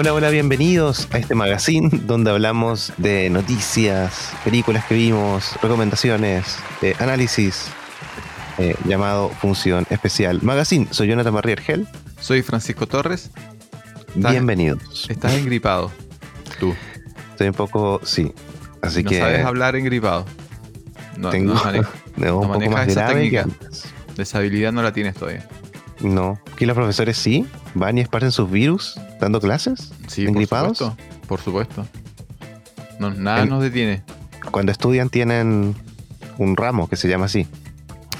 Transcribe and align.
Hola, 0.00 0.14
hola, 0.14 0.30
bienvenidos 0.30 1.08
a 1.10 1.18
este 1.18 1.34
magazine 1.34 1.90
donde 2.04 2.30
hablamos 2.30 2.92
de 2.98 3.28
noticias, 3.30 4.30
películas 4.44 4.84
que 4.84 4.94
vimos, 4.94 5.60
recomendaciones, 5.60 6.56
eh, 6.82 6.94
análisis, 7.00 7.66
eh, 8.58 8.76
llamado 8.84 9.28
Función 9.28 9.88
Especial 9.90 10.38
Magazine. 10.40 10.86
Soy 10.92 11.08
Jonathan 11.08 11.34
Marrier 11.34 11.60
Soy 12.20 12.42
Francisco 12.42 12.86
Torres. 12.86 13.32
Bienvenidos. 14.14 15.10
Estás 15.10 15.34
engripado, 15.34 15.90
tú. 16.60 16.76
Estoy 17.32 17.48
un 17.48 17.54
poco, 17.54 18.00
sí. 18.04 18.32
Así 18.80 19.02
no 19.02 19.10
que. 19.10 19.18
sabes 19.18 19.44
hablar 19.44 19.74
engripado. 19.74 20.26
No, 21.16 21.30
tengo 21.30 21.54
no 22.16 22.38
un 22.38 22.52
poco 22.52 22.70
más 22.70 22.94
grave 22.94 23.30
que 23.30 23.44
Esa 24.22 24.38
habilidad 24.38 24.70
no 24.70 24.80
la 24.80 24.92
tienes 24.92 25.16
todavía. 25.16 25.44
No. 26.00 26.38
¿Que 26.56 26.66
los 26.66 26.76
profesores 26.76 27.16
sí? 27.16 27.46
¿Van 27.74 27.98
y 27.98 28.00
esparcen 28.00 28.32
sus 28.32 28.50
virus 28.50 29.00
dando 29.20 29.40
clases? 29.40 29.92
Sí, 30.06 30.26
¿Engripados? 30.26 30.78
por 30.78 30.88
supuesto. 30.88 31.26
Por 31.28 31.40
supuesto. 31.40 31.86
No, 32.98 33.10
nada 33.10 33.44
nos 33.46 33.62
detiene. 33.62 34.02
Cuando 34.50 34.72
estudian 34.72 35.08
tienen 35.08 35.74
un 36.38 36.56
ramo 36.56 36.88
que 36.88 36.96
se 36.96 37.08
llama 37.08 37.26
así. 37.26 37.46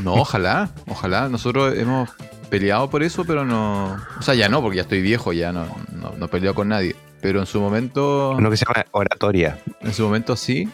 No, 0.03 0.15
ojalá, 0.15 0.71
ojalá. 0.87 1.29
Nosotros 1.29 1.77
hemos 1.77 2.11
peleado 2.51 2.89
por 2.91 3.03
eso, 3.03 3.25
pero 3.25 3.45
no. 3.45 3.97
O 4.19 4.23
sea, 4.23 4.35
ya 4.35 4.49
no, 4.49 4.61
porque 4.61 4.77
ya 4.77 4.83
estoy 4.83 5.01
viejo, 5.01 5.33
ya 5.33 5.53
no, 5.53 5.67
no, 5.93 6.13
no 6.17 6.29
peleo 6.29 6.55
con 6.55 6.69
nadie. 6.69 6.95
Pero 7.21 7.41
en 7.41 7.47
su 7.47 7.61
momento. 7.61 8.31
Uno 8.37 8.51
que 8.51 8.57
se 8.57 8.65
llama 8.65 8.87
oratoria. 8.93 9.59
En 9.81 9.93
su 9.93 10.05
momento 10.05 10.37
sí. 10.37 10.69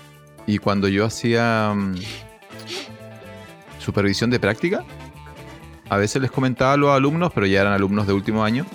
Y 0.46 0.58
cuando 0.58 0.88
yo 0.88 1.06
hacía 1.06 1.72
mm, 1.74 1.94
supervisión 3.78 4.30
de 4.30 4.38
práctica, 4.38 4.84
a 5.88 5.96
veces 5.96 6.22
les 6.22 6.30
comentaba 6.30 6.72
a 6.72 6.76
los 6.76 6.90
alumnos, 6.90 7.32
pero 7.34 7.46
ya 7.46 7.60
eran 7.60 7.72
alumnos 7.72 8.06
de 8.06 8.12
último 8.12 8.44
año, 8.44 8.66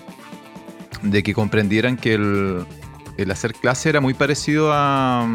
de 1.01 1.23
que 1.23 1.33
comprendieran 1.33 1.97
que 1.97 2.13
el, 2.13 2.65
hacer 3.31 3.53
clase 3.53 3.89
era 3.89 4.01
muy 4.01 4.13
parecido 4.13 4.71
a, 4.73 5.27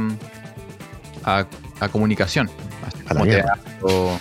a, 1.25 1.47
comunicación. 1.91 2.51
como, 3.09 3.25
teatro, 3.25 4.19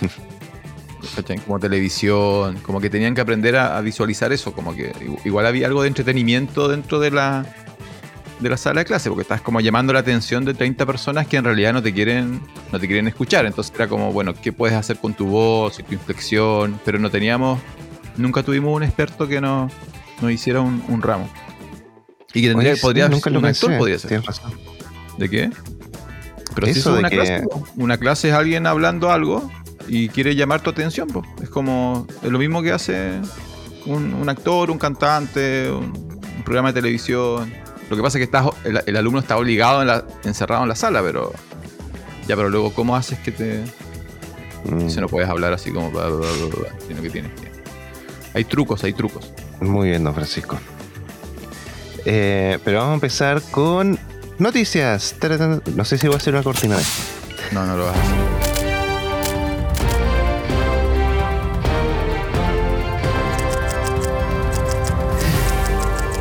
como 1.46 1.58
televisión, 1.58 2.58
como 2.62 2.80
que 2.80 2.90
tenían 2.90 3.14
que 3.14 3.20
aprender 3.20 3.56
a, 3.56 3.80
visualizar 3.80 4.32
eso, 4.32 4.52
como 4.52 4.74
que 4.74 4.92
igual 5.24 5.46
había 5.46 5.66
algo 5.66 5.82
de 5.82 5.88
entretenimiento 5.88 6.68
dentro 6.68 6.98
de 7.00 7.10
la, 7.10 7.46
de 8.40 8.48
la 8.48 8.56
sala 8.56 8.80
de 8.80 8.84
clase, 8.84 9.08
porque 9.08 9.22
estás 9.22 9.40
como 9.40 9.60
llamando 9.60 9.92
la 9.92 10.00
atención 10.00 10.44
de 10.44 10.54
30 10.54 10.84
personas 10.86 11.26
que 11.26 11.36
en 11.36 11.44
realidad 11.44 11.72
no 11.72 11.82
te 11.82 11.92
quieren, 11.92 12.40
no 12.72 12.80
te 12.80 12.86
quieren 12.86 13.08
escuchar. 13.08 13.46
Entonces 13.46 13.72
era 13.74 13.88
como, 13.88 14.12
bueno, 14.12 14.34
¿qué 14.34 14.52
puedes 14.52 14.76
hacer 14.76 14.98
con 14.98 15.14
tu 15.14 15.26
voz 15.26 15.78
y 15.78 15.82
tu 15.82 15.94
inflexión? 15.94 16.80
Pero 16.84 16.98
no 16.98 17.10
teníamos, 17.10 17.60
nunca 18.16 18.42
tuvimos 18.42 18.74
un 18.74 18.82
experto 18.82 19.28
que 19.28 19.40
nos, 19.40 19.72
nos 20.20 20.30
hiciera 20.30 20.60
un, 20.60 21.02
ramo. 21.02 21.28
Y 22.32 22.42
que 22.42 22.48
tendría, 22.48 22.76
podría 22.76 23.08
nunca 23.08 23.30
un 23.30 23.44
actor 23.44 23.78
podría 23.78 23.98
ser. 23.98 24.22
¿De 25.18 25.28
qué? 25.28 25.50
Pero 26.54 26.66
si 26.66 26.78
es 26.78 26.86
una 26.86 27.08
clase, 27.08 27.44
una 27.76 27.98
clase 27.98 28.28
es 28.28 28.34
alguien 28.34 28.66
hablando 28.66 29.10
algo 29.10 29.50
y 29.88 30.08
quiere 30.08 30.34
llamar 30.34 30.60
tu 30.60 30.70
atención, 30.70 31.08
pues. 31.08 31.26
es 31.42 31.48
como 31.48 32.06
es 32.22 32.30
lo 32.30 32.38
mismo 32.38 32.62
que 32.62 32.72
hace 32.72 33.20
un, 33.86 34.28
actor, 34.28 34.70
un 34.70 34.78
cantante, 34.78 35.70
un 35.70 36.42
programa 36.44 36.72
de 36.72 36.80
televisión 36.80 37.52
lo 37.94 38.02
que 38.02 38.02
pasa 38.02 38.18
es 38.18 38.20
que 38.20 38.24
estás, 38.24 38.46
el, 38.86 38.96
alumno 38.96 39.20
está 39.20 39.36
obligado, 39.36 39.80
en 39.80 39.86
la, 39.86 40.04
encerrado 40.24 40.64
en 40.64 40.68
la 40.68 40.74
sala, 40.74 41.00
pero. 41.00 41.32
Ya, 42.26 42.34
pero 42.34 42.48
luego, 42.48 42.72
¿cómo 42.72 42.96
haces 42.96 43.18
que 43.20 43.30
te.? 43.30 43.62
Mm. 44.64 44.88
Si 44.88 45.00
no 45.00 45.08
puedes 45.08 45.28
hablar 45.28 45.52
así 45.52 45.70
como. 45.70 45.92
sino 46.88 47.02
que 47.02 47.10
tienes 47.10 47.32
que. 47.40 47.52
Hay 48.34 48.44
trucos, 48.44 48.82
hay 48.82 48.94
trucos. 48.94 49.32
Muy 49.60 49.90
bien, 49.90 50.02
don 50.02 50.12
Francisco. 50.12 50.58
Eh, 52.04 52.58
pero 52.64 52.78
vamos 52.78 52.92
a 52.92 52.94
empezar 52.94 53.40
con 53.52 53.96
noticias. 54.38 55.14
No 55.76 55.84
sé 55.84 55.96
si 55.96 56.08
voy 56.08 56.14
a 56.14 56.18
hacer 56.18 56.34
una 56.34 56.42
cortina 56.42 56.76
de 56.76 56.82
No, 57.52 57.64
no 57.64 57.76
lo 57.76 57.84
vas 57.84 57.96
a 57.96 58.02
hacer. 58.02 58.33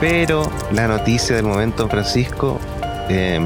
Pero 0.04 0.52
la 0.74 0.86
noticia 0.90 1.34
del 1.34 1.46
momento, 1.46 1.88
Francisco, 1.88 2.60
eh, 3.08 3.40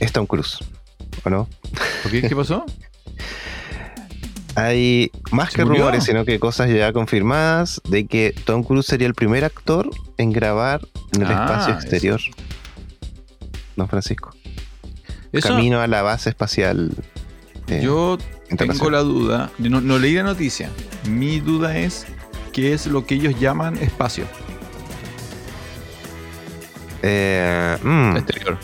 es 0.00 0.10
Tom 0.10 0.26
Cruise, 0.26 0.58
¿o 1.24 1.30
no? 1.30 1.48
¿Qué, 2.10 2.28
pasó? 2.36 2.66
Hay 4.56 5.12
más 5.30 5.52
que 5.52 5.62
rumores, 5.62 6.02
sino 6.02 6.24
que 6.24 6.40
cosas 6.40 6.68
ya 6.68 6.92
confirmadas 6.92 7.80
de 7.88 8.08
que 8.08 8.34
Tom 8.44 8.64
Cruise 8.64 8.86
sería 8.86 9.06
el 9.06 9.14
primer 9.14 9.44
actor 9.44 9.88
en 10.18 10.32
grabar 10.32 10.80
en 11.12 11.22
el 11.22 11.28
ah, 11.28 11.44
espacio 11.44 11.74
exterior. 11.74 12.20
¿No, 13.76 13.86
Francisco? 13.86 14.34
Camino 15.44 15.80
a 15.80 15.86
la 15.86 16.02
base 16.02 16.30
espacial. 16.30 16.90
Eh, 17.68 17.82
yo 17.84 18.18
tengo 18.58 18.90
la 18.90 18.98
duda, 18.98 19.52
no, 19.58 19.80
no 19.80 19.96
leí 20.00 20.14
la 20.14 20.24
noticia. 20.24 20.70
Mi 21.08 21.38
duda 21.38 21.78
es 21.78 22.04
qué 22.54 22.72
es 22.72 22.86
lo 22.86 23.04
que 23.04 23.16
ellos 23.16 23.38
llaman 23.38 23.76
espacio. 23.76 24.24
Eh, 27.02 27.76
mm. 27.82 28.16
Exterior. 28.16 28.56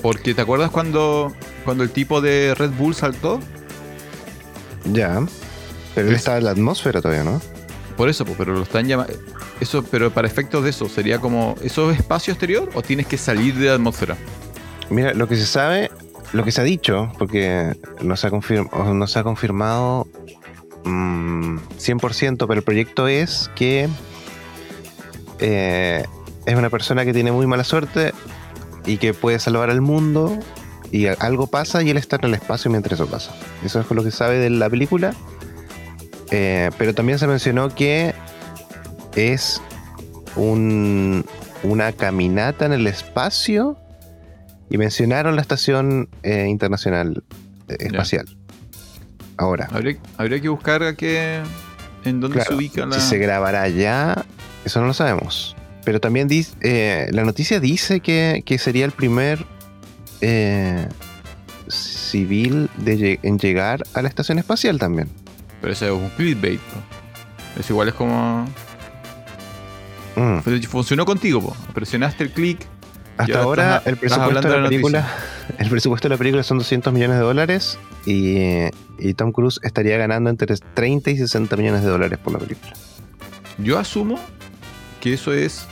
Porque 0.00 0.34
¿te 0.34 0.40
acuerdas 0.40 0.70
cuando, 0.70 1.34
cuando 1.64 1.82
el 1.82 1.90
tipo 1.90 2.22
de 2.22 2.54
Red 2.54 2.70
Bull 2.70 2.94
saltó? 2.94 3.40
Ya. 4.92 5.26
Pero 5.94 6.08
él 6.08 6.14
estaba 6.14 6.38
en 6.38 6.44
la 6.44 6.52
atmósfera 6.52 7.02
todavía, 7.02 7.24
¿no? 7.24 7.42
Por 7.96 8.08
eso, 8.08 8.24
pero 8.38 8.54
lo 8.54 8.62
están 8.62 8.86
llamando. 8.86 9.12
Eso, 9.60 9.84
pero 9.84 10.10
para 10.10 10.26
efectos 10.26 10.64
de 10.64 10.70
eso, 10.70 10.88
¿sería 10.88 11.20
como. 11.20 11.56
¿Eso 11.62 11.90
es 11.90 11.98
espacio 11.98 12.32
exterior 12.32 12.70
o 12.74 12.82
tienes 12.82 13.06
que 13.06 13.16
salir 13.16 13.54
de 13.54 13.66
la 13.66 13.74
atmósfera? 13.74 14.16
Mira, 14.90 15.14
lo 15.14 15.28
que 15.28 15.36
se 15.36 15.46
sabe, 15.46 15.90
lo 16.32 16.44
que 16.44 16.52
se 16.52 16.60
ha 16.60 16.64
dicho, 16.64 17.12
porque 17.18 17.74
no 18.02 18.16
se 18.16 18.26
ha, 18.26 18.30
no 18.30 19.06
se 19.06 19.18
ha 19.18 19.22
confirmado 19.22 20.08
100%, 20.84 22.44
mm, 22.44 22.48
pero 22.48 22.58
el 22.58 22.62
proyecto 22.62 23.08
es 23.08 23.50
que 23.54 23.88
eh, 25.40 26.04
es 26.46 26.54
una 26.54 26.70
persona 26.70 27.04
que 27.04 27.12
tiene 27.12 27.32
muy 27.32 27.46
mala 27.46 27.64
suerte 27.64 28.12
y 28.86 28.98
que 28.98 29.14
puede 29.14 29.38
salvar 29.38 29.70
al 29.70 29.80
mundo 29.80 30.38
y 30.90 31.06
algo 31.06 31.46
pasa 31.46 31.82
y 31.82 31.90
él 31.90 31.96
está 31.96 32.16
en 32.16 32.24
el 32.24 32.34
espacio 32.34 32.70
mientras 32.70 33.00
eso 33.00 33.10
pasa. 33.10 33.34
Eso 33.64 33.80
es 33.80 33.90
lo 33.90 34.04
que 34.04 34.10
sabe 34.10 34.38
de 34.38 34.50
la 34.50 34.70
película. 34.70 35.14
Eh, 36.30 36.70
pero 36.78 36.94
también 36.94 37.18
se 37.18 37.26
mencionó 37.26 37.74
que 37.74 38.14
es 39.14 39.60
un, 40.36 41.24
una 41.62 41.92
caminata 41.92 42.66
en 42.66 42.72
el 42.72 42.86
espacio 42.86 43.76
y 44.70 44.78
mencionaron 44.78 45.36
la 45.36 45.42
estación 45.42 46.08
eh, 46.22 46.46
internacional 46.48 47.22
espacial. 47.68 48.26
Ahora. 49.36 49.68
Habría, 49.70 50.40
que 50.40 50.48
buscar 50.48 50.82
a 50.82 50.94
qué, 50.94 51.40
en 52.04 52.20
dónde 52.20 52.42
se 52.42 52.54
ubica 52.54 52.86
la... 52.86 53.00
Si 53.00 53.08
se 53.08 53.18
grabará 53.18 53.62
allá, 53.62 54.24
eso 54.64 54.80
no 54.80 54.86
lo 54.86 54.94
sabemos. 54.94 55.56
Pero 55.84 56.00
también 56.00 56.28
dice, 56.28 56.54
eh, 56.62 57.08
la 57.10 57.24
noticia 57.24 57.60
dice 57.60 58.00
que, 58.00 58.42
sería 58.58 58.84
el 58.84 58.92
primer 58.92 59.44
eh, 60.20 60.88
civil 61.68 62.70
de, 62.78 63.18
en 63.22 63.38
llegar 63.38 63.84
a 63.92 64.02
la 64.02 64.08
estación 64.08 64.38
espacial 64.38 64.78
también. 64.78 65.08
Pero 65.60 65.72
ese 65.72 65.86
es 65.86 65.92
un 65.92 66.08
clickbait. 66.10 66.60
Es 67.58 67.68
igual, 67.70 67.88
es 67.88 67.94
como... 67.94 68.46
Mm. 70.16 70.38
funcionó 70.68 71.04
contigo, 71.04 71.56
presionaste 71.74 72.24
el 72.24 72.30
clic. 72.30 72.66
Hasta 73.16 73.42
ahora 73.42 73.82
el 73.84 73.96
presupuesto 73.96 74.48
de 74.48 74.60
la 74.60 74.68
película, 74.68 75.08
el 75.58 75.68
presupuesto 75.68 76.08
de 76.08 76.14
la 76.14 76.18
película 76.18 76.42
son 76.42 76.58
200 76.58 76.92
millones 76.92 77.16
de 77.16 77.22
dólares 77.22 77.78
y, 78.06 78.70
Tom 79.16 79.32
Cruise 79.32 79.60
estaría 79.62 79.96
ganando 79.96 80.30
entre 80.30 80.54
30 80.56 81.10
y 81.10 81.18
60 81.18 81.56
millones 81.56 81.82
de 81.82 81.90
dólares 81.90 82.18
por 82.18 82.32
la 82.32 82.38
película. 82.38 82.72
Yo 83.58 83.78
asumo 83.78 84.18
que 85.00 85.14
eso 85.14 85.32
es. 85.32 85.66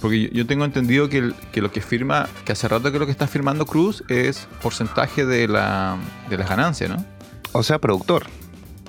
Porque 0.00 0.30
yo 0.32 0.46
tengo 0.46 0.64
entendido 0.64 1.10
que, 1.10 1.20
lo 1.20 1.70
que 1.70 1.80
firma, 1.82 2.26
que 2.46 2.52
hace 2.52 2.66
rato 2.66 2.90
que 2.90 2.98
lo 2.98 3.04
que 3.04 3.12
está 3.12 3.26
firmando 3.26 3.66
Cruz 3.66 4.02
es 4.08 4.48
porcentaje 4.62 5.26
de, 5.26 5.46
la, 5.46 5.98
de 6.30 6.38
las 6.38 6.48
ganancias, 6.48 6.88
¿no? 6.88 7.04
O 7.52 7.62
sea, 7.62 7.78
productor. 7.78 8.26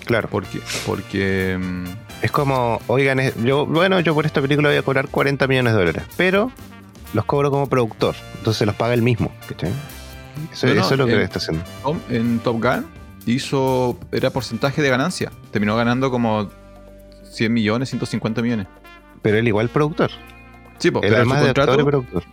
Claro. 0.05 0.29
Porque. 0.31 0.61
porque 0.85 1.59
mm, 1.61 1.85
es 2.21 2.31
como, 2.31 2.79
oigan, 2.87 3.19
yo, 3.43 3.65
bueno, 3.65 3.99
yo 3.99 4.13
por 4.13 4.25
esta 4.25 4.41
película 4.41 4.69
voy 4.69 4.77
a 4.77 4.83
cobrar 4.83 5.09
40 5.09 5.47
millones 5.47 5.73
de 5.73 5.79
dólares, 5.79 6.03
pero 6.15 6.51
los 7.13 7.25
cobro 7.25 7.51
como 7.51 7.67
productor, 7.67 8.15
entonces 8.37 8.65
los 8.65 8.75
paga 8.75 8.93
él 8.93 9.01
mismo. 9.01 9.31
Eso, 10.51 10.67
es 10.67 10.97
lo 10.97 11.05
que 11.05 11.21
está 11.21 11.39
haciendo. 11.39 11.63
En 12.09 12.39
Top 12.39 12.61
Gun 12.61 12.85
hizo, 13.25 13.99
era 14.11 14.29
porcentaje 14.29 14.81
de 14.81 14.89
ganancia. 14.89 15.31
Terminó 15.51 15.75
ganando 15.75 16.09
como 16.09 16.49
100 17.29 17.53
millones, 17.53 17.89
150 17.89 18.41
millones. 18.41 18.67
Pero 19.21 19.37
él 19.37 19.47
igual 19.47 19.69
productor. 19.69 20.11
Sí, 20.79 20.89
pues, 20.89 21.03
pero 21.07 21.23
su 21.23 21.29
contrato, 21.29 21.85
productor. 21.85 22.23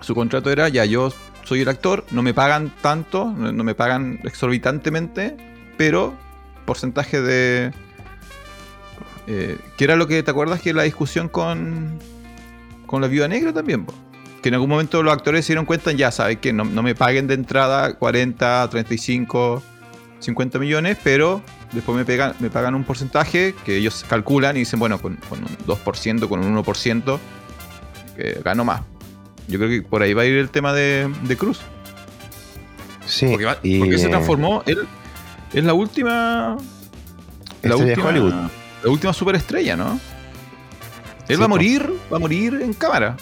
Su 0.00 0.14
contrato 0.14 0.50
era, 0.50 0.68
ya 0.68 0.84
yo 0.84 1.12
soy 1.44 1.62
el 1.62 1.68
actor, 1.68 2.04
no 2.10 2.22
me 2.22 2.34
pagan 2.34 2.72
tanto, 2.82 3.26
no 3.26 3.64
me 3.64 3.74
pagan 3.74 4.20
exorbitantemente, 4.24 5.36
pero 5.76 6.14
porcentaje 6.66 7.22
de... 7.22 7.72
Eh, 9.26 9.58
¿Qué 9.76 9.84
era 9.84 9.96
lo 9.96 10.06
que 10.06 10.22
te 10.22 10.30
acuerdas 10.30 10.60
que 10.60 10.72
la 10.72 10.82
discusión 10.82 11.28
con 11.28 11.98
con 12.88 13.02
la 13.02 13.06
Viuda 13.06 13.28
Negra 13.28 13.52
también, 13.52 13.84
po. 13.84 13.94
Que 14.42 14.48
en 14.48 14.54
algún 14.54 14.70
momento 14.70 15.02
los 15.02 15.12
actores 15.12 15.44
se 15.44 15.52
dieron 15.52 15.64
cuenta, 15.66 15.92
ya 15.92 16.10
sabes 16.10 16.38
que 16.38 16.52
no, 16.52 16.64
no 16.64 16.82
me 16.82 16.94
paguen 16.94 17.26
de 17.26 17.34
entrada 17.34 17.94
40, 17.94 18.68
35, 18.70 19.62
50 20.20 20.58
millones, 20.58 20.96
pero 21.02 21.42
después 21.72 21.96
me, 21.98 22.04
pegan, 22.04 22.34
me 22.40 22.48
pagan 22.50 22.74
un 22.74 22.84
porcentaje 22.84 23.54
que 23.64 23.76
ellos 23.76 24.04
calculan 24.08 24.56
y 24.56 24.60
dicen, 24.60 24.78
bueno, 24.78 24.98
con, 25.00 25.16
con 25.28 25.40
un 25.40 25.48
2%, 25.66 26.28
con 26.28 26.44
un 26.44 26.56
1%, 26.64 27.18
que 28.16 28.40
gano 28.44 28.64
más. 28.64 28.82
Yo 29.48 29.58
creo 29.58 29.70
que 29.70 29.82
por 29.82 30.02
ahí 30.02 30.12
va 30.14 30.22
a 30.22 30.26
ir 30.26 30.36
el 30.36 30.50
tema 30.50 30.72
de, 30.72 31.10
de 31.22 31.36
Cruz. 31.36 31.60
Sí. 33.06 33.26
Porque, 33.30 33.44
va- 33.46 33.58
y, 33.62 33.78
porque 33.78 33.98
se 33.98 34.06
eh, 34.06 34.10
transformó, 34.10 34.62
él 34.66 34.86
es 35.52 35.64
la 35.64 35.72
última. 35.74 36.56
La 37.62 37.74
de 37.76 37.84
última, 37.84 38.08
Hollywood. 38.08 38.34
la 38.84 38.90
última 38.90 39.12
superestrella, 39.12 39.76
¿no? 39.76 39.98
Él 41.28 41.34
Sí, 41.34 41.40
va 41.40 41.46
a 41.46 41.48
morir, 41.48 41.90
va 42.12 42.16
a 42.18 42.20
morir 42.20 42.60
en 42.62 42.72
cámara. 42.74 43.16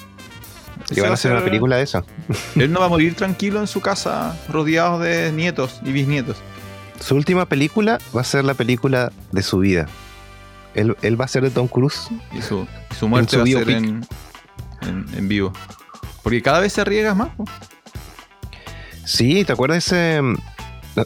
Y 0.90 1.00
van 1.00 1.08
va 1.08 1.10
a 1.10 1.14
hacer 1.14 1.32
una 1.32 1.44
película 1.44 1.76
de 1.76 1.82
eso. 1.82 2.04
Él 2.56 2.72
no 2.72 2.80
va 2.80 2.86
a 2.86 2.88
morir 2.88 3.14
tranquilo 3.14 3.60
en 3.60 3.66
su 3.66 3.80
casa, 3.80 4.36
rodeado 4.48 4.98
de 4.98 5.32
nietos 5.32 5.80
y 5.84 5.92
bisnietos. 5.92 6.36
Su 7.00 7.16
última 7.16 7.46
película 7.46 7.98
va 8.16 8.20
a 8.20 8.24
ser 8.24 8.44
la 8.44 8.54
película 8.54 9.12
de 9.32 9.42
su 9.42 9.58
vida. 9.58 9.86
Él, 10.74 10.96
él 11.02 11.20
va 11.20 11.24
a 11.24 11.28
ser 11.28 11.42
de 11.42 11.50
Tom 11.50 11.68
Cruise. 11.68 12.08
Y 12.32 12.42
su, 12.42 12.66
y 12.90 12.94
su 12.94 13.08
muerte 13.08 13.32
su 13.32 13.38
va 13.38 13.42
a 13.42 13.46
ser 13.46 13.70
en, 13.70 14.06
en, 14.82 15.06
en 15.14 15.28
vivo. 15.28 15.52
Porque 16.22 16.42
cada 16.42 16.60
vez 16.60 16.72
se 16.72 16.80
arriesga 16.80 17.14
más. 17.14 17.30
Sí, 19.04 19.44
¿te 19.44 19.52
acuerdas 19.52 19.88
de 19.88 20.16
ese, 20.16 20.22
mm, 20.22 20.36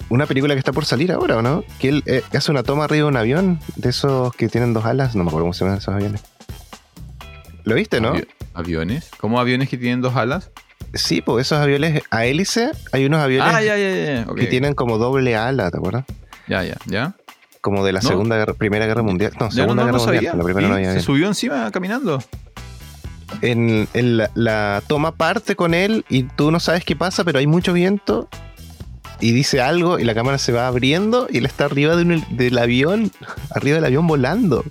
una 0.09 0.27
película 0.27 0.55
que 0.55 0.59
está 0.59 0.73
por 0.73 0.85
salir 0.85 1.13
ahora, 1.13 1.37
¿o 1.37 1.43
no? 1.43 1.65
Que 1.79 1.89
él 1.89 2.03
eh, 2.07 2.23
hace 2.33 2.51
una 2.51 2.63
toma 2.63 2.85
arriba 2.85 3.05
de 3.05 3.09
un 3.09 3.17
avión, 3.17 3.61
de 3.77 3.91
esos 3.91 4.35
que 4.35 4.49
tienen 4.49 4.73
dos 4.73 4.85
alas, 4.85 5.15
no 5.15 5.25
me 5.25 5.29
acuerdo 5.29 5.45
cómo 5.45 5.53
se 5.53 5.65
llaman 5.65 5.79
esos 5.79 5.95
aviones. 5.95 6.23
¿Lo 7.65 7.75
viste, 7.75 8.01
no? 8.01 8.15
¿Aviones? 8.61 9.11
¿Cómo 9.19 9.41
aviones 9.41 9.69
que 9.69 9.77
tienen 9.77 10.01
dos 10.01 10.17
alas? 10.17 10.51
Sí, 10.95 11.21
pues 11.21 11.47
esos 11.47 11.59
aviones 11.59 12.03
a 12.11 12.25
hélice, 12.25 12.71
hay 12.93 13.05
unos 13.07 13.21
aviones 13.21 13.53
Ah, 13.55 13.63
ya, 13.63 13.77
ya, 13.77 13.91
ya. 13.91 14.25
ya. 14.25 14.31
ok. 14.31 14.39
que 14.39 14.47
tienen 14.47 14.75
como 14.75 14.99
doble 14.99 15.37
ala, 15.37 15.71
¿te 15.71 15.77
acuerdas? 15.77 16.05
Ya, 16.49 16.65
ya, 16.65 16.77
ya. 16.87 17.15
Como 17.61 17.85
de 17.85 17.93
la 17.93 18.01
No. 18.01 18.09
segunda 18.09 18.37
guerra, 18.37 18.55
primera 18.55 18.87
guerra 18.87 19.03
mundial. 19.03 19.33
No, 19.39 19.51
segunda 19.51 19.85
no, 19.85 19.93
guerra 19.93 20.05
mundial. 20.05 20.39
La 20.39 20.45
primera 20.45 20.75
había 20.75 20.93
se 20.95 21.01
subió 21.01 21.27
encima 21.27 21.71
caminando. 21.71 22.23
en, 23.43 23.87
en 23.95 24.17
la, 24.17 24.31
la 24.35 24.83
toma 24.87 25.13
parte 25.13 25.55
con 25.57 25.75
él 25.75 26.05
y 26.09 26.25
tú 26.25 26.51
no 26.51 26.59
sabes 26.61 26.85
qué 26.85 26.97
pasa, 26.97 27.23
pero 27.25 27.39
hay 27.39 27.47
mucho 27.47 27.73
viento 27.73 28.29
y 29.21 29.33
dice 29.33 29.61
algo 29.61 29.99
y 29.99 30.05
la 30.05 30.15
cámara 30.15 30.39
se 30.39 30.51
va 30.53 30.67
abriendo 30.67 31.29
y 31.31 31.39
él 31.39 31.47
está 31.47 31.67
arriba 31.67 31.95
de 31.97 32.03
un- 32.03 32.25
del 32.31 32.59
avión, 32.59 33.13
arriba 33.55 33.77
del 33.77 33.85
avión 33.85 34.07
volando, 34.07 34.65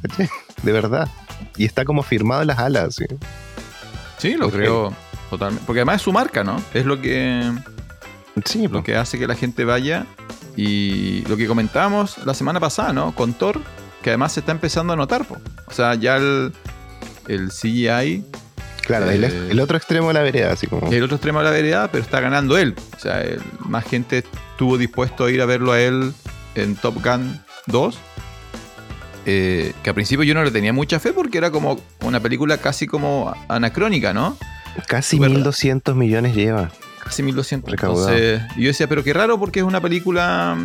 de 0.64 0.72
verdad. 0.72 1.08
Y 1.56 1.66
está 1.66 1.86
como 1.86 2.04
firmado 2.04 2.42
en 2.42 2.48
las 2.48 2.60
alas. 2.60 2.96
¿sí? 2.96 3.06
Sí, 4.20 4.36
lo 4.36 4.50
creo 4.52 4.94
totalmente. 5.30 5.64
Porque 5.66 5.80
además 5.80 5.96
es 5.98 6.02
su 6.04 6.12
marca, 6.14 6.44
¿no? 6.44 6.62
Es 6.74 6.86
lo 6.86 7.02
que, 7.02 7.52
Sí, 8.46 8.64
lo 8.68 8.70
po. 8.80 8.84
que 8.84 8.96
hace 8.96 9.18
que 9.18 9.28
la 9.28 9.36
gente 9.36 9.66
vaya. 9.66 10.06
Y 10.56 11.22
lo 11.28 11.38
que 11.38 11.48
comentábamos 11.48 12.18
la 12.26 12.34
semana 12.34 12.60
pasada, 12.60 12.92
¿no? 12.94 13.14
Con 13.16 13.34
Thor, 13.34 13.60
que 14.02 14.10
además 14.10 14.34
se 14.34 14.42
está 14.42 14.52
empezando 14.52 14.94
a 14.94 14.96
notar. 14.96 15.26
po. 15.26 15.38
O 15.68 15.72
sea, 15.74 15.96
ya 15.96 16.18
el, 16.18 16.52
el 17.28 17.50
CGI 17.50 18.26
claro, 18.86 19.10
el, 19.10 19.24
eh, 19.24 19.48
el 19.52 19.60
otro 19.60 19.78
extremo 19.78 20.08
de 20.10 20.16
la 20.16 20.22
vereda, 20.24 20.52
así 20.52 20.66
como... 20.68 20.92
el 20.92 21.04
otro 21.04 21.16
extremo 21.16 21.40
de 21.40 21.46
la 21.46 21.52
vereda, 21.52 21.90
pero 21.92 22.04
está 22.04 22.20
ganando 22.20 22.58
él. 22.58 22.76
O 22.98 23.00
sea, 23.00 23.22
el- 23.22 23.40
más 23.60 23.86
gente 23.86 24.18
estuvo 24.52 24.78
dispuesto 24.78 25.26
a 25.26 25.32
ir 25.32 25.42
a 25.42 25.46
verlo 25.46 25.72
a 25.72 25.80
él 25.80 26.12
en 26.56 26.76
Top 26.76 26.96
Gun 27.04 27.40
2. 27.68 28.00
Eh, 29.26 29.74
que 29.84 29.90
al 29.90 29.94
principio 29.96 30.24
yo 30.24 30.34
no 30.34 30.44
le 30.44 30.52
tenía 30.52 30.74
mucha 30.74 31.00
fe 31.00 31.14
porque 31.14 31.38
era 31.38 31.52
como 31.52 31.80
una 32.02 32.20
película 32.20 32.58
casi 32.58 32.88
como 32.88 33.34
anacrónica, 33.48 34.14
¿no? 34.14 34.38
Casi 34.88 35.18
súper- 35.18 35.30
1200 35.32 35.96
millones 35.96 36.36
lleva. 36.36 36.72
Casi 37.04 37.24
1200. 37.24 37.72
Recaudado. 37.72 38.10
Entonces, 38.16 38.42
yo 38.58 38.68
decía, 38.68 38.88
pero 38.88 39.04
qué 39.04 39.14
raro 39.14 39.40
porque 39.40 39.60
es 39.60 39.66
una 39.66 39.82
película 39.82 40.58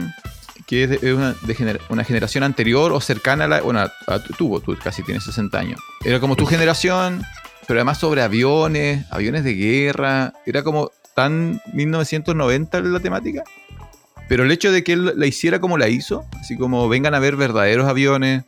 que 0.67 0.85
es 0.85 1.01
de, 1.01 1.15
una, 1.15 1.35
de 1.43 1.57
gener- 1.57 1.81
una 1.89 2.05
generación 2.05 2.45
anterior 2.45 2.93
o 2.93 3.01
cercana 3.01 3.45
a 3.45 3.49
la. 3.49 3.61
Bueno, 3.63 3.81
a, 3.81 4.19
tu- 4.19 4.61
tú 4.61 4.77
casi 4.83 5.03
tienes 5.03 5.25
60 5.25 5.59
años. 5.59 5.81
Era 6.05 6.21
como 6.21 6.37
tu 6.37 6.47
generación, 6.47 7.23
pero 7.67 7.81
además 7.81 7.99
sobre 7.99 8.23
aviones, 8.23 9.05
aviones 9.11 9.45
de 9.45 9.55
guerra. 9.55 10.33
Era 10.47 10.63
como 10.63 10.91
tan 11.15 11.61
1990 11.73 12.81
la 12.81 13.01
temática. 13.01 13.43
Pero 14.29 14.45
el 14.45 14.51
hecho 14.51 14.73
de 14.73 14.83
que 14.83 14.95
él 14.95 15.13
la 15.17 15.27
hiciera 15.27 15.61
como 15.61 15.79
la 15.79 15.89
hizo, 15.89 16.25
así 16.41 16.57
como 16.57 16.89
vengan 16.89 17.15
a 17.15 17.19
ver 17.19 17.37
verdaderos 17.37 17.87
aviones, 17.87 18.45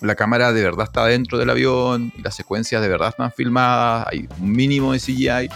la 0.00 0.14
cámara 0.14 0.52
de 0.52 0.62
verdad 0.62 0.84
está 0.84 1.06
dentro 1.06 1.38
del 1.38 1.50
avión, 1.50 2.12
y 2.16 2.22
las 2.22 2.34
secuencias 2.34 2.82
de 2.82 2.88
verdad 2.88 3.08
están 3.08 3.32
filmadas, 3.32 4.06
hay 4.10 4.28
un 4.38 4.52
mínimo 4.52 4.92
de 4.92 5.00
CGI, 5.00 5.48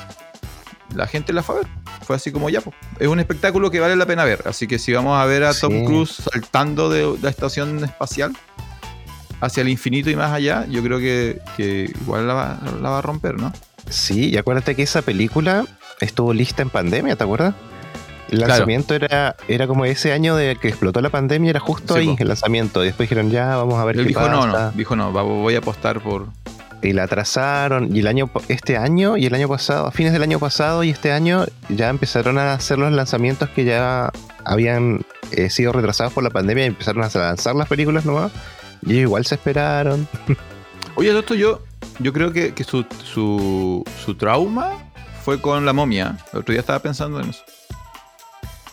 la 0.95 1.07
gente 1.07 1.33
la 1.33 1.43
fue 1.43 1.57
a 1.57 1.59
ver. 1.59 1.69
Fue 2.03 2.17
así 2.17 2.31
como 2.31 2.49
ya, 2.49 2.61
pues, 2.61 2.77
es 3.01 3.09
un 3.09 3.19
espectáculo 3.19 3.71
que 3.71 3.81
vale 3.81 3.97
la 3.97 4.07
pena 4.07 4.25
ver. 4.25 4.43
Así 4.47 4.69
que 4.69 4.79
si 4.79 4.93
vamos 4.93 5.19
a 5.21 5.25
ver 5.25 5.43
a 5.43 5.53
Tom. 5.53 5.85
Cruise 5.85 6.23
saltando 6.33 6.89
de 6.89 7.19
la 7.21 7.31
estación 7.31 7.85
espacial 7.85 8.37
hacia 9.41 9.63
el 9.63 9.69
infinito 9.69 10.09
y 10.09 10.17
más 10.17 10.33
allá, 10.33 10.67
yo 10.69 10.83
creo 10.83 10.99
que, 10.99 11.41
que 11.57 11.93
igual 12.01 12.29
la 12.29 12.35
va, 12.35 12.61
la 12.81 12.91
va 12.91 12.99
a 12.99 13.03
romper, 13.03 13.35
¿no? 13.35 13.53
Sí, 13.91 14.31
y 14.31 14.37
acuérdate 14.37 14.75
que 14.75 14.83
esa 14.83 15.03
película 15.03 15.65
estuvo 16.01 16.33
lista 16.33 16.63
en 16.63 16.71
pandemia, 16.71 17.17
¿te 17.17 17.25
acuerdas? 17.25 17.55
El 18.31 18.39
Claro. 18.39 18.49
lanzamiento 18.51 18.95
era, 18.95 19.37
era 19.49 19.67
como 19.67 19.85
ese 19.85 20.13
año 20.13 20.35
de 20.37 20.57
que 20.57 20.69
explotó 20.69 21.01
la 21.01 21.11
pandemia, 21.11 21.51
era 21.51 21.61
justo 21.61 21.95
Sí, 21.95 22.01
ahí 22.01 22.07
po. 22.09 22.17
el 22.19 22.29
lanzamiento. 22.29 22.83
Y 22.83 22.87
después 22.89 23.09
dijeron, 23.09 23.31
ya, 23.31 23.57
vamos 23.57 23.79
a 23.79 23.85
ver 23.85 23.97
Él 23.97 24.03
qué 24.03 24.09
dijo 24.09 24.21
pasa. 24.21 24.33
no, 24.33 24.47
no, 24.47 24.71
dijo 24.73 24.97
no, 24.97 25.13
voy 25.13 25.55
a 25.55 25.59
apostar 25.59 26.01
por... 26.01 26.27
Y 26.83 26.93
la 26.93 27.05
atrasaron. 27.05 27.95
Y 27.97 28.01
el 28.01 28.07
año, 28.07 28.31
este 28.49 28.77
año 28.77 29.17
y 29.17 29.27
el 29.27 29.35
año 29.35 29.49
pasado, 29.49 29.87
a 29.87 29.91
fines 29.93 30.13
del 30.13 30.23
año 30.23 30.39
pasado 30.39 30.85
y 30.85 30.91
este 30.91 31.11
año, 31.11 31.47
ya 31.69 31.89
empezaron 31.89 32.37
a 32.39 32.53
hacer 32.53 32.79
los 32.79 32.93
lanzamientos 32.93 33.49
que 33.51 33.65
ya 33.65 34.13
habían 34.45 35.01
eh, 35.33 35.49
sido 35.51 35.73
retrasados 35.73 36.13
por 36.13 36.23
la 36.23 36.31
pandemia 36.31 36.65
y 36.65 36.69
empezaron 36.69 37.03
a 37.03 37.09
lanzar 37.19 37.55
las 37.57 37.69
películas 37.69 38.05
nuevas. 38.05 38.31
Y 38.83 38.93
ellos 38.93 39.03
igual 39.03 39.25
se 39.25 39.37
esperaron. 39.37 40.07
Oye, 40.97 41.19
esto 41.19 41.35
yo, 41.35 41.63
yo 41.99 42.13
creo 42.13 42.33
que, 42.33 42.53
que 42.55 42.63
su, 42.63 42.85
su, 43.05 43.83
su 44.05 44.15
trauma 44.15 44.73
fue 45.25 45.41
con 45.41 45.65
la 45.65 45.73
momia. 45.73 46.19
El 46.33 46.41
otro 46.41 46.53
día 46.53 46.61
estaba 46.61 46.79
pensando 46.81 47.21
en 47.21 47.31
eso. 47.31 47.43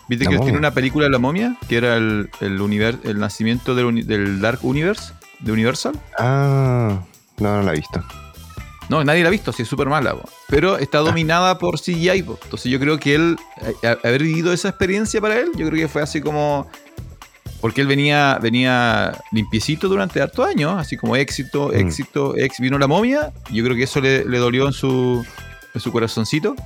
¿Viste 0.08 0.26
La 0.26 0.32
que 0.32 0.36
momia. 0.38 0.46
tiene 0.52 0.58
una 0.60 0.74
película 0.74 1.06
de 1.06 1.12
la 1.12 1.20
momia? 1.20 1.56
Que 1.70 1.78
era 1.78 1.96
el, 1.98 2.30
el, 2.42 2.60
univer- 2.60 3.00
el 3.04 3.20
nacimiento 3.20 3.74
del, 3.76 3.86
uni- 3.86 4.04
del 4.04 4.42
Dark 4.42 4.60
Universe, 4.64 5.14
de 5.40 5.52
Universal. 5.52 6.00
Ah, 6.20 7.00
no, 7.38 7.58
no 7.58 7.64
la 7.64 7.72
he 7.74 7.76
visto. 7.78 8.04
No, 8.90 9.02
nadie 9.04 9.22
la 9.24 9.30
ha 9.30 9.32
visto, 9.32 9.54
sí 9.54 9.62
es 9.64 9.68
súper 9.70 9.88
mala. 9.88 10.14
po. 10.14 10.30
Pero 10.50 10.78
está 10.78 11.00
dominada 11.00 11.58
por 11.58 11.80
CGI. 11.80 12.22
po. 12.24 12.38
Entonces 12.44 12.70
yo 12.72 12.80
creo 12.80 13.00
que 13.00 13.16
él, 13.16 13.38
a- 13.84 13.88
a- 13.88 14.08
haber 14.08 14.24
vivido 14.24 14.52
esa 14.52 14.70
experiencia 14.70 15.22
para 15.22 15.40
él, 15.40 15.48
yo 15.56 15.68
creo 15.70 15.80
que 15.82 15.88
fue 15.88 16.02
así 16.02 16.20
como... 16.22 16.68
Porque 17.62 17.80
él 17.80 17.88
venía, 17.88 18.38
venía 18.42 19.18
limpiecito 19.32 19.88
durante 19.88 20.22
hartos 20.22 20.46
años, 20.46 20.74
así 20.78 20.98
como 20.98 21.16
éxito, 21.16 21.70
Mm. 21.70 21.78
éxito, 21.78 22.36
ex. 22.38 22.60
Vino 22.60 22.78
la 22.78 22.88
momia, 22.88 23.32
yo 23.52 23.64
creo 23.64 23.78
que 23.78 23.84
eso 23.84 24.02
le, 24.02 24.26
le 24.26 24.38
dolió 24.38 24.68
en 24.68 24.74
su, 24.74 25.26
en 25.74 25.80
su 25.80 25.90
corazoncito. 25.94 26.58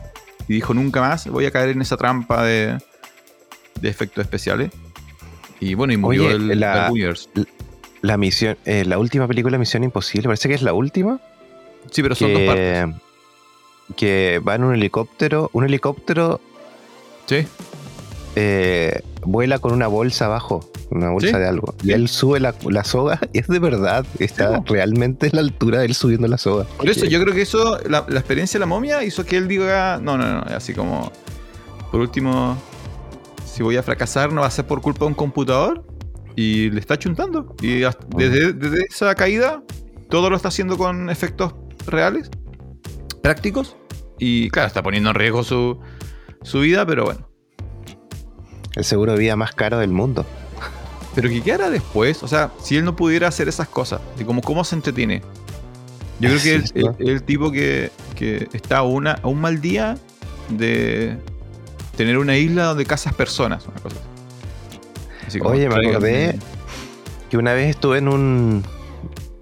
Y 0.48 0.54
dijo, 0.56 0.74
nunca 0.74 1.02
más 1.02 1.28
voy 1.28 1.46
a 1.46 1.52
caer 1.52 1.70
en 1.70 1.84
esa 1.84 1.98
trampa 1.98 2.44
de, 2.44 2.80
de 3.82 3.90
efectos 3.90 4.24
especiales. 4.24 4.72
Y 5.60 5.74
bueno, 5.74 5.94
y 5.94 5.98
murió 5.98 6.26
Oye, 6.28 6.36
el 6.36 6.60
la- 6.60 6.90
Universe. 6.92 7.30
La 8.02 8.16
misión, 8.18 8.58
eh, 8.66 8.86
la 8.86 9.00
última 9.00 9.28
película, 9.28 9.58
Misión 9.58 9.84
Imposible, 9.84 10.28
parece 10.28 10.48
que 10.48 10.56
es 10.56 10.62
la 10.62 10.74
última. 10.74 11.20
Sí, 11.92 12.04
pero 12.04 12.14
son 12.16 12.34
dos 12.34 12.44
partes. 12.44 12.88
que, 13.96 14.40
va 14.48 14.56
en 14.56 14.64
un 14.66 14.76
helicóptero. 14.76 15.50
Un 15.54 15.64
helicóptero 15.66 16.40
Sí. 17.26 17.46
eh, 18.36 19.02
vuela 19.24 19.58
con 19.60 19.74
una 19.74 19.88
bolsa 19.88 20.26
abajo, 20.26 20.70
una 20.92 21.10
bolsa 21.10 21.30
Sí, 21.30 21.38
de 21.38 21.48
algo. 21.48 21.74
Y 21.84 21.92
él 21.94 22.08
sube 22.08 22.40
la, 22.40 22.54
la 22.70 22.84
soga 22.84 23.20
y 23.34 23.40
es 23.40 23.48
de 23.48 23.60
verdad, 23.60 24.06
está 24.20 24.58
Sí, 24.58 24.64
realmente 24.68 25.28
en 25.28 25.32
la 25.36 25.42
altura 25.42 25.80
de 25.80 25.86
él 25.88 25.96
subiendo 25.96 26.28
la 26.28 26.38
soga. 26.38 26.66
Por 26.78 26.90
eso 26.90 27.06
yo 27.06 27.20
creo 27.22 27.34
que 27.34 27.42
eso, 27.42 27.80
la, 27.90 28.06
la 28.08 28.20
experiencia 28.20 28.58
de 28.58 28.62
la 28.62 28.66
momia 28.68 29.04
hizo 29.04 29.26
que 29.26 29.38
él 29.38 29.48
diga, 29.48 30.00
no, 30.02 30.18
no, 30.18 30.36
no, 30.36 30.40
así 30.56 30.74
como, 30.74 31.12
por 31.92 32.00
último, 32.02 32.58
si 33.58 33.64
voy 33.64 33.76
a 33.76 33.82
fracasar 33.82 34.32
no 34.32 34.42
va 34.42 34.48
a 34.48 34.52
ser 34.52 34.68
por 34.68 34.82
culpa 34.82 35.00
de 35.00 35.06
un 35.08 35.14
computador 35.16 35.84
y 36.36 36.70
le 36.70 36.80
está 36.80 37.00
chuntando. 37.00 37.56
Y 37.60 37.80
desde, 38.16 38.54
desde 38.54 38.86
esa 38.88 39.16
caída, 39.16 39.64
todo 40.12 40.30
lo 40.30 40.36
está 40.36 40.50
haciendo 40.50 40.78
con 40.78 41.10
efectos 41.10 41.56
reales, 41.88 42.30
prácticos, 43.24 43.76
y 44.20 44.52
claro, 44.52 44.68
está 44.68 44.84
poniendo 44.84 45.10
en 45.10 45.16
riesgo 45.16 45.44
su, 45.44 45.80
su 46.44 46.60
vida, 46.60 46.86
pero 46.86 47.06
bueno. 47.06 47.28
El 48.76 48.84
seguro 48.84 49.14
de 49.14 49.18
vida 49.18 49.36
más 49.36 49.56
caro 49.56 49.80
del 49.80 49.90
mundo. 49.90 50.24
Pero 51.16 51.28
qué 51.28 51.52
hará 51.52 51.72
después, 51.72 52.22
o 52.22 52.28
sea, 52.28 52.52
si 52.62 52.78
él 52.78 52.86
no 52.86 52.96
pudiera 52.96 53.28
hacer 53.28 53.48
esas 53.48 53.68
cosas, 53.68 54.02
de 54.20 54.24
cómo, 54.24 54.44
cómo 54.44 54.64
se 54.64 54.76
entretiene. 54.76 55.24
Yo 56.20 56.30
creo 56.30 56.42
que 56.44 56.54
el, 56.54 56.96
el 57.00 57.24
tipo 57.24 57.52
que, 57.52 57.90
que 58.16 58.48
está 58.54 58.78
a, 58.78 58.84
una, 58.84 59.14
a 59.14 59.28
un 59.28 59.42
mal 59.42 59.62
día 59.62 59.98
de 60.50 61.18
tener 61.98 62.18
una 62.18 62.38
isla 62.38 62.66
donde 62.66 62.86
cazas 62.86 63.14
personas, 63.14 63.68
una 63.68 63.82
cosa 63.82 63.98
así. 63.98 64.80
Así 65.28 65.40
como, 65.40 65.52
Oye, 65.52 65.68
me 65.68 65.76
acordé 65.76 66.40
que 67.30 67.38
una 67.38 67.54
vez 67.54 67.72
estuve 67.72 67.98
en 67.98 68.08
un. 68.08 68.64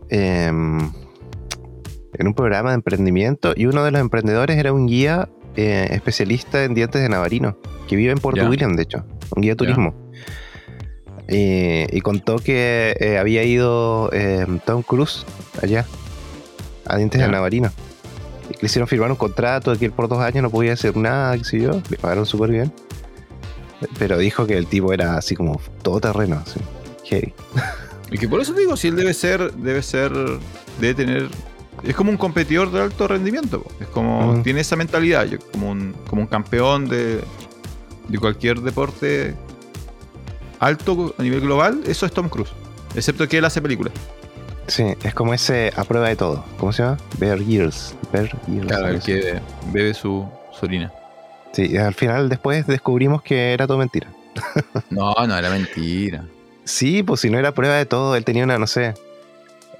em, 0.10 0.92
en 2.18 2.28
un 2.28 2.34
programa 2.34 2.70
de 2.70 2.76
emprendimiento 2.76 3.54
y 3.56 3.66
uno 3.66 3.84
de 3.84 3.92
los 3.92 4.00
emprendedores 4.00 4.58
era 4.58 4.72
un 4.72 4.88
guía 4.88 5.28
eh, 5.58 5.90
especialista 5.92 6.64
en 6.64 6.74
dientes 6.74 7.02
de 7.02 7.10
navarino, 7.10 7.58
que 7.88 7.96
vive 7.96 8.14
en 8.14 8.20
Puerto. 8.20 8.50
William, 8.50 8.76
de 8.76 8.84
hecho, 8.84 9.06
un 9.36 9.42
guía 9.42 9.52
de 9.52 9.58
turismo. 9.58 9.94
Eh, 11.28 11.88
y 11.92 12.02
contó 12.02 12.38
que 12.38 12.96
eh, 13.00 13.18
había 13.18 13.44
ido 13.44 14.12
eh, 14.14 14.46
Tom 14.66 14.84
Cruise 14.84 15.26
allá, 15.62 15.86
a 16.86 16.98
dientes 16.98 17.20
de 17.20 17.28
navarino. 17.28 17.72
Le 18.62 18.66
hicieron 18.66 18.88
firmar 18.88 19.12
un 19.12 19.18
contrato 19.18 19.72
de 19.72 19.78
que 19.78 19.86
él 19.86 19.92
por 19.92 20.08
dos 20.08 20.20
años 20.20 20.44
no 20.44 20.50
podía 20.50 20.74
hacer 20.74 20.96
nada, 20.96 21.38
qué 21.38 21.44
sé 21.44 21.60
yo, 21.60 21.82
le 21.90 21.98
pagaron 21.98 22.26
súper 22.26 22.52
bien. 22.52 22.74
Pero 24.00 24.18
dijo 24.18 24.46
que 24.48 24.58
el 24.58 24.68
tipo 24.68 24.94
era 24.94 25.18
así 25.18 25.36
como 25.36 25.60
todo 25.84 26.00
terreno, 26.00 26.42
así, 26.46 26.60
heavy. 27.06 27.34
Y 28.12 28.18
que 28.18 28.30
por 28.30 28.40
eso 28.40 28.54
digo, 28.54 28.78
si 28.78 28.90
él 28.90 28.96
debe 28.96 29.14
ser, 29.14 29.52
debe 29.54 29.82
ser, 29.82 30.12
debe 30.80 30.94
tener. 30.94 31.30
Es 31.84 31.96
como 31.96 32.12
un 32.12 32.18
competidor 32.18 32.72
de 32.72 32.82
alto 32.82 33.08
rendimiento. 33.08 33.64
po. 33.64 33.72
Es 33.80 33.88
como. 33.88 34.42
Tiene 34.44 34.62
esa 34.62 34.76
mentalidad. 34.76 35.28
como, 35.52 35.72
un, 35.72 35.94
como 36.08 36.22
un 36.22 36.28
campeón 36.28 36.88
de, 36.88 37.22
de 38.08 38.18
cualquier 38.20 38.62
deporte 38.62 39.36
alto 40.60 41.16
a 41.18 41.24
nivel 41.24 41.42
global. 41.42 41.82
Eso 41.88 42.06
es 42.06 42.12
Tom 42.12 42.30
Cruise. 42.30 42.52
Excepto 42.96 43.28
que 43.28 43.40
él 43.40 43.46
hace 43.46 43.62
películas. 43.62 43.94
Sí, 44.68 44.84
es 45.04 45.14
como 45.14 45.34
ese 45.34 45.72
a 45.76 45.84
prueba 45.84 46.10
de 46.10 46.16
todo. 46.16 46.44
¿Cómo 46.60 46.74
se 46.74 46.84
llama? 46.84 46.98
Bear 47.18 47.40
Years. 47.40 47.94
Bear 48.12 48.30
Years. 48.48 48.68
Claro, 48.68 48.88
el 48.88 49.00
que 49.02 49.40
bebe 49.72 49.94
su, 49.94 50.28
su 50.52 50.66
orina. 50.66 50.92
Sí, 51.52 51.68
y 51.72 51.78
al 51.78 51.94
final 51.94 52.30
después 52.30 52.66
descubrimos 52.68 53.22
que 53.22 53.54
era 53.54 53.68
todo 53.68 53.78
mentira. 53.78 54.08
No, 54.90 55.14
no, 55.28 55.38
era 55.38 55.50
mentira. 55.50 56.24
Sí, 56.64 57.04
pues 57.04 57.22
si 57.22 57.30
no 57.30 57.38
era 57.38 57.54
prueba 57.54 57.76
de 57.76 57.86
todo, 57.86 58.16
él 58.16 58.26
tenía 58.26 58.44
una, 58.44 58.58
no 58.58 58.68
sé. 58.68 58.94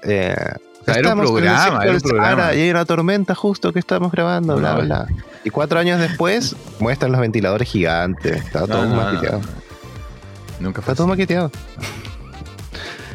Eh, 0.02 0.34
O 0.80 0.84
sea, 0.84 0.94
era 0.94 1.14
un 1.14 1.20
programa, 1.20 1.82
era 1.82 1.92
un 1.92 2.00
Sahara 2.00 2.18
programa. 2.34 2.54
Y 2.54 2.60
hay 2.62 2.70
una 2.70 2.84
tormenta 2.84 3.34
justo 3.34 3.72
que 3.72 3.80
estamos 3.80 4.12
grabando, 4.12 4.56
bla, 4.56 4.74
No, 4.74 4.82
bla. 4.82 5.06
Y 5.44 5.50
cuatro 5.50 5.78
años 5.80 6.00
después 6.00 6.54
muestran 6.78 7.12
los 7.12 7.20
ventiladores 7.20 7.68
gigantes. 7.68 8.44
Estaba 8.44 8.66
todo 8.66 8.86
maqueteado. 8.86 9.40
Nunca 10.60 10.80
fue 10.80 10.92
Está 10.92 10.94
todo 10.94 11.08
maqueteado. 11.08 11.50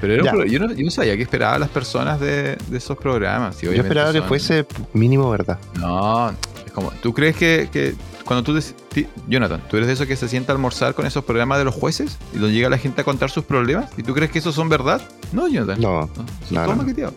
Pero 0.02 0.14
era 0.16 0.24
un 0.34 0.46
yo, 0.48 0.60
no, 0.60 0.74
yo 0.74 0.84
no 0.84 0.92
sabía 0.92 1.16
que 1.16 1.24
esperaban 1.24 1.60
las 1.62 1.70
personas 1.70 2.20
de, 2.20 2.58
de 2.68 2.78
esos 2.78 2.98
programas. 2.98 3.60
Yo 3.62 3.72
esperaba 3.72 4.12
que 4.12 4.22
fuese 4.24 4.66
mínimo 4.94 5.30
verdad. 5.30 5.58
No, 5.80 6.30
es 6.66 6.72
como, 6.74 6.92
¿tú 7.02 7.14
crees 7.14 7.36
que, 7.38 7.70
que 7.72 7.94
cuando 8.26 8.44
tú, 8.44 8.60
ti- 8.94 9.08
Jonathan, 9.28 9.62
tú 9.70 9.78
eres 9.78 9.88
de 9.88 9.94
esos 9.94 10.08
que 10.08 10.16
se 10.16 10.28
sienta 10.28 10.52
a 10.54 10.56
almorzar 10.56 10.94
con 10.96 11.06
esos 11.06 11.24
programas 11.24 11.58
de 11.60 11.66
los 11.66 11.76
jueces 11.76 12.18
y 12.34 12.38
donde 12.40 12.54
llega 12.56 12.70
la 12.70 12.78
gente 12.78 13.02
a 13.02 13.04
contar 13.04 13.30
sus 13.30 13.44
problemas? 13.46 13.90
¿Y 13.98 14.04
tú 14.04 14.14
crees 14.14 14.32
que 14.32 14.40
esos 14.40 14.56
son 14.56 14.70
verdad? 14.70 15.02
No, 15.34 15.48
Jonathan. 15.48 15.80
No, 15.82 16.10
no, 16.50 16.66
no. 16.68 16.76
maqueteados. 16.76 17.14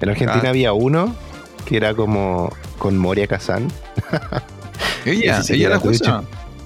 En 0.00 0.08
Argentina 0.08 0.42
Ah. 0.44 0.48
había 0.50 0.72
uno 0.72 1.14
que 1.64 1.76
era 1.76 1.94
como 1.94 2.52
con 2.78 2.96
Moria 2.96 3.26
Kazan. 3.26 3.68
Ella, 5.04 5.40
ella 5.48 5.66
era 5.66 5.78
jueza. 5.78 6.22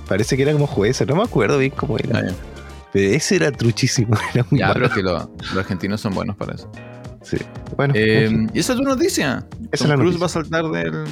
Parece 0.09 0.37
que 0.37 0.42
era 0.42 0.52
como 0.52 0.66
jueza, 0.66 1.04
no 1.04 1.14
me 1.16 1.23
acuerdo 1.23 1.59
bien 1.59 1.73
cómo 1.75 1.97
era. 1.97 2.23
ya. 2.28 2.35
Pero 2.92 3.14
ese 3.14 3.37
era 3.37 3.52
truchísimo, 3.52 4.16
era 4.35 4.44
muy 4.50 4.61
Ya, 4.61 4.73
pero 4.73 4.87
es 4.87 4.92
que 4.92 5.02
lo- 5.02 5.30
los 5.38 5.56
argentinos 5.56 6.00
son 6.00 6.14
buenos 6.14 6.37
para 6.37 6.54
eso. 6.54 6.70
Sí. 7.23 7.37
Bueno, 7.76 7.94
Eh, 7.97 8.25
en 8.25 8.30
fin. 8.30 8.50
¿Y 8.54 8.61
esa 8.61 8.73
es 8.73 8.78
tu 8.78 8.85
noticia? 8.85 9.47
es 9.73 9.80
Tom 9.80 9.88
la 9.90 9.97
noticia. 9.97 10.18
va 10.20 10.26
a 10.26 10.28
saltar 10.30 10.64
del... 10.70 11.04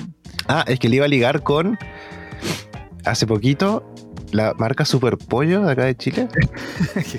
Ah, 0.48 0.64
es 0.66 0.78
que 0.80 0.88
le 0.88 0.96
iba 0.96 1.04
a 1.04 1.08
ligar 1.08 1.42
con. 1.42 1.78
Hace 3.04 3.26
poquito, 3.26 3.84
la 4.32 4.54
marca 4.54 4.84
Super 4.84 5.18
Pollo 5.18 5.62
de 5.66 5.72
acá 5.72 5.84
de 5.84 5.96
Chile 5.96 6.28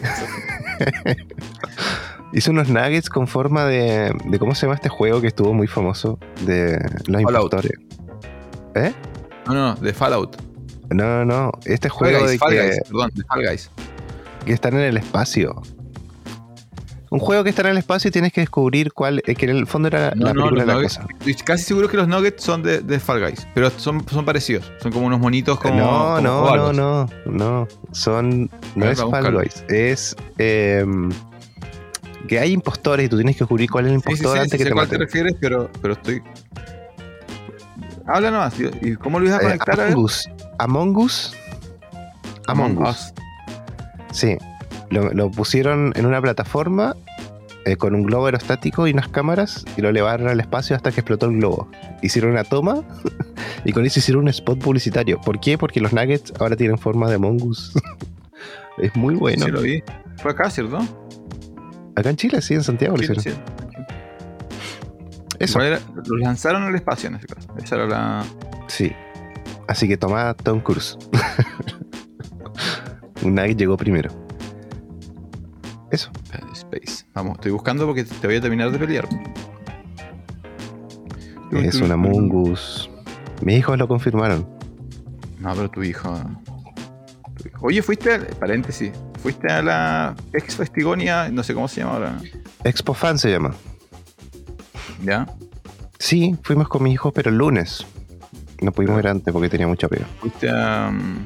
hizo 2.34 2.52
unos 2.52 2.70
nuggets 2.70 3.10
con 3.10 3.28
forma 3.28 3.66
de. 3.66 4.14
de 4.26 4.40
¿Cómo 4.40 4.56
se 4.56 4.66
llama 4.66 4.76
este 4.76 4.90
juego 4.90 5.22
que 5.22 5.28
estuvo 5.28 5.54
muy 5.54 5.68
famoso? 5.68 6.20
De 6.46 6.80
los 7.08 7.22
Fallout. 7.24 7.54
impostores. 7.54 7.72
¿Eh? 8.76 8.94
no, 9.48 9.54
no, 9.54 9.74
no, 9.74 9.76
de 9.76 9.94
Fallout. 9.94 10.38
No, 10.90 11.24
no, 11.24 11.26
no. 11.26 11.52
Este 11.66 11.90
Fall 11.90 11.98
juego 11.98 12.20
Guys, 12.20 12.32
de 12.32 12.38
Fall 12.40 12.52
que, 12.54 12.66
Guys, 12.68 12.82
perdón, 12.88 13.12
de 13.14 13.24
Fall 13.24 13.46
Guys. 13.48 13.72
Que 14.46 14.54
están 14.54 14.74
en 14.76 14.82
el 14.82 14.98
espacio. 14.98 15.62
Un 17.12 17.18
juego 17.20 17.44
que 17.44 17.50
está 17.50 17.64
en 17.64 17.70
el 17.70 17.78
espacio 17.78 18.10
y 18.10 18.12
tienes 18.12 18.32
que 18.32 18.42
descubrir 18.42 18.94
cuál. 18.94 19.24
Es 19.26 19.36
que 19.36 19.46
en 19.46 19.58
el 19.58 19.66
fondo 19.66 19.88
era 19.88 20.12
No, 20.16 20.28
la 20.28 20.34
película 20.34 20.62
de 20.62 20.68
la 20.68 20.74
nuggets- 20.76 20.98
cosa. 21.00 21.08
Estoy 21.18 21.34
casi 21.36 21.64
seguro 21.64 21.88
que 21.90 21.98
los 21.98 22.08
nuggets 22.08 22.44
son 22.44 22.62
de, 22.62 22.82
de 22.82 23.00
Fall 23.00 23.20
Guys, 23.20 23.48
pero 23.56 23.72
son, 23.72 24.08
son 24.08 24.26
parecidos. 24.26 24.72
Son 24.80 24.92
como 24.92 25.08
unos 25.08 25.20
monitos 25.20 25.60
como. 25.60 25.76
no, 25.76 25.86
como 25.88 26.22
no, 26.22 26.22
no, 26.22 26.40
ovalos. 26.42 26.76
no, 26.76 27.10
no. 27.26 27.68
Son. 27.94 28.48
No 28.76 28.86
es 28.90 29.00
a 29.00 29.08
Fall. 29.10 29.34
Guys. 29.34 29.64
Es. 29.70 30.16
em, 30.38 31.10
que 32.28 32.38
hay 32.38 32.52
impostores 32.52 33.08
y 33.08 33.10
tú 33.10 33.16
tienes 33.16 33.36
que 33.36 33.40
descubrir 33.40 33.72
cuál 33.72 33.88
es 33.88 33.94
el 33.94 33.98
Sí, 34.02 34.04
sí, 34.06 34.12
impostor 34.12 34.34
sí, 34.38 34.40
antes 34.44 34.52
sí 34.52 34.58
que 34.60 34.64
sé 34.66 34.70
te 34.70 34.74
cuál 34.76 34.88
te 34.88 34.98
refieres, 35.00 35.36
pero, 35.42 35.72
pero 35.82 35.94
estoy. 35.96 36.22
Habla 38.06 38.30
nomás. 38.30 38.54
¿Y 38.60 38.96
cómo 38.98 39.20
lo 39.20 39.26
ibas 39.26 39.40
a 39.40 39.42
Eh, 39.42 39.46
conectar? 39.46 39.80
a 39.80 39.84
ver? 39.86 39.94
Among 39.94 40.04
Us. 40.04 40.30
Among 40.60 40.98
Us. 40.98 41.34
Among 42.48 42.78
Us. 42.88 43.14
Sí. 44.12 44.38
Lo, 44.90 45.12
lo 45.14 45.30
pusieron 45.32 45.94
en 45.96 46.06
una 46.06 46.20
plataforma 46.22 46.96
eh, 47.66 47.76
con 47.76 47.94
un 47.94 48.04
globo 48.04 48.26
aerostático 48.26 48.88
y 48.88 48.92
unas 48.94 49.08
cámaras 49.10 49.66
y 49.78 49.82
lo 49.82 49.90
elevaron 49.90 50.28
al 50.28 50.40
espacio 50.40 50.76
hasta 50.76 50.92
que 50.92 51.02
explotó 51.02 51.28
el 51.28 51.34
globo. 51.38 51.70
Hicieron 52.02 52.32
una 52.32 52.44
toma 52.44 52.84
y 53.66 53.72
con 53.72 53.86
eso 53.86 54.00
hicieron 54.00 54.24
un 54.24 54.30
spot 54.30 54.60
publicitario. 54.60 55.20
¿Por 55.22 55.40
qué? 55.40 55.58
Porque 55.58 55.80
los 55.80 55.94
nuggets 55.94 56.34
ahora 56.40 56.56
tienen 56.56 56.78
forma 56.78 57.08
de 57.10 57.16
Among 57.16 57.42
Us. 57.44 57.74
es 58.80 58.96
muy 58.96 59.16
bueno. 59.16 59.46
Sí, 59.46 59.52
lo 59.52 59.62
vi. 59.62 59.84
Fue 60.18 60.32
acá, 60.32 60.50
¿cierto? 60.50 60.80
Acá 61.96 62.10
en 62.10 62.16
Chile, 62.16 62.42
sí, 62.42 62.54
en 62.56 62.64
Santiago 62.64 62.96
lo 62.98 63.04
hicieron. 63.04 63.24
sí. 63.24 63.32
Eso, 65.40 65.62
era- 65.62 65.80
Los 65.96 66.20
lanzaron 66.20 66.64
al 66.64 66.76
espacio 66.76 67.08
en 67.10 67.16
ese 67.16 67.28
caso. 67.28 67.48
Esa 67.64 67.76
era 67.76 67.88
la. 67.88 68.26
sí. 68.68 68.92
Así 69.68 69.88
que 69.88 69.98
toma 69.98 70.34
Tom 70.34 70.62
Cruise. 70.62 70.98
un 73.24 73.36
nugget 73.36 73.58
llegó 73.58 73.78
primero. 73.78 74.10
Eso. 75.92 76.12
Space. 76.54 77.06
Vamos, 77.14 77.36
estoy 77.36 77.52
buscando 77.52 77.86
porque 77.86 78.04
te 78.04 78.28
voy 78.28 78.36
a 78.36 78.42
terminar 78.42 78.72
de 78.72 78.80
pelear. 78.80 79.08
Es 81.52 81.76
una 81.82 81.96
Mungus. 81.98 82.90
Mis 83.42 83.58
hijos 83.58 83.78
lo 83.78 83.88
confirmaron. 83.88 84.48
No, 85.40 85.54
pero 85.56 85.70
tu 85.70 85.82
hijo. 85.84 86.14
tu 87.42 87.48
hijo. 87.48 87.66
Oye, 87.66 87.82
fuiste, 87.82 88.14
al- 88.14 88.26
paréntesis, 88.40 88.92
fuiste 89.22 89.52
a 89.52 89.62
la 89.64 90.16
Ex 90.34 90.58
Festigonia, 90.58 91.30
no 91.30 91.42
sé 91.44 91.54
cómo 91.54 91.68
se 91.68 91.82
llama 91.82 91.94
ahora. 91.94 92.18
Expo 92.64 92.94
Fan 92.94 93.18
se 93.18 93.32
llama. 93.32 93.56
¿Ya? 95.04 95.26
Sí, 95.98 96.36
fuimos 96.44 96.68
con 96.68 96.84
mis 96.84 96.94
hijos, 96.94 97.14
pero 97.16 97.30
el 97.30 97.38
lunes. 97.38 97.86
No 98.62 98.72
pudimos 98.74 99.00
ir 99.00 99.08
antes 99.08 99.32
porque 99.34 99.50
tenía 99.50 99.68
mucha 99.68 99.88
pega. 99.88 100.06
¿Fuiste 100.20 100.50
a, 100.50 100.92
mm, 100.92 101.26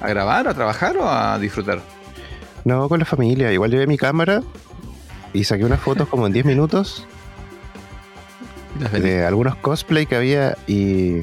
a 0.00 0.08
grabar, 0.08 0.48
a 0.48 0.54
trabajar 0.54 0.96
o 0.96 1.08
a 1.08 1.38
disfrutar? 1.38 1.80
No, 2.64 2.88
con 2.88 2.98
la 2.98 3.04
familia. 3.06 3.52
Igual 3.52 3.70
llevé 3.70 3.86
mi 3.86 3.96
cámara 3.96 4.42
y 5.32 5.44
saqué 5.44 5.64
unas 5.64 5.80
fotos 5.80 6.08
como 6.08 6.26
en 6.26 6.32
10 6.32 6.44
minutos 6.46 7.06
de 8.92 9.24
algunos 9.24 9.56
cosplay 9.56 10.06
que 10.06 10.16
había 10.16 10.56
y, 10.66 11.20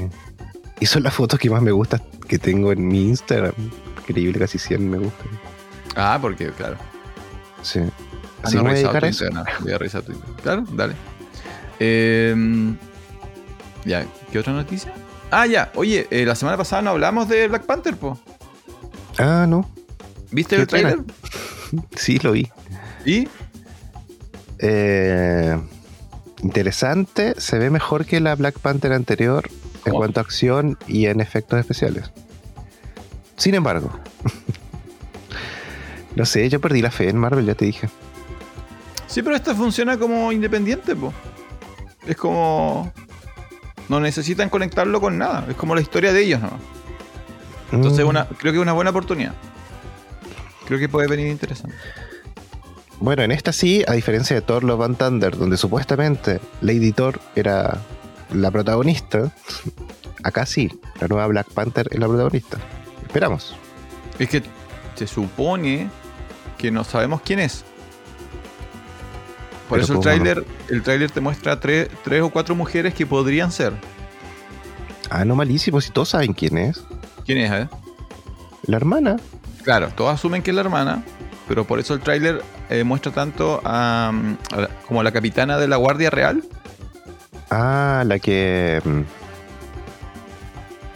y 0.79 0.85
son 0.85 1.03
las 1.03 1.13
fotos 1.13 1.39
que 1.39 1.49
más 1.49 1.61
me 1.61 1.71
gustan 1.71 2.01
que 2.27 2.37
tengo 2.37 2.71
en 2.71 2.87
mi 2.87 3.03
Instagram. 3.07 3.53
Increíble, 4.07 4.39
casi 4.39 4.59
100 4.59 4.89
me 4.89 4.97
gustan. 4.97 5.27
Ah, 5.95 6.17
porque, 6.21 6.51
claro. 6.51 6.77
Sí. 7.61 7.79
Ah, 7.79 7.91
Así 8.43 8.55
no 8.55 8.61
he 8.61 8.63
me 8.65 8.69
voy 8.73 8.83
a 8.83 8.91
a 8.91 8.97
eso. 8.97 9.07
Instagram. 9.25 9.45
Voy 9.61 9.71
a 9.71 9.77
revisar 9.77 10.01
tu 10.03 10.11
Instagram. 10.11 10.41
Claro, 10.43 10.63
dale. 10.73 10.93
Eh, 11.79 12.35
ya, 13.85 14.05
¿qué 14.31 14.39
otra 14.39 14.53
noticia? 14.53 14.93
Ah, 15.31 15.45
ya. 15.45 15.71
Oye, 15.75 16.07
eh, 16.11 16.25
la 16.25 16.35
semana 16.35 16.57
pasada 16.57 16.81
no 16.81 16.91
hablamos 16.91 17.27
de 17.27 17.47
Black 17.47 17.65
Panther, 17.65 17.95
po. 17.97 18.19
Ah, 19.17 19.45
no. 19.47 19.69
¿Viste 20.31 20.55
¿Qué 20.55 20.61
el 20.61 20.67
trailer? 20.67 20.99
Sí, 21.95 22.17
lo 22.19 22.31
vi. 22.31 22.49
¿Y? 23.05 23.27
Eh, 24.59 25.59
interesante. 26.41 27.33
Se 27.39 27.59
ve 27.59 27.69
mejor 27.69 28.05
que 28.05 28.21
la 28.21 28.35
Black 28.35 28.59
Panther 28.59 28.93
anterior 28.93 29.49
en 29.85 29.93
cuanto 29.93 30.19
a 30.19 30.23
acción 30.23 30.77
y 30.87 31.07
en 31.07 31.19
efectos 31.19 31.59
especiales. 31.59 32.11
Sin 33.35 33.53
embargo, 33.53 33.91
no 36.15 36.25
sé, 36.25 36.47
yo 36.49 36.61
perdí 36.61 36.81
la 36.81 36.91
fe 36.91 37.09
en 37.09 37.17
Marvel, 37.17 37.45
ya 37.45 37.55
te 37.55 37.65
dije. 37.65 37.89
Sí, 39.07 39.21
pero 39.21 39.35
esta 39.35 39.53
funciona 39.53 39.97
como 39.97 40.31
independiente, 40.31 40.95
po. 40.95 41.13
Es 42.05 42.15
como. 42.15 42.91
No 43.89 43.99
necesitan 43.99 44.49
conectarlo 44.49 44.99
con 44.99 45.17
nada. 45.17 45.45
Es 45.49 45.55
como 45.55 45.75
la 45.75 45.81
historia 45.81 46.11
de 46.11 46.23
ellos, 46.23 46.41
¿no? 46.41 46.76
Entonces, 47.71 48.05
Mm, 48.05 48.09
una, 48.09 48.25
creo 48.25 48.51
que 48.53 48.59
es 48.59 48.61
una 48.61 48.73
buena 48.73 48.91
oportunidad. 48.91 49.33
Creo 50.65 50.79
que 50.79 50.89
puede 50.89 51.07
venir 51.07 51.27
interesante. 51.27 51.75
Bueno, 52.99 53.23
en 53.23 53.31
esta 53.31 53.53
sí, 53.53 53.83
a 53.87 53.93
diferencia 53.93 54.35
de 54.35 54.41
Thor 54.41 54.63
Love 54.63 54.81
and 54.81 54.97
Thunder, 54.97 55.37
donde 55.37 55.57
supuestamente 55.57 56.39
Lady 56.61 56.91
Thor 56.91 57.19
era 57.35 57.77
la 58.33 58.51
protagonista, 58.51 59.31
acá 60.23 60.45
sí, 60.45 60.79
la 60.99 61.07
nueva 61.07 61.27
Black 61.27 61.47
Panther 61.51 61.87
es 61.91 61.99
la 61.99 62.07
protagonista. 62.07 62.57
Esperamos. 63.05 63.55
Es 64.17 64.29
que 64.29 64.43
se 64.95 65.07
supone 65.07 65.89
que 66.57 66.71
no 66.71 66.83
sabemos 66.83 67.21
quién 67.21 67.39
es. 67.39 67.63
Por 69.69 69.77
Pero 69.77 69.83
eso 69.83 69.93
el 69.93 69.99
tráiler, 69.99 70.45
el 70.69 70.81
tráiler 70.81 71.11
te 71.11 71.21
muestra 71.21 71.59
tres, 71.59 71.89
tres 72.03 72.23
o 72.23 72.29
cuatro 72.29 72.55
mujeres 72.55 72.93
que 72.93 73.05
podrían 73.05 73.51
ser. 73.51 73.73
Ah, 75.09 75.23
no, 75.23 75.35
malísimo, 75.35 75.79
si 75.81 75.91
todos 75.91 76.09
saben 76.09 76.33
quién 76.33 76.57
es. 76.57 76.83
¿Quién 77.27 77.37
es, 77.39 77.51
eh? 77.51 77.67
La 78.65 78.77
hermana. 78.77 79.17
Claro, 79.63 79.89
todos 79.95 80.13
asumen 80.15 80.41
que 80.41 80.49
es 80.51 80.55
la 80.55 80.61
hermana, 80.61 81.03
pero 81.47 81.65
por 81.65 81.77
eso 81.79 81.93
el 81.93 81.99
tráiler 81.99 82.41
eh, 82.69 82.83
muestra 82.83 83.11
tanto 83.11 83.61
a, 83.63 84.11
mm, 84.13 84.37
a 84.53 84.61
la- 84.61 84.69
como 84.87 85.01
a 85.01 85.03
la 85.03 85.11
capitana 85.11 85.57
de 85.59 85.67
la 85.67 85.75
Guardia 85.75 86.09
Real, 86.09 86.43
Ah, 87.51 88.03
la 88.05 88.17
que. 88.19 88.81
mm, 88.83 89.01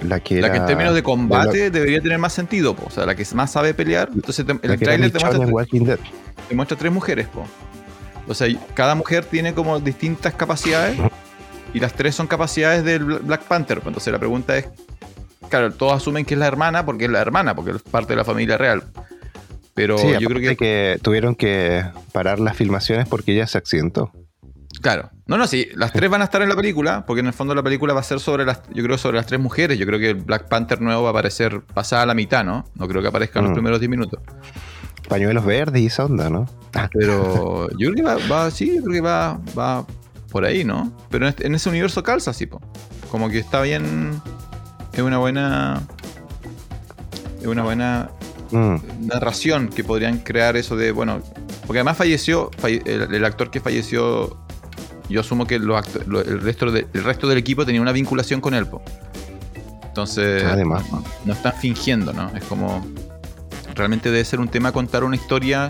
La 0.07 0.19
que. 0.19 0.41
la 0.41 0.51
que 0.51 0.57
en 0.57 0.65
términos 0.65 0.95
de 0.95 1.03
combate 1.03 1.57
de 1.57 1.69
debería 1.71 2.01
tener 2.01 2.17
más 2.17 2.33
sentido, 2.33 2.75
po. 2.75 2.87
o 2.87 2.89
sea, 2.89 3.05
la 3.05 3.13
que 3.15 3.25
más 3.35 3.51
sabe 3.51 3.73
pelear. 3.73 4.09
Entonces 4.13 4.45
te- 4.45 4.51
el 4.53 4.79
tráiler 4.79 5.11
te 5.11 5.19
te 5.19 6.55
muestra 6.55 6.77
tres 6.77 6.91
mujeres, 6.91 7.27
po. 7.27 7.45
O 8.27 8.33
sea, 8.33 8.47
cada 8.73 8.95
mujer 8.95 9.25
tiene 9.25 9.53
como 9.53 9.79
distintas 9.79 10.33
capacidades 10.33 10.97
y 11.73 11.79
las 11.79 11.93
tres 11.93 12.15
son 12.15 12.27
capacidades 12.27 12.83
del 12.83 13.05
Bla- 13.05 13.19
Black 13.21 13.43
Panther. 13.43 13.79
po. 13.81 13.89
Entonces 13.89 14.11
la 14.11 14.19
pregunta 14.19 14.57
es, 14.57 14.67
claro, 15.51 15.71
todos 15.71 15.93
asumen 15.93 16.25
que 16.25 16.33
es 16.33 16.39
la 16.39 16.47
hermana 16.47 16.83
porque 16.85 17.05
es 17.05 17.11
la 17.11 17.21
hermana, 17.21 17.55
porque 17.55 17.71
es 17.71 17.81
parte 17.83 18.13
de 18.13 18.17
la 18.17 18.25
familia 18.25 18.57
real. 18.57 18.83
Pero 19.75 19.97
Sí, 19.99 20.07
yo 20.19 20.27
creo 20.27 20.41
que, 20.41 20.57
que 20.57 20.99
tuvieron 21.01 21.35
que 21.35 21.85
parar 22.11 22.39
las 22.39 22.57
filmaciones 22.57 23.07
porque 23.07 23.33
ella 23.33 23.45
se 23.47 23.57
accidentó. 23.59 24.11
claro, 24.81 25.11
no, 25.27 25.37
no, 25.37 25.47
sí, 25.47 25.67
las 25.75 25.93
tres 25.93 26.09
van 26.09 26.21
a 26.21 26.25
estar 26.25 26.41
en 26.41 26.49
la 26.49 26.55
película, 26.55 27.05
porque 27.05 27.21
en 27.21 27.27
el 27.27 27.33
fondo 27.33 27.53
la 27.55 27.63
película 27.63 27.93
va 27.93 27.99
a 28.01 28.03
ser 28.03 28.19
sobre 28.19 28.43
las, 28.45 28.61
yo 28.73 28.83
creo 28.83 28.97
sobre 28.97 29.15
las 29.17 29.27
tres 29.27 29.39
mujeres. 29.39 29.77
Yo 29.79 29.85
creo 29.85 29.97
que 29.99 30.09
el 30.09 30.15
Black 30.15 30.49
Panther 30.49 30.81
nuevo 30.81 31.03
va 31.03 31.09
a 31.09 31.11
aparecer 31.11 31.61
pasada 31.61 32.05
la 32.05 32.13
mitad, 32.15 32.43
¿no? 32.43 32.65
No 32.75 32.87
creo 32.87 33.01
que 33.01 33.07
aparezca 33.07 33.39
en 33.39 33.45
los 33.45 33.51
Mm. 33.51 33.55
primeros 33.55 33.79
10 33.79 33.89
minutos. 33.89 34.19
Pañuelos 35.07 35.45
verdes 35.45 35.81
y 35.81 35.85
esa 35.85 36.03
onda, 36.05 36.29
¿no? 36.29 36.47
Ah, 36.73 36.89
Pero 36.91 37.69
yo 37.77 37.91
creo 37.91 37.95
que 37.95 38.01
va, 38.01 38.17
va- 38.29 38.51
sí, 38.51 38.75
yo 38.75 38.81
creo 38.83 38.93
que 38.93 39.01
va, 39.01 39.39
va 39.57 39.85
por 40.31 40.43
ahí, 40.45 40.63
¿no? 40.65 40.91
Pero 41.09 41.25
en, 41.25 41.29
este- 41.29 41.47
en 41.47 41.55
ese 41.55 41.69
universo 41.69 42.01
calza, 42.03 42.33
sí, 42.33 42.45
po. 42.45 42.61
Como 43.09 43.29
que 43.29 43.39
está 43.39 43.61
bien. 43.61 44.21
Es 44.93 44.99
una 45.01 45.17
buena. 45.17 45.81
Es 47.41 47.47
una 47.47 47.63
buena 47.63 48.09
mm, 48.51 48.75
narración 49.07 49.69
que 49.69 49.83
podrían 49.83 50.19
crear 50.19 50.55
eso 50.57 50.75
de, 50.75 50.91
bueno. 50.91 51.21
Porque 51.65 51.79
además 51.79 51.97
falleció, 51.97 52.51
falle- 52.61 52.81
el, 52.85 53.13
el 53.13 53.25
actor 53.25 53.49
que 53.51 53.59
falleció. 53.61 54.37
Yo 55.09 55.19
asumo 55.21 55.45
que 55.45 55.59
los 55.59 55.77
acto- 55.77 56.03
lo- 56.07 56.21
el, 56.21 56.41
resto 56.41 56.71
de- 56.71 56.87
el 56.93 57.03
resto 57.03 57.27
del 57.27 57.37
equipo 57.37 57.65
tenía 57.65 57.81
una 57.81 57.91
vinculación 57.91 58.41
con 58.41 58.53
él, 58.53 58.65
po. 58.67 58.81
Entonces. 59.83 60.43
Además. 60.43 60.83
No, 60.91 61.03
no 61.25 61.33
están 61.33 61.53
fingiendo, 61.53 62.13
¿no? 62.13 62.29
Es 62.35 62.43
como. 62.45 62.85
Realmente 63.75 64.11
debe 64.11 64.23
ser 64.25 64.39
un 64.39 64.49
tema 64.49 64.71
contar 64.71 65.03
una 65.03 65.15
historia 65.15 65.69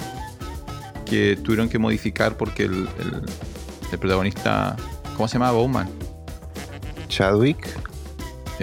que 1.06 1.38
tuvieron 1.44 1.70
que 1.70 1.78
modificar 1.78 2.36
porque 2.38 2.64
el, 2.64 2.90
el- 3.00 3.22
el 3.92 4.00
protagonista. 4.00 4.76
¿Cómo 5.16 5.28
se 5.28 5.34
llama? 5.34 5.52
Bowman. 5.52 5.90
Chadwick. 7.08 7.68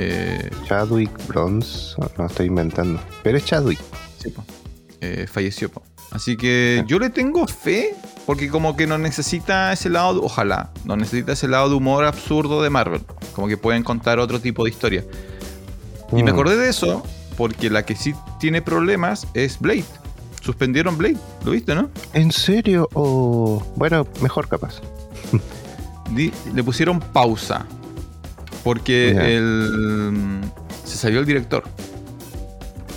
Eh, 0.01 0.51
Chadwick 0.67 1.11
Bronze. 1.27 1.95
No 2.17 2.27
estoy 2.27 2.47
inventando. 2.47 3.01
Pero 3.23 3.37
es 3.39 3.45
Chadwick. 3.45 3.81
sí, 4.19 4.31
po. 4.31 4.45
Eh, 5.01 5.27
falleció. 5.31 5.69
po. 5.71 5.83
Así 6.11 6.37
que 6.37 6.85
yo 6.87 6.99
le 6.99 7.11
tengo 7.11 7.47
fe 7.47 7.95
porque 8.27 8.49
como 8.49 8.77
que 8.77 8.87
no 8.87 8.97
necesita 8.99 9.73
ese 9.73 9.89
lado, 9.91 10.15
de- 10.15 10.21
ojalá, 10.23 10.71
no 10.85 10.97
necesita 10.97 11.33
ese 11.33 11.49
lado 11.49 11.69
de 11.71 11.75
humor 11.77 12.05
absurdo 12.05 12.63
de 12.63 12.71
Marvel. 12.71 13.03
Como 13.35 13.49
que 13.49 13.57
pueden 13.57 13.83
contar 13.83 14.19
otro 14.19 14.41
tipo 14.41 14.65
de 14.65 14.71
historia. 14.71 15.05
Y 16.13 16.23
me 16.23 16.31
Mm. 16.31 16.35
acordé 16.35 16.57
de 16.57 16.69
eso 16.71 17.03
porque 17.37 17.69
la 17.71 17.85
que 17.85 17.95
sí 17.97 18.15
tiene 18.41 18.63
problemas 18.63 19.27
es 19.35 19.59
Blade. 19.59 19.85
Suspendieron 20.43 20.97
Blade, 20.97 21.19
¿lo 21.45 21.51
viste, 21.53 21.75
no? 21.75 21.91
¿En 22.15 22.33
serio? 22.33 22.89
O. 22.95 23.63
bueno, 23.77 24.07
mejor 24.23 24.49
capaz. 24.49 24.81
Le 26.55 26.65
pusieron 26.65 27.01
pausa 27.01 27.67
porque 28.65 29.13
Ya. 29.15 29.29
el, 29.29 30.41
se 30.85 30.97
salió 30.97 31.21
el 31.21 31.27
director. 31.27 31.65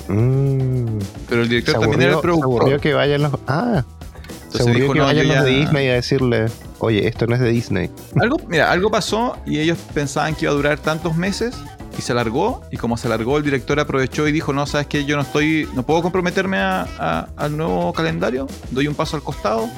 Mm, 0.08 1.00
Pero 1.30 1.42
el 1.44 1.50
director 1.50 1.76
se 1.76 1.80
también 1.82 2.02
era 2.02 2.12
el 2.12 2.16
aburrió, 2.18 2.36
se 2.36 2.42
aburrió 2.42 2.60
productor. 2.60 2.80
que 2.82 2.94
vayan 2.94 3.22
los. 3.22 3.34
Ah, 3.48 3.84
se 3.84 4.58
Entonces 4.58 4.62
aburrió 4.62 4.82
dijo, 4.82 4.94
que 4.94 5.00
no, 5.00 5.06
vayan 5.06 5.28
los 5.28 5.44
de 5.44 5.52
ya- 5.54 5.58
Disney 5.60 5.88
a 5.90 5.94
decirle, 5.94 6.46
oye, 6.80 7.08
esto 7.08 7.28
no 7.28 7.36
es 7.36 7.42
de 7.42 7.50
Disney. 7.50 7.90
Algo, 8.20 8.38
mira, 8.48 8.72
algo 8.72 8.92
pasó 8.92 9.38
y 9.46 9.60
ellos 9.60 9.78
pensaban 9.94 10.36
que 10.36 10.46
iba 10.46 10.52
a 10.52 10.56
durar 10.56 10.80
tantos 10.80 11.16
meses 11.16 11.56
y 11.98 12.02
se 12.02 12.12
alargó. 12.12 12.62
Y 12.72 12.78
como 12.78 12.98
se 12.98 13.08
alargó, 13.08 13.38
el 13.38 13.44
director 13.44 13.80
aprovechó 13.80 14.28
y 14.28 14.32
dijo: 14.34 14.52
No, 14.52 14.66
sabes 14.66 14.88
que 14.88 15.06
yo 15.06 15.16
no 15.16 15.22
estoy, 15.22 15.68
no 15.76 15.84
puedo 15.84 16.02
comprometerme 16.02 16.58
a- 16.58 16.88
a- 17.00 17.28
al 17.38 17.56
nuevo 17.56 17.94
calendario. 17.94 18.48
Doy 18.72 18.88
un 18.88 18.96
paso 18.96 19.16
al 19.16 19.24
costado. 19.24 19.70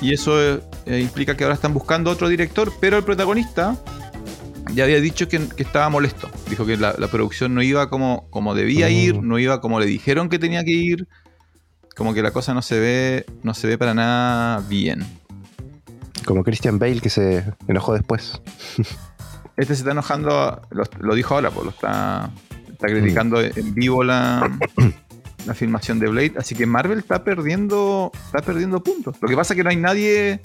Y 0.00 0.12
eso 0.12 0.34
eh, 0.86 1.00
implica 1.00 1.34
que 1.36 1.44
ahora 1.44 1.54
están 1.54 1.72
buscando 1.72 2.10
otro 2.10 2.28
director, 2.28 2.70
pero 2.80 2.98
el 2.98 3.04
protagonista 3.04 3.76
ya 4.72 4.84
había 4.84 5.00
dicho 5.00 5.28
que, 5.28 5.38
que 5.48 5.62
estaba 5.62 5.88
molesto. 5.88 6.30
Dijo 6.48 6.64
que 6.66 6.76
la, 6.76 6.94
la 6.98 7.08
producción 7.08 7.54
no 7.54 7.62
iba 7.62 7.88
como, 7.90 8.28
como 8.30 8.54
debía 8.54 8.88
Mm. 8.88 8.92
ir, 8.92 9.22
no 9.22 9.38
iba 9.38 9.60
como 9.60 9.80
le 9.80 9.86
dijeron 9.86 10.28
que 10.28 10.38
tenía 10.38 10.64
que 10.64 10.72
ir. 10.72 11.08
Como 11.96 12.12
que 12.14 12.22
la 12.22 12.32
cosa 12.32 12.54
no 12.54 12.62
se 12.62 12.80
ve, 12.80 13.26
no 13.42 13.54
se 13.54 13.68
ve 13.68 13.78
para 13.78 13.94
nada 13.94 14.60
bien. 14.68 15.04
Como 16.24 16.42
Christian 16.42 16.78
Bale 16.78 17.00
que 17.00 17.10
se 17.10 17.44
enojó 17.68 17.94
después. 17.94 18.40
Este 19.56 19.76
se 19.76 19.82
está 19.82 19.92
enojando, 19.92 20.62
lo, 20.70 20.82
lo 20.98 21.14
dijo 21.14 21.32
ahora, 21.34 21.52
pues 21.52 21.64
lo 21.64 21.70
está, 21.70 22.28
está 22.72 22.88
criticando 22.88 23.40
en 23.40 23.72
vivo 23.72 24.02
la, 24.02 24.50
la 25.46 25.54
filmación 25.54 26.00
de 26.00 26.08
Blade. 26.08 26.32
Así 26.36 26.56
que 26.56 26.66
Marvel 26.66 26.98
está 26.98 27.22
perdiendo, 27.22 28.10
está 28.26 28.42
perdiendo 28.42 28.82
puntos. 28.82 29.14
Lo 29.22 29.28
que 29.28 29.36
pasa 29.36 29.54
es 29.54 29.56
que 29.56 29.62
no 29.62 29.70
hay 29.70 29.76
nadie. 29.76 30.40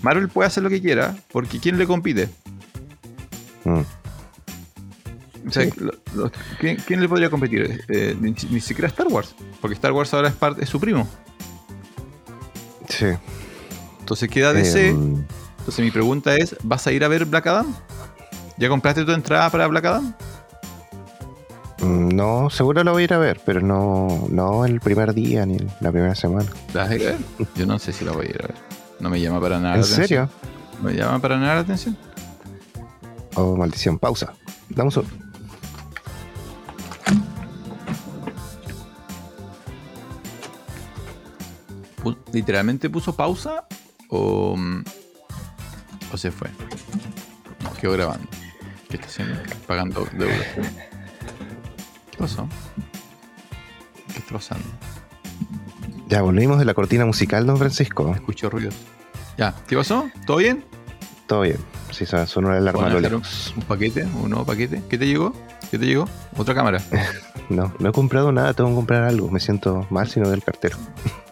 Marvel 0.00 0.28
puede 0.30 0.46
hacer 0.46 0.62
lo 0.62 0.70
que 0.70 0.80
quiera, 0.80 1.14
porque 1.32 1.58
¿quién 1.60 1.76
le 1.76 1.86
compite? 1.86 2.30
Mm. 3.64 3.80
O 5.46 5.50
sea, 5.50 5.64
Sí. 5.64 5.72
lo- 5.78 5.92
lo- 6.14 6.32
¿quién, 6.58 6.76
quién 6.86 7.00
le 7.00 7.08
podría 7.08 7.28
competir? 7.28 7.84
Eh, 7.88 8.16
ni, 8.18 8.34
ni 8.50 8.60
siquiera 8.60 8.88
Star 8.88 9.08
Wars, 9.08 9.34
porque 9.60 9.74
Star 9.74 9.92
Wars 9.92 10.12
ahora 10.14 10.28
es, 10.28 10.34
parte, 10.34 10.64
es 10.64 10.68
su 10.70 10.80
primo. 10.80 11.06
Sí. 12.88 13.06
Entonces 14.00 14.28
queda 14.28 14.52
DC. 14.52 14.88
Em, 14.90 15.24
Entonces 15.58 15.84
mi 15.84 15.90
pregunta 15.90 16.34
es, 16.36 16.56
¿vas 16.62 16.86
a 16.86 16.92
ir 16.92 17.04
a 17.04 17.08
ver 17.08 17.24
Black 17.24 17.46
Adam? 17.46 17.74
¿Ya 18.58 18.68
compraste 18.68 19.04
tu 19.04 19.12
entrada 19.12 19.48
para 19.50 19.66
Black 19.66 19.84
Adam? 19.86 20.14
mm, 21.80 22.08
no, 22.14 22.48
seguro 22.50 22.84
lo 22.84 22.92
voy 22.92 23.02
a 23.02 23.04
ir 23.04 23.12
a 23.14 23.18
ver, 23.18 23.40
pero 23.44 23.60
no, 23.60 24.26
no 24.30 24.64
el 24.64 24.80
primer 24.80 25.12
día 25.14 25.44
ni 25.46 25.56
la 25.80 25.90
primera 25.90 26.14
semana. 26.14 26.48
¿La 26.72 26.82
vas 26.82 26.90
a 26.90 26.94
ir 26.96 27.02
a 27.08 27.10
ver? 27.12 27.18
Yo 27.56 27.66
no 27.66 27.78
sé 27.78 27.92
si 27.92 28.04
la 28.04 28.12
voy 28.12 28.26
a 28.26 28.30
ir 28.30 28.38
a 28.42 28.46
ver. 28.48 28.54
No 29.00 29.10
me 29.10 29.20
llama 29.20 29.40
para 29.40 29.58
nada 29.58 29.74
¿En 29.74 29.80
la 29.80 29.86
atención. 29.86 30.06
serio? 30.06 30.28
No 30.82 30.88
me 30.90 30.94
llama 30.96 31.18
para 31.18 31.38
nada 31.38 31.54
la 31.56 31.60
atención. 31.60 31.96
Oh, 33.34 33.56
maldición, 33.56 33.98
pausa. 33.98 34.34
Damos 34.68 34.96
un... 34.96 35.06
¿Literalmente 42.32 42.90
puso 42.90 43.14
pausa? 43.14 43.66
¿O, 44.08 44.56
mm, 44.56 44.84
o 46.12 46.16
se 46.16 46.30
fue? 46.30 46.50
No, 47.62 47.72
quedó 47.74 47.92
grabando. 47.92 48.28
¿Qué 48.88 48.96
está 48.96 49.06
haciendo? 49.06 49.40
Pagando 49.66 50.06
deuda. 50.12 50.44
¿Qué 52.10 52.18
pasó? 52.18 52.48
¿Qué 54.12 54.18
está 54.18 54.34
pasando? 54.34 54.66
Ya 56.08 56.22
volvimos 56.22 56.58
de 56.58 56.64
la 56.64 56.74
cortina 56.74 57.06
musical, 57.06 57.46
don 57.46 57.56
Francisco. 57.56 58.12
Escucho 58.14 58.50
ruidos. 58.50 58.74
Ya, 59.38 59.54
¿qué 59.66 59.76
pasó? 59.76 60.10
¿Todo 60.26 60.36
bien? 60.38 60.64
Todo 61.26 61.40
bien. 61.42 61.58
Sí, 61.94 62.04
sonó 62.06 62.50
la 62.50 62.56
alarma 62.58 62.88
Bueno, 62.90 63.22
un 63.56 63.62
paquete, 63.62 64.04
un 64.04 64.30
nuevo 64.30 64.44
paquete. 64.44 64.82
¿Qué 64.90 64.98
te 64.98 65.06
llegó? 65.06 65.32
¿Qué 65.70 65.78
te 65.78 65.86
llegó? 65.86 66.08
Otra 66.36 66.54
cámara. 66.54 66.80
No, 67.50 67.74
no 67.78 67.90
he 67.90 67.92
comprado 67.92 68.32
nada, 68.32 68.54
tengo 68.54 68.70
que 68.70 68.76
comprar 68.76 69.02
algo. 69.02 69.30
Me 69.30 69.38
siento 69.38 69.86
mal 69.90 70.08
si 70.08 70.18
no 70.18 70.24
veo 70.26 70.34
el 70.34 70.42
cartero. 70.42 70.76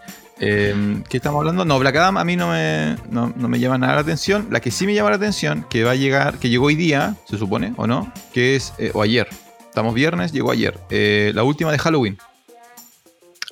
Eh, 0.44 1.00
¿Qué 1.08 1.18
estamos 1.18 1.38
hablando? 1.38 1.64
No, 1.64 1.78
Black 1.78 1.94
Adam 1.94 2.16
a 2.16 2.24
mí 2.24 2.34
no 2.34 2.50
me, 2.50 2.96
no, 3.08 3.32
no 3.36 3.48
me 3.48 3.60
llama 3.60 3.78
nada 3.78 3.94
la 3.94 4.00
atención. 4.00 4.48
La 4.50 4.58
que 4.58 4.72
sí 4.72 4.86
me 4.86 4.94
llama 4.94 5.10
la 5.10 5.14
atención, 5.16 5.64
que 5.70 5.84
va 5.84 5.92
a 5.92 5.94
llegar, 5.94 6.38
que 6.38 6.48
llegó 6.48 6.66
hoy 6.66 6.74
día, 6.74 7.14
se 7.28 7.38
supone, 7.38 7.74
¿o 7.76 7.86
no? 7.86 8.12
Que 8.32 8.56
es, 8.56 8.72
eh, 8.78 8.90
o 8.92 9.02
ayer. 9.02 9.28
Estamos 9.68 9.94
viernes, 9.94 10.32
llegó 10.32 10.50
ayer. 10.50 10.80
Eh, 10.90 11.30
la 11.32 11.44
última 11.44 11.70
de 11.70 11.78
Halloween. 11.78 12.18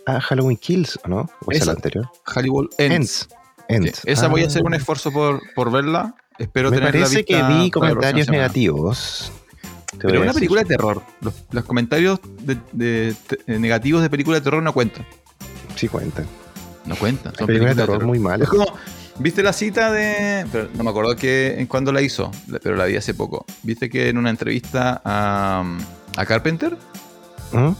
Ah, 0.04 0.20
Halloween 0.20 0.56
Kills, 0.56 0.98
¿o 1.04 1.08
no? 1.08 1.30
¿O 1.46 1.52
es 1.52 1.62
el 1.62 1.68
anterior? 1.68 2.08
Halloween 2.24 2.68
Ends. 2.78 3.28
Ends. 3.68 3.98
Sí, 4.00 4.10
esa 4.10 4.26
voy 4.26 4.42
a 4.42 4.48
hacer 4.48 4.62
Ah. 4.64 4.66
un 4.66 4.74
esfuerzo 4.74 5.12
por, 5.12 5.40
por 5.54 5.70
verla. 5.70 6.16
Espero 6.40 6.70
Me 6.70 6.76
tener 6.78 6.94
la 6.94 7.00
parece 7.00 7.24
que 7.24 7.34
vista 7.34 7.48
vi 7.48 7.64
la 7.66 7.70
comentarios 7.70 8.28
negativos. 8.28 9.32
Pero 9.98 10.08
una 10.14 10.20
decir. 10.20 10.34
película 10.34 10.62
de 10.62 10.66
terror. 10.68 11.02
Los, 11.20 11.34
los 11.50 11.64
comentarios 11.64 12.20
de- 12.42 12.56
de- 12.72 13.14
de- 13.46 13.58
negativos 13.58 14.02
de 14.02 14.08
película 14.10 14.36
de 14.38 14.40
terror 14.42 14.62
no 14.62 14.72
cuentan. 14.72 15.04
Sí 15.76 15.88
cuentan. 15.88 16.26
No 16.86 16.96
cuentan. 16.96 17.34
Son 17.36 17.46
Películas 17.46 17.76
de 17.76 17.82
terror. 17.82 18.04
muy 18.04 18.18
malas. 18.18 18.42
Es 18.42 18.48
como, 18.48 18.66
¿viste 19.18 19.42
la 19.42 19.52
cita 19.52 19.92
de. 19.92 20.46
pero 20.50 20.68
no 20.74 20.84
me 20.84 20.90
acuerdo 20.90 21.14
que, 21.16 21.56
en 21.58 21.66
cuándo 21.66 21.92
la 21.92 22.00
hizo, 22.02 22.30
pero 22.62 22.76
la 22.76 22.86
vi 22.86 22.96
hace 22.96 23.12
poco. 23.14 23.44
¿Viste 23.62 23.90
que 23.90 24.08
en 24.08 24.16
una 24.16 24.30
entrevista 24.30 25.02
a, 25.04 25.62
a 26.16 26.24
Carpenter 26.26 26.76
¿Mm? 27.52 27.70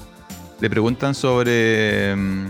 le 0.61 0.71
preguntan 0.71 1.15
sobre. 1.15 2.15
mm, 2.15 2.47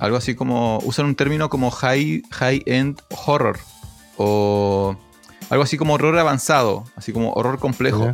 algo 0.00 0.16
así 0.18 0.34
como, 0.34 0.80
usan 0.84 1.06
un 1.06 1.14
término 1.14 1.48
como 1.48 1.70
high, 1.70 2.22
high 2.32 2.62
end 2.66 3.00
horror 3.26 3.58
o 4.18 4.96
algo 5.54 5.62
así 5.62 5.76
como 5.78 5.94
horror 5.94 6.18
avanzado, 6.18 6.82
así 6.96 7.12
como 7.12 7.32
horror 7.32 7.60
complejo. 7.60 8.12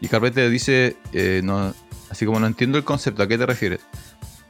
Y 0.00 0.06
Carpenter 0.06 0.48
dice, 0.48 0.96
eh, 1.12 1.40
no, 1.42 1.74
así 2.10 2.24
como 2.24 2.38
no 2.38 2.46
entiendo 2.46 2.78
el 2.78 2.84
concepto, 2.84 3.24
¿a 3.24 3.26
qué 3.26 3.36
te 3.36 3.44
refieres? 3.44 3.80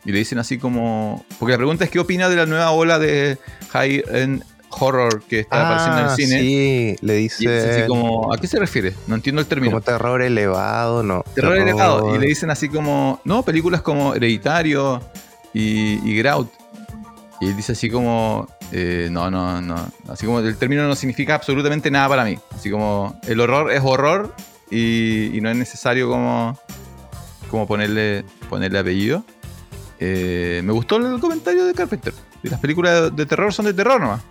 Y 0.05 0.13
le 0.13 0.19
dicen 0.19 0.39
así 0.39 0.59
como, 0.59 1.25
porque 1.39 1.53
la 1.53 1.57
pregunta 1.57 1.85
es 1.85 1.91
qué 1.91 1.99
opina 1.99 2.29
de 2.29 2.37
la 2.37 2.45
nueva 2.45 2.73
ola 2.73 2.99
de 2.99 3.39
high 3.71 4.05
end 4.13 4.45
horror 4.69 5.23
que 5.23 5.41
está 5.41 5.65
apareciendo 5.67 5.99
en 5.99 6.05
el 6.05 6.11
Ah, 6.11 6.17
cine. 6.17 6.41
Sí, 6.41 6.97
le 7.01 7.23
Y 7.23 7.25
es 7.27 7.33
así 7.33 7.47
dice 7.47 7.87
como, 7.89 8.33
¿a 8.35 8.37
qué 8.37 8.47
se 8.47 8.59
refiere? 8.59 8.95
No 9.07 9.15
entiendo 9.15 9.41
el 9.41 9.47
término. 9.47 9.73
como 9.73 9.81
terror 9.83 10.21
elevado, 10.21 11.03
no. 11.03 11.25
Terror 11.35 11.57
elevado. 11.57 12.15
Y 12.15 12.19
le 12.19 12.27
dicen 12.27 12.51
así 12.51 12.69
como, 12.69 13.19
no, 13.25 13.43
películas 13.43 13.81
como 13.81 14.15
Hereditario 14.15 15.01
y, 15.55 15.95
y 16.07 16.15
Get 16.17 16.27
Out. 16.27 16.51
Y 17.41 17.47
él 17.49 17.57
dice 17.57 17.73
así 17.73 17.89
como, 17.89 18.47
eh, 18.73 19.09
no, 19.11 19.31
no, 19.31 19.61
no. 19.61 19.77
Así 20.09 20.27
como 20.27 20.41
el 20.41 20.57
término 20.57 20.87
no 20.87 20.95
significa 20.95 21.35
absolutamente 21.35 21.91
nada 21.91 22.09
para 22.09 22.25
mí. 22.25 22.39
Así 22.55 22.71
como, 22.71 23.19
el 23.27 23.41
horror 23.41 23.73
es 23.73 23.81
horror 23.85 24.35
y, 24.71 25.37
y 25.37 25.41
no 25.41 25.51
es 25.51 25.57
necesario 25.57 26.09
como, 26.09 26.59
como 27.51 27.67
ponerle, 27.67 28.25
ponerle 28.49 28.79
apellido. 28.79 29.25
Eh, 29.99 30.63
me 30.65 30.73
gustó 30.73 30.97
el 30.97 31.21
comentario 31.21 31.65
de 31.67 31.75
Carpenter. 31.75 32.15
Las 32.43 32.61
películas 32.61 33.15
de, 33.15 33.27
terror 33.27 33.53
son 33.53 33.67
de 33.67 33.75
terror 33.75 34.01
nomás. 34.01 34.23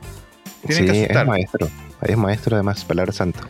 Tienen 0.65 0.85
Sí, 0.87 0.91
que 0.91 0.97
es 0.99 1.03
asustar. 1.05 1.27
maestro. 1.27 1.69
Es 2.01 2.17
maestro 2.17 2.55
además, 2.55 2.83
palabra 2.85 3.11
santa. 3.11 3.41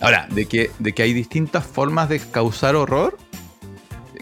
Ahora, 0.00 0.26
de 0.30 0.46
que, 0.46 0.70
de 0.78 0.92
que 0.92 1.02
hay 1.02 1.12
distintas 1.14 1.64
formas 1.64 2.08
de 2.08 2.18
causar 2.20 2.76
horror, 2.76 3.16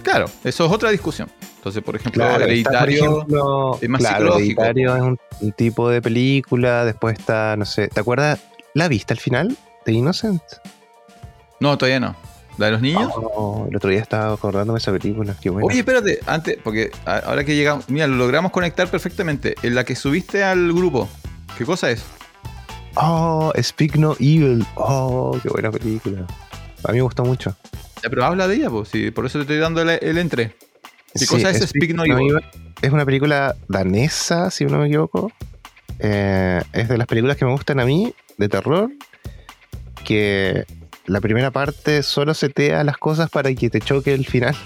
claro, 0.03 0.27
eso 0.45 0.67
es 0.67 0.71
otra 0.73 0.91
discusión. 0.91 1.29
Entonces, 1.63 1.85
por 1.85 1.95
ejemplo, 1.95 2.25
Claro, 2.25 2.33
está, 2.33 2.41
por 2.41 2.51
Hereditario 2.51 3.05
ejemplo, 3.19 3.79
es 3.81 3.89
más 3.89 4.01
claro, 4.01 4.19
psicológico. 4.25 4.63
Hereditario 4.63 4.97
es 4.97 5.03
un, 5.03 5.19
un 5.43 5.53
tipo 5.53 5.89
de 5.91 6.03
película, 6.03 6.85
después 6.85 7.17
está, 7.17 7.57
no 7.57 7.65
sé, 7.65 7.87
¿te 7.87 8.01
acuerdas? 8.01 8.41
¿La 8.75 8.89
viste 8.89 9.15
al 9.15 9.21
final 9.21 9.57
de 9.87 9.93
Innocent? 9.93 10.43
No, 11.61 11.79
todavía 11.79 12.01
no. 12.01 12.17
¿La 12.59 12.67
de 12.67 12.73
los 12.73 12.81
niños? 12.83 13.13
Oh, 13.15 13.69
el 13.71 13.77
otro 13.77 13.91
día 13.91 14.01
estaba 14.01 14.35
acordándome 14.35 14.79
de 14.79 14.81
esa 14.81 14.91
película, 14.91 15.37
qué. 15.41 15.51
Oye, 15.51 15.79
espérate, 15.79 16.19
antes, 16.27 16.59
porque 16.65 16.91
ahora 17.05 17.45
que 17.45 17.55
llegamos, 17.55 17.89
mira, 17.89 18.09
lo 18.09 18.17
logramos 18.17 18.51
conectar 18.51 18.89
perfectamente. 18.91 19.55
En 19.63 19.77
la 19.77 19.85
que 19.85 19.95
subiste 19.95 20.43
al 20.43 20.73
grupo, 20.73 21.09
¿qué 21.57 21.65
cosa 21.65 21.93
es? 21.93 22.05
Oh, 22.97 23.53
Speak 23.63 23.95
No 23.95 24.15
Evil. 24.19 24.67
Oh, 24.75 25.39
qué 25.41 25.49
buena 25.49 25.71
película. 25.71 26.27
A 26.83 26.91
mí 26.91 26.97
me 26.99 27.03
gustó 27.03 27.25
mucho. 27.25 27.55
Ya, 28.03 28.11
pero 28.11 28.25
habla 28.25 28.49
de 28.49 28.57
ella, 28.57 28.69
pues, 28.69 28.89
sí, 28.89 29.13
por 29.13 29.27
eso 29.27 29.39
te 29.39 29.43
estoy 29.43 29.59
dando 29.59 29.81
el, 29.83 29.91
el 29.91 30.19
entre. 30.19 30.57
¿Qué 31.15 31.27
cosa 31.27 31.51
es 31.51 31.69
Speak 31.69 31.95
No 31.95 32.05
Evil? 32.05 32.41
Es 32.81 32.91
una 32.91 33.05
película 33.05 33.55
danesa, 33.69 34.51
si 34.51 34.65
no 34.65 34.79
me 34.79 34.87
equivoco. 34.87 35.31
Eh, 35.99 36.63
es 36.73 36.89
de 36.89 36.99
las 36.99 37.07
películas 37.07 37.37
que 37.37 37.45
me 37.45 37.53
gustan 37.53 37.79
a 37.81 37.85
mí, 37.85 38.15
de 38.39 38.49
terror, 38.49 38.91
que 40.05 40.65
la 41.07 41.21
primera 41.21 41.51
parte 41.51 42.03
solo 42.03 42.35
setea 42.35 42.83
las 42.85 42.97
cosas 42.97 43.31
para 43.31 43.55
que 43.55 43.71
te 43.71 43.81
choque 43.81 44.15
el 44.15 44.27
final. 44.27 44.57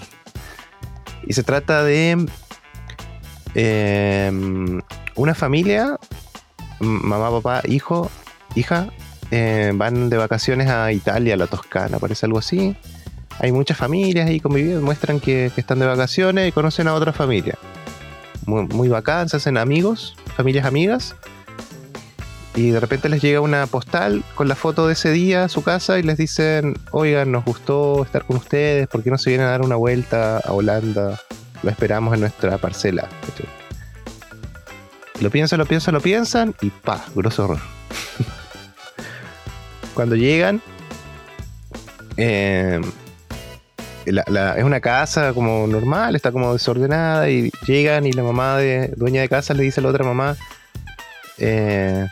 Y 1.27 1.33
se 1.33 1.43
trata 1.43 1.83
de 1.83 2.27
eh, 3.55 4.31
una 5.15 5.35
familia, 5.35 5.99
mamá, 6.81 7.31
papá, 7.31 7.63
hijo, 7.67 8.11
hija, 8.55 8.89
eh, 9.31 9.73
van 9.75 10.09
de 10.09 10.17
vacaciones 10.17 10.69
a 10.69 10.93
Italia, 10.93 11.35
a 11.35 11.37
la 11.37 11.47
Toscana, 11.47 11.99
parece 11.99 12.27
algo 12.27 12.39
así. 12.39 12.77
Hay 13.39 13.53
muchas 13.53 13.77
familias 13.77 14.29
ahí 14.29 14.41
conviviendo, 14.41 14.81
muestran 14.81 15.21
que, 15.21 15.53
están 15.57 15.79
de 15.79 15.87
vacaciones 15.87 16.49
y 16.49 16.53
conocen 16.53 16.89
a 16.89 16.95
otra 16.95 17.13
familia. 17.13 17.59
Muy, 18.47 18.67
muy 18.67 18.89
bacán, 18.89 19.29
se 19.29 19.37
hacen 19.37 19.59
amigos, 19.59 20.17
familias 20.37 20.65
amigas. 20.65 21.15
Y 22.55 22.71
de 22.71 22.81
repente 22.81 23.11
les 23.11 23.21
llega 23.21 23.43
una 23.43 23.67
postal 23.67 24.25
con 24.35 24.49
la 24.49 24.55
foto 24.55 24.87
de 24.87 24.95
ese 24.95 25.11
día 25.11 25.45
a 25.45 25.49
su 25.51 25.63
casa 25.63 25.99
y 25.99 26.03
les 26.03 26.17
dicen, 26.17 26.79
oigan, 26.91 27.31
nos 27.31 27.45
gustó 27.45 28.03
estar 28.03 28.25
con 28.25 28.39
ustedes, 28.39 28.89
¿por 28.89 29.03
qué 29.03 29.11
no 29.11 29.19
se 29.19 29.29
vienen 29.29 29.47
a 29.47 29.51
dar 29.51 29.63
una 29.63 29.77
vuelta 29.77 30.39
a 30.39 30.53
Holanda? 30.53 31.21
Lo 31.63 31.71
esperamos 31.71 32.15
en 32.15 32.21
nuestra 32.21 32.57
parcela. 32.57 33.07
Lo 35.21 35.31
piensan, 35.31 35.59
lo 35.59 35.67
piensan, 35.67 35.93
lo 35.93 36.01
piensan 36.01 36.55
y 36.63 36.71
pa, 36.71 37.05
grosso 37.15 37.45
horror. 37.45 37.59
Cuando 39.95 40.17
llegan, 40.17 40.63
eh, 42.17 42.81
la- 44.13 44.25
la- 44.29 44.57
es 44.57 44.65
una 44.65 44.81
casa 44.81 45.33
como 45.33 45.67
normal, 45.67 46.15
está 46.17 46.33
como 46.33 46.53
desordenada 46.53 47.29
y 47.31 47.51
llegan 47.67 48.07
y 48.07 48.13
la 48.13 48.23
mamá 48.23 48.57
de 48.57 48.89
dueña 48.97 49.21
de 49.21 49.29
casa 49.29 49.55
le 49.55 49.63
dice 49.65 49.81
a 49.81 49.83
la 49.83 49.91
otra 49.91 50.05
mamá, 50.05 50.37
eh, 51.39 52.07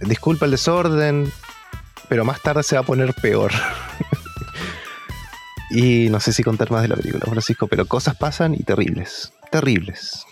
disculpa 0.00 0.44
el 0.46 0.50
desorden, 0.52 1.30
pero 2.08 2.24
más 2.24 2.40
tarde 2.42 2.62
se 2.62 2.74
va 2.76 2.82
a 2.82 2.84
poner 2.84 3.12
peor. 3.14 3.52
y 5.70 6.08
no 6.10 6.20
sé 6.20 6.32
si 6.32 6.42
contar 6.42 6.70
más 6.70 6.82
de 6.82 6.88
la 6.88 6.96
película, 6.96 7.24
Francisco, 7.28 7.66
pero 7.68 7.86
cosas 7.86 8.16
pasan 8.16 8.54
y 8.54 8.62
terribles, 8.64 9.32
terribles. 9.50 10.24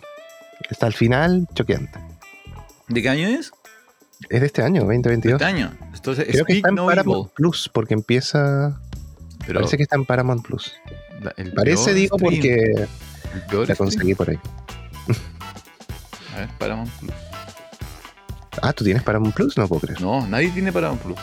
Hasta 0.70 0.86
el 0.86 0.92
final, 0.92 1.46
choqueante. 1.54 1.98
¿De 2.88 3.02
qué 3.02 3.08
año 3.08 3.28
es? 3.28 3.52
Es 4.28 4.40
de 4.40 4.46
este 4.46 4.62
año, 4.62 4.80
2022. 4.82 5.40
Este 5.40 5.44
año. 5.44 5.70
Entonces, 5.94 6.26
Creo 6.28 6.44
que 6.44 6.54
Speak 6.54 6.56
está 6.56 6.68
en 6.70 6.74
No 6.74 6.86
Paramount. 6.86 7.32
Plus, 7.34 7.70
porque 7.72 7.94
empieza... 7.94 8.80
Pero 9.48 9.60
parece 9.60 9.76
que 9.76 9.82
está 9.82 9.96
en 9.96 10.04
Paramount 10.04 10.46
Plus. 10.46 10.74
la- 11.20 11.34
el 11.36 11.52
Parece, 11.52 11.92
digo, 11.94 12.16
stream, 12.16 12.34
porque 12.34 12.72
la 13.56 13.62
stream. 13.64 13.76
conseguí 13.76 14.14
por 14.14 14.30
ahí. 14.30 14.38
A 16.34 16.40
ver, 16.40 16.48
Paramount 16.58 16.90
Plus. 17.00 17.10
Ah, 18.62 18.72
¿tú 18.72 18.84
tienes 18.84 19.02
Paramount 19.02 19.34
Plus? 19.34 19.56
No 19.58 19.66
puedo 19.66 19.80
creer. 19.80 20.00
No, 20.00 20.26
nadie 20.26 20.50
tiene 20.50 20.70
Paramount 20.72 21.02
Plus. 21.02 21.18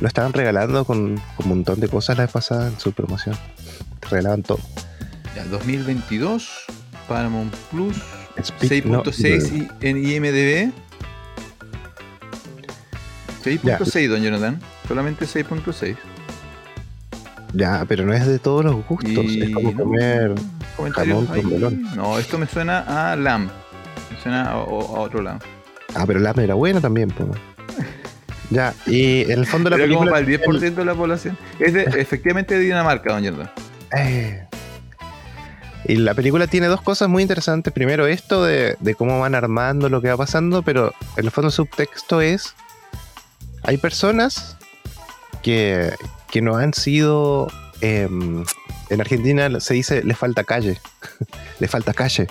Lo 0.00 0.06
estaban 0.08 0.32
regalando 0.32 0.84
con, 0.84 1.16
con 1.36 1.46
un 1.46 1.48
montón 1.48 1.80
de 1.80 1.88
cosas 1.88 2.16
la 2.16 2.24
vez 2.24 2.32
pasada 2.32 2.68
en 2.68 2.78
su 2.78 2.92
promoción. 2.92 3.36
Te 4.00 4.08
regalaban 4.08 4.42
todo. 4.42 4.58
Ya, 5.36 5.44
2022, 5.46 6.48
Paramount 7.08 7.54
Plus, 7.70 7.96
Speak 8.42 8.84
No 8.86 9.02
6.6 9.04 9.24
Evil. 9.48 9.68
y- 9.80 9.86
en 9.86 9.96
IMDB. 9.98 10.72
6.6, 13.44 14.08
don 14.08 14.22
Jonathan. 14.22 14.60
Solamente 14.88 15.26
6.6. 15.26 15.96
Ya, 17.52 17.84
pero 17.88 18.04
no 18.04 18.12
es 18.12 18.26
de 18.26 18.38
todos 18.38 18.64
los 18.64 18.86
gustos. 18.86 19.24
Y 19.24 19.42
Es 19.42 19.50
como 19.50 19.72
no, 19.72 19.84
comer. 19.84 20.34
jamón 20.92 21.26
con 21.26 21.50
melón. 21.50 21.82
No, 21.96 22.18
esto 22.18 22.38
me 22.38 22.46
suena 22.46 23.12
a 23.12 23.16
Lamb. 23.16 23.50
Me 24.10 24.20
suena 24.22 24.50
a, 24.50 24.58
otro 24.58 25.22
Lamb. 25.22 25.40
Ah, 25.94 26.04
pero 26.06 26.20
la 26.20 26.30
era 26.30 26.54
buena 26.54 26.80
también, 26.80 27.10
po. 27.10 27.28
Ya, 28.50 28.74
y 28.86 29.22
en 29.22 29.38
el 29.38 29.46
fondo 29.46 29.70
la 29.70 29.76
Pero 29.76 29.94
como 29.94 30.10
película. 30.10 30.44
para 30.46 30.56
el 30.56 30.70
10% 30.70 30.74
de 30.74 30.84
la 30.84 30.94
población. 30.94 31.38
Es 31.58 31.72
de, 31.72 31.82
efectivamente 31.98 32.54
de 32.54 32.60
Dinamarca, 32.60 33.12
don. 33.12 33.48
Eh. 33.96 34.46
Y 35.84 35.96
la 35.96 36.14
película 36.14 36.46
tiene 36.46 36.66
dos 36.66 36.82
cosas 36.82 37.08
muy 37.08 37.22
interesantes. 37.22 37.72
Primero, 37.72 38.06
esto 38.06 38.44
de, 38.44 38.76
de 38.80 38.94
cómo 38.94 39.20
van 39.20 39.34
armando 39.34 39.88
lo 39.88 40.00
que 40.00 40.08
va 40.08 40.16
pasando, 40.16 40.62
pero 40.62 40.92
en 41.16 41.24
el 41.24 41.30
fondo 41.30 41.48
el 41.48 41.52
subtexto 41.52 42.20
es. 42.20 42.54
Hay 43.62 43.76
personas 43.76 44.56
que, 45.42 45.92
que 46.30 46.42
no 46.42 46.56
han 46.56 46.74
sido. 46.74 47.48
em, 47.80 48.44
en 48.90 49.00
Argentina 49.00 49.60
se 49.60 49.74
dice 49.74 50.02
le 50.02 50.14
falta 50.14 50.44
calle. 50.44 50.78
le 51.60 51.68
falta 51.68 51.94
calle. 51.94 52.26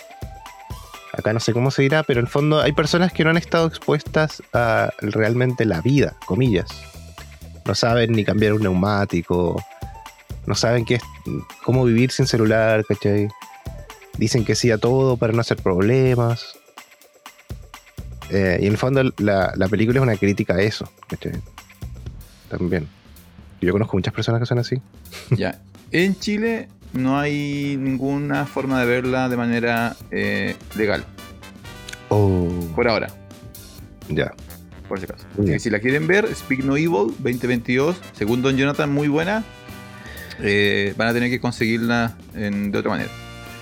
Acá 1.14 1.34
no 1.34 1.40
sé 1.40 1.54
cómo 1.54 1.72
se 1.72 1.82
dirá, 1.82 2.04
pero 2.04 2.20
en 2.20 2.26
el 2.26 2.32
fondo 2.32 2.62
hay 2.62 2.72
personas 2.72 3.12
que 3.12 3.24
no 3.24 3.30
han 3.30 3.38
estado 3.38 3.68
expuestas 3.68 4.42
a 4.54 4.92
realmente 5.00 5.66
la 5.66 5.82
vida, 5.82 6.16
comillas. 6.26 6.70
No 7.66 7.76
saben 7.76 8.14
ni 8.14 8.24
cambiar 8.24 8.54
un 8.54 8.64
neumático, 8.64 9.62
no 10.46 10.56
saben 10.56 10.86
qué 10.86 10.96
es, 10.96 11.04
cómo 11.64 11.84
vivir 11.84 12.12
sin 12.12 12.28
celular, 12.28 12.86
¿cachai? 12.86 13.28
Dicen 14.18 14.46
que 14.46 14.56
sí 14.56 14.72
a 14.72 14.78
todo 14.78 15.18
para 15.18 15.34
no 15.34 15.42
hacer 15.42 15.58
problemas. 15.58 16.58
Eh, 18.30 18.60
y 18.62 18.68
en 18.68 18.72
el 18.72 18.78
fondo 18.78 19.04
la, 19.18 19.54
la 19.56 19.68
película 19.68 20.00
es 20.00 20.04
una 20.04 20.16
crítica 20.16 20.56
a 20.56 20.62
eso, 20.62 20.90
¿cachai? 21.08 21.34
También. 22.50 22.99
Yo 23.62 23.72
conozco 23.74 23.98
muchas 23.98 24.14
personas 24.14 24.40
que 24.40 24.46
son 24.46 24.60
así. 24.60 24.82
Ya. 25.32 25.60
En 25.92 26.18
Chile 26.20 26.68
no 26.94 27.20
hay 27.20 27.76
ninguna 27.80 28.46
forma 28.46 28.80
de 28.80 28.86
verla 28.86 29.28
de 29.30 29.38
manera 29.38 29.96
eh, 30.12 30.56
legal. 30.78 31.04
Oh, 32.10 32.48
Por 32.76 32.88
ahora. 32.88 33.08
ya. 34.10 34.34
por 34.88 35.00
si 35.00 35.06
acaso. 35.06 35.26
Que 35.46 35.60
si 35.60 35.70
la 35.70 35.80
quieren 35.80 36.08
ver, 36.08 36.28
Speak 36.36 36.64
No 36.64 36.76
Evil 36.78 37.14
2022, 37.20 37.98
según 38.14 38.42
Don 38.42 38.56
Jonathan, 38.58 38.92
muy 38.92 39.08
buena. 39.08 39.44
eh, 40.42 40.94
van 40.98 41.10
a 41.10 41.14
tener 41.14 41.30
que 41.30 41.40
conseguirla 41.40 42.16
en- 42.34 42.72
de 42.72 42.78
otra 42.80 42.90
manera. 42.92 43.10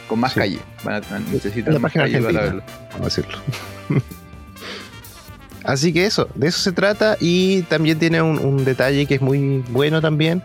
Con 0.07 0.19
más 0.19 0.33
Sí. 0.33 0.39
calle. 0.39 0.59
Van 0.83 1.03
a, 1.03 1.19
necesitan 1.31 1.73
la 1.73 1.79
más 1.79 1.91
página 1.91 2.03
calle 2.05 2.21
para 2.33 2.45
verlo. 2.45 2.63
vamos 2.93 3.01
a 3.01 3.03
decirlo. 3.21 3.39
Así 5.67 5.93
que 5.93 6.05
eso, 6.05 6.27
de 6.33 6.47
eso 6.47 6.59
se 6.59 6.71
trata 6.71 7.17
y 7.19 7.61
también 7.63 7.99
tiene 7.99 8.21
un, 8.21 8.39
un 8.39 8.65
detalle 8.65 9.05
que 9.05 9.15
es 9.15 9.21
muy 9.21 9.63
bueno 9.69 10.01
también, 10.01 10.41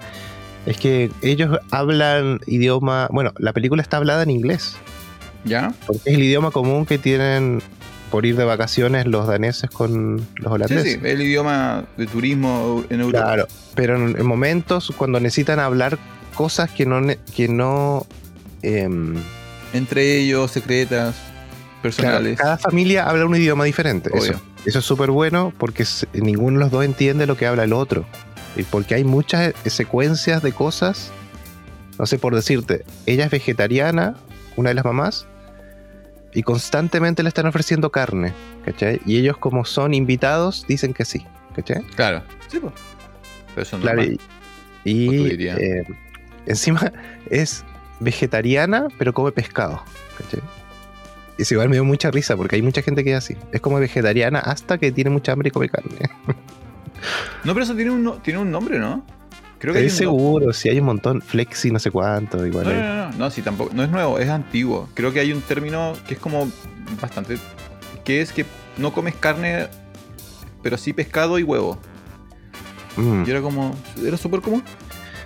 es 0.67 0.77
que 0.77 1.11
ellos 1.23 1.59
hablan 1.71 2.41
idioma, 2.47 3.09
bueno, 3.11 3.33
la 3.39 3.53
película 3.53 3.81
está 3.83 3.97
hablada 3.97 4.23
en 4.25 4.31
inglés, 4.31 4.77
¿Ya? 5.45 5.73
Porque 5.87 6.03
es 6.11 6.15
el 6.17 6.23
idioma 6.23 6.51
común 6.53 6.87
que 6.87 6.99
tienen 6.99 7.61
por 8.13 8.27
ir 8.27 8.37
de 8.37 8.45
vacaciones 8.45 9.07
los 9.07 9.27
daneses 9.27 9.71
con 9.71 10.17
los 10.19 10.27
Sí, 10.37 10.47
holandeses. 10.47 10.93
sí, 10.95 11.01
el 11.03 11.23
idioma 11.23 11.85
de 11.97 12.07
turismo 12.07 12.85
en 12.91 13.01
Europa. 13.01 13.25
Claro, 13.25 13.49
pero 13.75 13.97
en, 13.97 14.17
en 14.21 14.27
momentos 14.27 14.93
cuando 14.97 15.19
necesitan 15.19 15.59
hablar 15.59 15.99
cosas 16.35 16.71
que 16.71 16.85
no, 16.87 17.01
que 17.35 17.49
no 17.49 18.07
em, 18.63 19.15
Entre 19.73 20.19
ellos, 20.19 20.51
secretas, 20.53 21.15
claro, 21.17 21.83
personales. 21.83 22.39
cada 22.39 22.59
familia 22.59 23.09
habla 23.09 23.25
un 23.27 23.35
idioma 23.35 23.65
diferente. 23.65 24.11
Obvio. 24.13 24.23
Eso, 24.33 24.41
eso 24.65 24.79
es 24.79 24.85
súper 24.85 25.11
bueno 25.11 25.53
porque 25.59 25.85
ninguno 26.15 26.59
de 26.59 26.65
los 26.65 26.71
dos 26.71 26.85
entiende 26.85 27.27
lo 27.27 27.37
que 27.37 27.47
habla 27.47 27.65
el 27.65 27.73
otro. 27.73 28.05
Y 28.57 28.63
porque 28.65 28.95
hay 28.95 29.05
muchas 29.05 29.55
eh, 29.65 29.71
secuencias 29.71 30.43
de 30.43 30.53
cosas. 30.53 31.11
No 31.99 32.07
sé, 32.07 32.19
por 32.19 32.35
decirte, 32.35 32.85
ella 33.07 33.25
es 33.25 33.31
vegetariana, 33.31 34.17
una 34.57 34.71
de 34.71 34.75
las 34.75 34.85
mamás, 34.85 35.27
y 36.35 36.43
constantemente 36.43 37.23
le 37.23 37.29
están 37.29 37.47
ofreciendo 37.47 37.91
carne, 37.91 38.33
¿cachai? 38.65 39.01
Y 39.05 39.19
ellos 39.19 39.37
como 39.37 39.65
son 39.65 39.95
invitados 39.95 40.65
dicen 40.67 40.95
que 40.95 41.05
sí, 41.05 41.27
¿cachai? 41.55 41.83
Claro. 41.95 42.23
Sí, 42.49 42.59
pues. 42.59 42.73
Pero 43.55 43.63
eso 43.63 43.77
no 43.77 43.83
Claro, 43.83 44.03
es 44.03 44.19
y, 44.85 45.47
eh, 45.47 45.85
encima 46.47 46.93
es 47.31 47.65
vegetariana, 48.01 48.89
pero 48.99 49.13
come 49.13 49.33
pescado. 49.33 49.83
¿cachai? 50.19 50.41
Y 51.39 51.43
eso 51.43 51.55
igual 51.55 51.69
me 51.69 51.77
dio 51.77 51.85
mucha 51.85 52.11
risa 52.11 52.37
porque 52.37 52.57
hay 52.57 52.63
mucha 52.63 52.83
gente 52.83 53.03
que 53.05 53.13
es 53.13 53.17
así. 53.19 53.37
Es 53.53 53.61
como 53.61 53.79
vegetariana 53.79 54.39
hasta 54.39 54.79
que 54.79 54.93
tiene 54.93 55.11
mucha 55.11 55.33
hambre 55.33 55.49
y 55.49 55.51
come 55.51 55.69
carne. 55.69 55.97
No, 57.45 57.53
pero 57.55 57.65
eso 57.65 57.75
tiene 57.75 57.91
un, 57.91 58.21
tiene 58.23 58.39
un 58.39 58.51
nombre, 58.51 58.79
¿no? 58.79 59.05
Creo 59.59 59.73
que 59.75 59.81
hay 59.81 59.87
Es 59.87 59.93
un 59.95 59.99
seguro, 59.99 60.53
si 60.53 60.69
hay 60.69 60.79
un 60.81 60.87
montón. 60.87 61.21
Flexi, 61.23 61.71
no 61.71 61.79
sé 61.79 61.91
cuánto, 61.91 62.45
igual. 62.47 62.67
No, 62.67 62.73
no, 62.73 63.11
no, 63.13 63.19
no, 63.19 63.31
sí, 63.31 63.43
tampoco. 63.43 63.71
No 63.75 63.83
es 63.83 63.91
nuevo, 63.91 64.19
es 64.19 64.29
antiguo. 64.29 64.89
Creo 64.95 65.13
que 65.13 65.21
hay 65.21 65.33
un 65.33 65.41
término 65.41 65.95
que 66.07 66.15
es 66.15 66.21
como 66.21 66.51
bastante. 67.01 67.39
que 68.05 68.21
es 68.21 68.33
que 68.33 68.45
no 68.77 68.93
comes 68.93 69.15
carne, 69.15 69.69
pero 70.63 70.77
sí 70.77 70.93
pescado 70.93 71.39
y 71.39 71.43
huevo. 71.45 71.79
Mm. 72.97 73.25
Y 73.27 73.31
era 73.31 73.41
como. 73.41 73.75
Era 74.05 74.17
súper 74.17 74.41
común. 74.41 74.63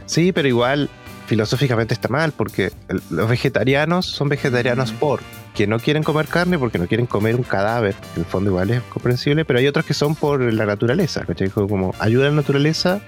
Sí, 0.07 0.33
pero 0.33 0.47
igual 0.49 0.88
filosóficamente 1.27 1.92
está 1.95 2.09
mal 2.09 2.33
porque 2.33 2.71
los 3.11 3.29
vegetarianos 3.29 4.07
son 4.07 4.29
vegetarianos 4.29 4.92
Mm. 4.92 4.97
por 4.97 5.21
que 5.57 5.66
no 5.66 5.79
quieren 5.81 6.03
comer 6.03 6.27
carne 6.27 6.59
porque 6.59 6.79
no 6.79 6.87
quieren 6.87 7.07
comer 7.07 7.35
un 7.35 7.42
cadáver. 7.42 7.95
En 8.14 8.21
el 8.21 8.27
fondo 8.27 8.51
igual 8.51 8.71
es 8.71 8.83
comprensible, 8.83 9.45
pero 9.45 9.59
hay 9.59 9.66
otros 9.66 9.87
que 9.87 9.95
son 9.95 10.14
por 10.14 10.40
la 10.53 10.66
naturaleza, 10.66 11.25
¿cachai? 11.25 11.49
Como- 11.49 11.95
ayuda 11.99 12.27
a 12.27 12.31
la 12.31 12.37
naturaleza 12.37 13.01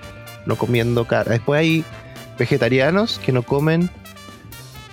no 0.46 0.56
comiendo 0.56 1.04
carne. 1.06 1.34
Después 1.34 1.60
hay 1.60 1.84
vegetarianos 2.38 3.20
que 3.24 3.32
no 3.32 3.42
comen, 3.42 3.90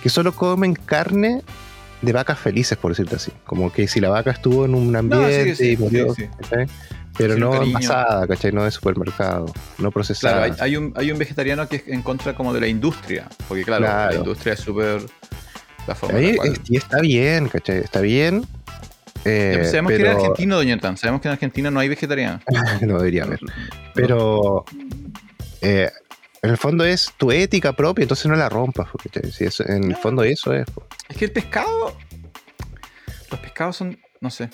que 0.02 0.08
solo 0.10 0.32
comen 0.34 0.74
carne 0.74 1.42
de 2.02 2.12
vacas 2.12 2.38
felices, 2.38 2.76
por 2.76 2.90
decirte 2.92 3.16
así. 3.16 3.32
Como 3.46 3.72
que 3.72 3.88
si 3.88 4.00
la 4.00 4.10
vaca 4.10 4.30
estuvo 4.32 4.66
en 4.66 4.74
un 4.74 4.94
ambiente 4.94 5.54
sí, 5.56 5.72
y 5.72 5.76
murió, 5.78 6.14
sí, 6.14 6.22
sí. 6.24 6.28
¿cachai? 6.42 6.66
Pero 7.16 7.38
no 7.38 7.62
envasada, 7.62 8.26
¿cachai? 8.26 8.52
No 8.52 8.64
de 8.64 8.70
supermercado, 8.70 9.46
no 9.78 9.90
procesada. 9.90 10.36
Claro, 10.48 10.54
hay, 10.60 10.60
hay 10.72 10.76
un, 10.76 10.92
hay 10.96 11.10
un 11.10 11.16
vegetariano 11.18 11.66
que 11.66 11.76
es 11.76 11.88
en 11.88 12.02
contra 12.02 12.34
como 12.34 12.52
de 12.52 12.60
la 12.60 12.66
industria. 12.68 13.26
Porque, 13.48 13.64
claro, 13.64 13.84
Claro. 13.86 14.12
la 14.12 14.18
industria 14.18 14.52
es 14.52 14.60
súper. 14.60 15.00
La 15.86 15.94
forma 15.94 16.18
en 16.18 16.24
Ahí 16.24 16.30
la 16.32 16.36
cual- 16.38 16.52
es- 16.52 16.60
y 16.70 16.76
está 16.76 17.00
bien, 17.00 17.48
¿cachai? 17.48 17.78
Está 17.78 18.00
bien. 18.00 18.44
eh, 19.24 19.50
Ya, 19.52 19.58
pues, 19.58 19.70
sabemos 19.70 19.92
que 19.92 20.00
era 20.00 20.12
argentino, 20.12 20.56
Doña 20.56 20.78
Tan. 20.78 20.96
Sabemos 20.96 21.20
que 21.20 21.28
en 21.28 21.32
Argentina 21.32 21.70
no 21.70 21.80
hay 21.80 21.88
vegetarianos. 21.88 22.42
no 22.82 22.98
debería 22.98 23.24
haber. 23.24 23.40
Pero 23.94 24.64
eh, 25.62 25.90
en 26.42 26.50
el 26.50 26.56
fondo 26.58 26.84
es 26.84 27.12
tu 27.16 27.32
ética 27.32 27.72
propia, 27.72 28.02
entonces 28.02 28.26
no 28.26 28.36
la 28.36 28.48
rompas. 28.48 28.88
¿cachai? 29.02 29.30
Si 29.32 29.44
en 29.66 29.84
el 29.84 29.96
fondo 29.96 30.22
eso 30.22 30.52
es. 30.52 30.66
po. 30.70 30.86
Es 31.08 31.16
que 31.16 31.24
el 31.26 31.32
pescado. 31.32 31.96
Los 33.30 33.40
pescados 33.40 33.76
son. 33.76 33.98
No 34.20 34.30
sé. 34.30 34.48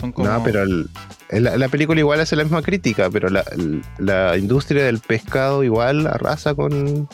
Son 0.00 0.12
como. 0.12 0.28
No, 0.28 0.42
pero 0.42 0.62
el- 0.62 0.88
el- 1.30 1.44
la, 1.44 1.56
la 1.56 1.68
película 1.68 1.98
igual 2.00 2.20
hace 2.20 2.36
la 2.36 2.42
misma 2.44 2.62
crítica, 2.62 3.08
pero 3.10 3.28
la, 3.28 3.40
el- 3.52 3.82
la 3.98 4.36
industria 4.36 4.84
del 4.84 4.98
pescado 4.98 5.62
igual 5.64 6.06
arrasa 6.06 6.54
con, 6.54 7.08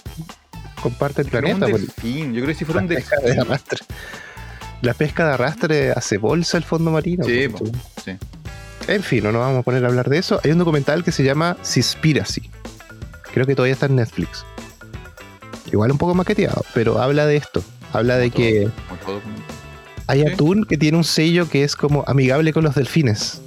con 0.82 0.92
parte 0.94 1.22
del 1.22 1.30
Pero 1.30 1.48
un 1.48 1.58
planeta. 1.58 1.70
pues. 1.70 1.82
delfín. 1.94 2.32
Yo 2.34 2.42
creo 2.42 2.48
que 2.48 2.54
si 2.54 2.64
fuera 2.64 2.80
la 2.80 2.86
un 2.88 2.88
pesca 2.94 3.16
de 3.20 3.40
arrastre. 3.40 3.78
La 4.82 4.94
pesca 4.94 5.26
de 5.26 5.32
arrastre 5.34 5.92
hace 5.92 6.18
bolsa 6.18 6.58
el 6.58 6.64
fondo 6.64 6.90
marino. 6.90 7.24
Sí, 7.24 7.48
po, 7.48 7.58
¿cachai? 7.58 8.18
sí. 8.18 8.26
En 8.88 9.02
fin, 9.02 9.22
no 9.22 9.30
nos 9.30 9.40
vamos 9.40 9.60
a 9.60 9.62
poner 9.62 9.84
a 9.84 9.88
hablar 9.88 10.08
de 10.10 10.18
eso. 10.18 10.40
Hay 10.42 10.50
un 10.50 10.58
documental 10.58 11.04
que 11.04 11.12
se 11.12 11.22
llama 11.22 11.56
Seaspiracy. 11.62 12.50
Creo 13.32 13.46
que 13.46 13.54
todavía 13.54 13.74
está 13.74 13.86
en 13.86 13.94
Netflix. 13.96 14.44
Igual 15.70 15.92
un 15.92 15.98
poco 15.98 16.14
maqueteado, 16.14 16.64
pero 16.74 17.00
habla 17.00 17.26
de 17.26 17.36
esto. 17.36 17.62
Habla 17.92 18.16
de 18.16 18.30
que 18.30 18.68
hay 20.06 20.22
atún 20.26 20.64
que 20.64 20.76
tiene 20.76 20.98
un 20.98 21.04
sello 21.04 21.48
que 21.48 21.62
es 21.64 21.76
como 21.76 22.04
amigable 22.06 22.52
con 22.52 22.64
los 22.64 22.74
delfines. 22.74 23.40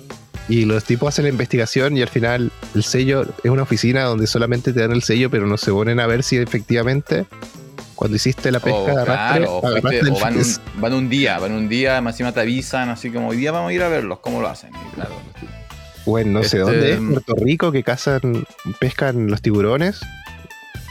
Y 0.47 0.65
los 0.65 0.83
tipos 0.85 1.09
hacen 1.09 1.25
la 1.25 1.29
investigación 1.29 1.97
y 1.97 2.01
al 2.01 2.07
final 2.09 2.51
el 2.75 2.83
sello 2.83 3.25
es 3.43 3.49
una 3.51 3.63
oficina 3.63 4.03
donde 4.03 4.27
solamente 4.27 4.73
te 4.73 4.81
dan 4.81 4.91
el 4.91 5.01
sello, 5.03 5.29
pero 5.31 5.47
no 5.47 5.57
se 5.57 5.71
ponen 5.71 5.99
a 5.99 6.07
ver 6.07 6.23
si 6.23 6.37
efectivamente 6.37 7.25
cuando 7.95 8.17
hiciste 8.17 8.51
la 8.51 8.59
pesca 8.59 8.93
de 8.95 9.01
arrastre 9.01 9.39
claro, 9.45 9.61
fuiste- 9.61 9.81
van, 9.81 10.33
un, 10.33 10.39
delfines. 10.39 10.61
van 10.75 10.93
un 10.93 11.09
día, 11.09 11.39
van 11.39 11.51
un 11.53 11.69
día, 11.69 12.01
más 12.01 12.13
encima 12.15 12.31
te 12.33 12.41
avisan, 12.41 12.89
así 12.89 13.09
como 13.09 13.29
hoy 13.29 13.37
día 13.37 13.51
vamos 13.51 13.69
a 13.69 13.73
ir 13.73 13.81
a 13.83 13.87
verlos, 13.87 14.19
¿cómo 14.19 14.41
lo 14.41 14.49
hacen? 14.49 14.71
Y 14.75 14.95
claro, 14.95 15.15
Bueno, 16.05 16.31
no 16.31 16.39
sé 16.41 16.57
Este, 16.57 16.59
dónde 16.59 16.93
es, 16.93 16.99
Puerto 16.99 17.35
Rico, 17.41 17.71
que 17.71 17.83
cazan, 17.83 18.45
pescan 18.79 19.27
los 19.31 19.41
tiburones 19.41 20.01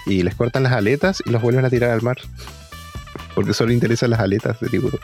y 0.06 0.22
les 0.22 0.34
cortan 0.34 0.62
las 0.62 0.72
aletas 0.72 1.22
y 1.26 1.30
los 1.30 1.42
vuelven 1.42 1.64
a 1.66 1.70
tirar 1.70 1.90
al 1.90 2.00
mar. 2.02 2.16
Porque 3.34 3.52
solo 3.52 3.72
interesan 3.72 4.10
las 4.10 4.20
aletas 4.20 4.58
de 4.60 4.68
tiburón. 4.68 5.00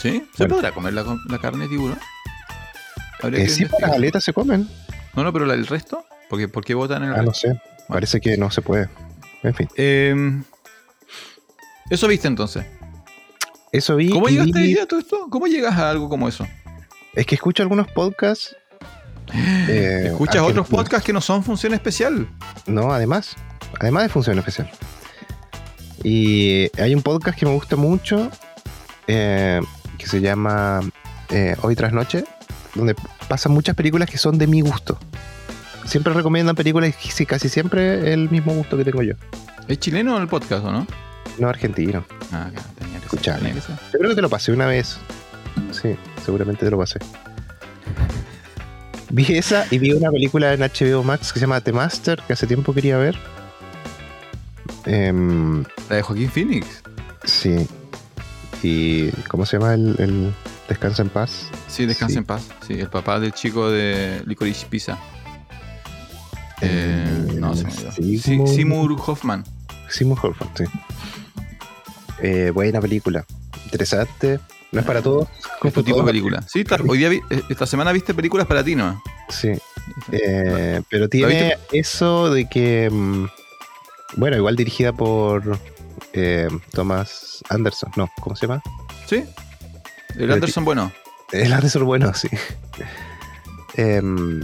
¿sí? 0.00 0.24
¿Se 0.34 0.44
Bueno. 0.44 0.56
podrá 0.56 0.72
comer 0.72 0.94
la, 0.94 1.04
la 1.28 1.38
carne 1.38 1.64
de 1.64 1.68
tiburón? 1.68 1.98
Eh, 3.32 3.48
sí, 3.48 3.66
pues, 3.66 3.82
las 3.82 3.92
aletas 3.92 4.24
se 4.24 4.32
comen. 4.32 4.66
No, 5.14 5.24
no, 5.24 5.32
pero 5.32 5.52
el 5.52 5.66
resto, 5.66 6.04
porque 6.28 6.48
¿por 6.48 6.64
qué 6.64 6.74
votan 6.74 7.02
en 7.02 7.10
el 7.10 7.16
Ah, 7.16 7.22
no 7.22 7.34
sé. 7.34 7.60
Parece 7.88 8.20
que 8.20 8.36
no 8.36 8.50
se 8.50 8.62
puede. 8.62 8.88
En 9.42 9.54
fin. 9.54 9.68
Eh, 9.76 10.42
eso 11.90 12.06
viste 12.06 12.28
entonces. 12.28 12.64
Eso 13.72 13.96
vi. 13.96 14.10
¿Cómo 14.10 14.28
llegaste 14.28 14.80
a 14.80 14.86
todo 14.86 15.00
esto? 15.00 15.26
¿Cómo 15.30 15.46
llegas 15.46 15.76
a 15.76 15.90
algo 15.90 16.08
como 16.08 16.28
eso? 16.28 16.46
Es 17.14 17.26
que 17.26 17.34
escucho 17.34 17.62
algunos 17.62 17.88
podcasts. 17.90 18.54
eh, 19.34 20.04
¿Escuchas 20.06 20.42
otros 20.42 20.68
podcasts 20.68 21.04
que 21.04 21.12
no 21.12 21.20
son 21.20 21.42
función 21.42 21.74
especial? 21.74 22.28
No, 22.66 22.92
además. 22.92 23.36
Además 23.78 24.02
de 24.04 24.08
Función 24.08 24.38
Especial. 24.38 24.70
Y 26.02 26.68
hay 26.80 26.94
un 26.94 27.02
podcast 27.02 27.38
que 27.38 27.46
me 27.46 27.52
gusta 27.52 27.76
mucho. 27.76 28.30
eh, 29.06 29.60
que 29.98 30.06
se 30.06 30.20
llama 30.20 30.80
eh, 31.30 31.54
Hoy 31.62 31.76
tras 31.76 31.92
Noche. 31.92 32.24
Donde 32.74 32.94
pasan 33.28 33.52
muchas 33.52 33.74
películas 33.74 34.08
que 34.08 34.18
son 34.18 34.38
de 34.38 34.46
mi 34.46 34.60
gusto. 34.60 34.98
Siempre 35.86 36.12
recomiendan 36.12 36.54
películas 36.54 36.94
y 37.18 37.26
casi 37.26 37.48
siempre 37.48 38.12
el 38.12 38.30
mismo 38.30 38.52
gusto 38.54 38.76
que 38.76 38.84
tengo 38.84 39.02
yo. 39.02 39.14
¿Es 39.66 39.78
chileno 39.78 40.18
el 40.18 40.28
podcast 40.28 40.64
o 40.64 40.70
no? 40.72 40.86
No 41.38 41.48
argentino. 41.48 42.04
Ah, 42.32 42.48
claro, 42.52 42.68
tenía 42.78 42.94
que 42.94 43.00
ser, 43.00 43.04
Escuchame. 43.06 43.38
tenía 43.38 43.54
que 43.54 43.60
ser. 43.60 43.76
Yo 43.92 43.98
creo 43.98 44.10
que 44.10 44.16
te 44.16 44.22
lo 44.22 44.28
pasé 44.28 44.52
una 44.52 44.66
vez. 44.66 44.98
Sí, 45.72 45.96
seguramente 46.24 46.64
te 46.64 46.70
lo 46.70 46.78
pasé. 46.78 46.98
Vi 49.12 49.24
esa 49.36 49.66
y 49.70 49.78
vi 49.78 49.92
una 49.92 50.10
película 50.10 50.52
en 50.52 50.60
HBO 50.60 51.02
Max 51.02 51.32
que 51.32 51.40
se 51.40 51.44
llama 51.46 51.60
The 51.60 51.72
Master, 51.72 52.22
que 52.26 52.32
hace 52.34 52.46
tiempo 52.46 52.72
quería 52.72 52.96
ver. 52.96 53.16
Em, 54.86 55.64
La 55.88 55.96
de 55.96 56.02
Joaquín 56.02 56.30
Phoenix. 56.30 56.66
sí. 57.24 57.66
Y. 58.62 59.10
¿Cómo 59.28 59.46
se 59.46 59.58
llama 59.58 59.74
el, 59.74 59.96
el 59.98 60.34
Descansa 60.68 61.02
en 61.02 61.08
Paz? 61.08 61.46
Sí, 61.70 61.86
descansa 61.86 62.12
Sí. 62.14 62.18
en 62.18 62.24
paz. 62.24 62.48
Sí, 62.66 62.74
el 62.74 62.88
papá 62.88 63.20
del 63.20 63.32
chico 63.32 63.70
de 63.70 64.22
Licorice 64.26 64.66
Pizza. 64.66 64.98
Eh, 66.62 67.28
no, 67.38 67.54
se 67.54 67.64
me 67.64 67.70
olvidó. 67.72 68.46
Seymour 68.46 68.96
Hoffman. 69.06 69.44
Simon 69.88 70.18
Horford, 70.22 70.48
sí. 70.56 70.64
Eh, 72.22 72.50
buena 72.52 72.80
película. 72.80 73.24
Interesante. 73.64 74.38
No 74.72 74.80
es 74.80 74.86
para 74.86 75.02
todos. 75.02 75.28
como 75.58 75.72
tu 75.72 75.82
tipo 75.82 75.98
de 76.00 76.04
película. 76.04 76.42
Sí, 76.46 76.64
tal- 76.64 76.82
hoy 76.88 76.98
día 76.98 77.08
vi- 77.08 77.20
eh, 77.30 77.42
esta 77.48 77.66
semana 77.66 77.92
viste 77.92 78.14
películas 78.14 78.46
para 78.46 78.62
ti, 78.62 78.74
¿no? 78.76 79.02
Sí. 79.28 79.52
Eh, 80.12 80.82
pero 80.88 81.08
tiene 81.08 81.56
eso 81.72 82.30
de 82.32 82.48
que. 82.48 82.88
mm, 82.90 83.26
Bueno, 84.16 84.36
igual 84.36 84.56
dirigida 84.56 84.92
por 84.92 85.58
eh, 86.12 86.48
Thomas 86.72 87.42
Anderson. 87.48 87.90
No, 87.96 88.10
¿cómo 88.20 88.36
se 88.36 88.46
llama? 88.46 88.62
¿Sí? 89.06 89.16
El 89.16 89.26
Pero 90.16 90.34
Anderson, 90.34 90.64
bueno. 90.64 90.92
El 91.44 91.52
Anderson 91.52 91.84
bueno, 91.84 92.12
sí. 92.14 92.28
Em, 93.76 94.42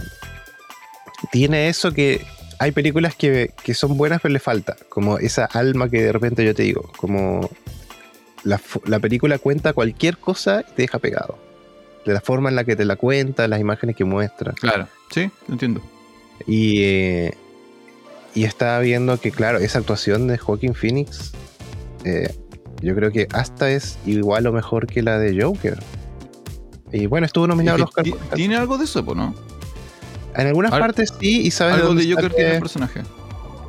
tiene 1.31 1.69
eso 1.69 1.91
que 1.91 2.25
hay 2.59 2.71
películas 2.71 3.15
que, 3.15 3.53
que 3.63 3.73
son 3.73 3.97
buenas 3.97 4.21
pero 4.21 4.33
le 4.33 4.39
falta. 4.39 4.75
Como 4.89 5.17
esa 5.17 5.45
alma 5.45 5.89
que 5.89 6.03
de 6.03 6.11
repente 6.11 6.45
yo 6.45 6.55
te 6.55 6.63
digo. 6.63 6.91
Como 6.97 7.49
la, 8.43 8.59
la 8.85 8.99
película 8.99 9.37
cuenta 9.37 9.73
cualquier 9.73 10.17
cosa 10.17 10.63
y 10.67 10.71
te 10.75 10.81
deja 10.83 10.99
pegado. 10.99 11.37
De 12.05 12.13
la 12.13 12.21
forma 12.21 12.49
en 12.49 12.55
la 12.55 12.63
que 12.63 12.75
te 12.75 12.85
la 12.85 12.95
cuenta, 12.95 13.47
las 13.47 13.59
imágenes 13.59 13.95
que 13.95 14.05
muestra. 14.05 14.53
Claro. 14.53 14.87
Sí, 15.11 15.29
entiendo. 15.49 15.81
Y, 16.45 16.83
eh, 16.83 17.33
y 18.33 18.43
estaba 18.43 18.79
viendo 18.79 19.19
que, 19.19 19.31
claro, 19.31 19.57
esa 19.57 19.79
actuación 19.79 20.27
de 20.27 20.37
Joaquin 20.37 20.75
Phoenix 20.75 21.31
eh, 22.03 22.33
Yo 22.81 22.93
creo 22.95 23.11
que 23.11 23.27
hasta 23.33 23.71
es 23.71 23.97
igual 24.05 24.45
o 24.47 24.53
mejor 24.53 24.87
que 24.87 25.01
la 25.01 25.17
de 25.17 25.41
Joker. 25.41 25.79
Y 26.91 27.05
bueno, 27.05 27.25
estuvo 27.25 27.47
nominado 27.47 27.75
a 27.75 27.79
los 27.79 27.89
Oscar. 27.89 28.05
Tiene 28.35 28.55
algo 28.55 28.77
de 28.77 28.85
eso, 28.85 29.01
¿no? 29.15 29.35
En 30.35 30.47
algunas 30.47 30.71
partes 30.71 31.13
sí, 31.19 31.41
y 31.41 31.51
sabes. 31.51 31.75
Algo 31.75 31.95
de 31.95 32.13
Joker 32.13 32.33
tiene 32.33 32.53
el 32.55 32.59
personaje. 32.59 33.01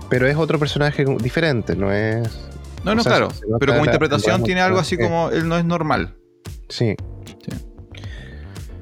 Pero 0.08 0.26
es 0.26 0.36
otro 0.36 0.58
personaje 0.58 1.04
diferente, 1.20 1.76
no 1.76 1.92
es. 1.92 2.28
No, 2.84 2.94
no, 2.94 3.02
claro. 3.02 3.28
Pero 3.58 3.72
como 3.72 3.84
interpretación 3.84 4.42
tiene 4.42 4.60
algo 4.60 4.78
así 4.78 4.96
como 4.96 5.30
él 5.30 5.48
no 5.48 5.58
es 5.58 5.64
normal. 5.64 6.14
Sí. 6.68 6.94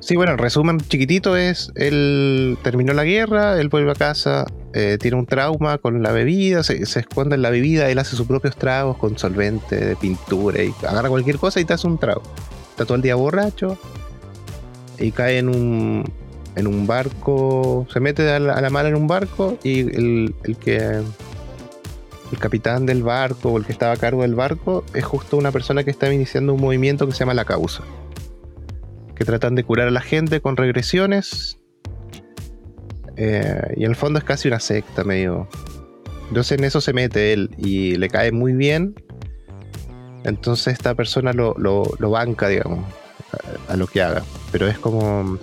Sí, 0.00 0.14
bueno, 0.14 0.30
el 0.30 0.38
resumen 0.38 0.78
chiquitito 0.78 1.36
es, 1.36 1.72
él 1.74 2.56
terminó 2.62 2.92
la 2.92 3.02
guerra, 3.02 3.60
él 3.60 3.68
vuelve 3.68 3.90
a 3.90 3.94
casa, 3.96 4.44
eh, 4.72 4.98
tiene 5.00 5.16
un 5.16 5.26
trauma 5.26 5.78
con 5.78 6.00
la 6.00 6.12
bebida, 6.12 6.62
se, 6.62 6.80
esconde 6.80 7.34
en 7.34 7.42
la 7.42 7.50
bebida, 7.50 7.90
él 7.90 7.98
hace 7.98 8.14
sus 8.14 8.24
propios 8.24 8.56
tragos 8.56 8.98
con 8.98 9.18
solvente 9.18 9.84
de 9.84 9.96
pintura 9.96 10.62
y 10.62 10.72
agarra 10.86 11.08
cualquier 11.08 11.38
cosa 11.38 11.58
y 11.58 11.64
te 11.64 11.72
hace 11.72 11.88
un 11.88 11.98
trago. 11.98 12.22
Está 12.70 12.84
todo 12.84 12.94
el 12.94 13.02
día 13.02 13.16
borracho 13.16 13.76
y 14.98 15.12
cae 15.12 15.38
en 15.38 15.48
un, 15.48 16.04
en 16.54 16.66
un 16.66 16.86
barco, 16.86 17.86
se 17.92 18.00
mete 18.00 18.30
a 18.30 18.38
la, 18.38 18.54
a 18.54 18.70
mala 18.70 18.88
en 18.88 18.96
un 18.96 19.06
barco 19.06 19.58
y 19.62 19.80
el, 19.80 20.34
el 20.44 20.56
que 20.56 20.76
el 20.76 22.38
capitán 22.38 22.86
del 22.86 23.02
barco 23.02 23.50
o 23.50 23.58
el 23.58 23.64
que 23.64 23.72
estaba 23.72 23.92
a 23.92 23.96
cargo 23.96 24.22
del 24.22 24.34
barco 24.34 24.84
es 24.94 25.04
justo 25.04 25.36
una 25.36 25.52
persona 25.52 25.84
que 25.84 25.90
estaba 25.90 26.12
iniciando 26.12 26.54
un 26.54 26.60
movimiento 26.60 27.06
que 27.06 27.12
se 27.12 27.20
llama 27.20 27.34
La 27.34 27.44
Causa 27.44 27.84
que 29.16 29.24
tratan 29.24 29.54
de 29.54 29.64
curar 29.64 29.88
a 29.88 29.90
la 29.90 30.02
gente 30.02 30.40
con 30.40 30.56
regresiones. 30.56 31.58
Eh, 33.16 33.74
y 33.76 33.84
en 33.84 33.90
el 33.90 33.96
fondo 33.96 34.18
es 34.18 34.24
casi 34.24 34.46
una 34.46 34.60
secta, 34.60 35.02
medio. 35.02 35.48
Entonces 36.28 36.58
en 36.58 36.64
eso 36.64 36.80
se 36.80 36.92
mete 36.92 37.32
él 37.32 37.50
y 37.56 37.96
le 37.96 38.08
cae 38.08 38.30
muy 38.30 38.52
bien. 38.52 38.94
Entonces 40.24 40.74
esta 40.74 40.94
persona 40.94 41.32
lo, 41.32 41.54
banca, 41.98 42.48
digamos, 42.48 42.84
a, 43.68 43.76
lo 43.76 43.86
que 43.86 44.02
haga. 44.02 44.22
Pero 44.52 44.66
es 44.66 44.78
como. 44.78 45.38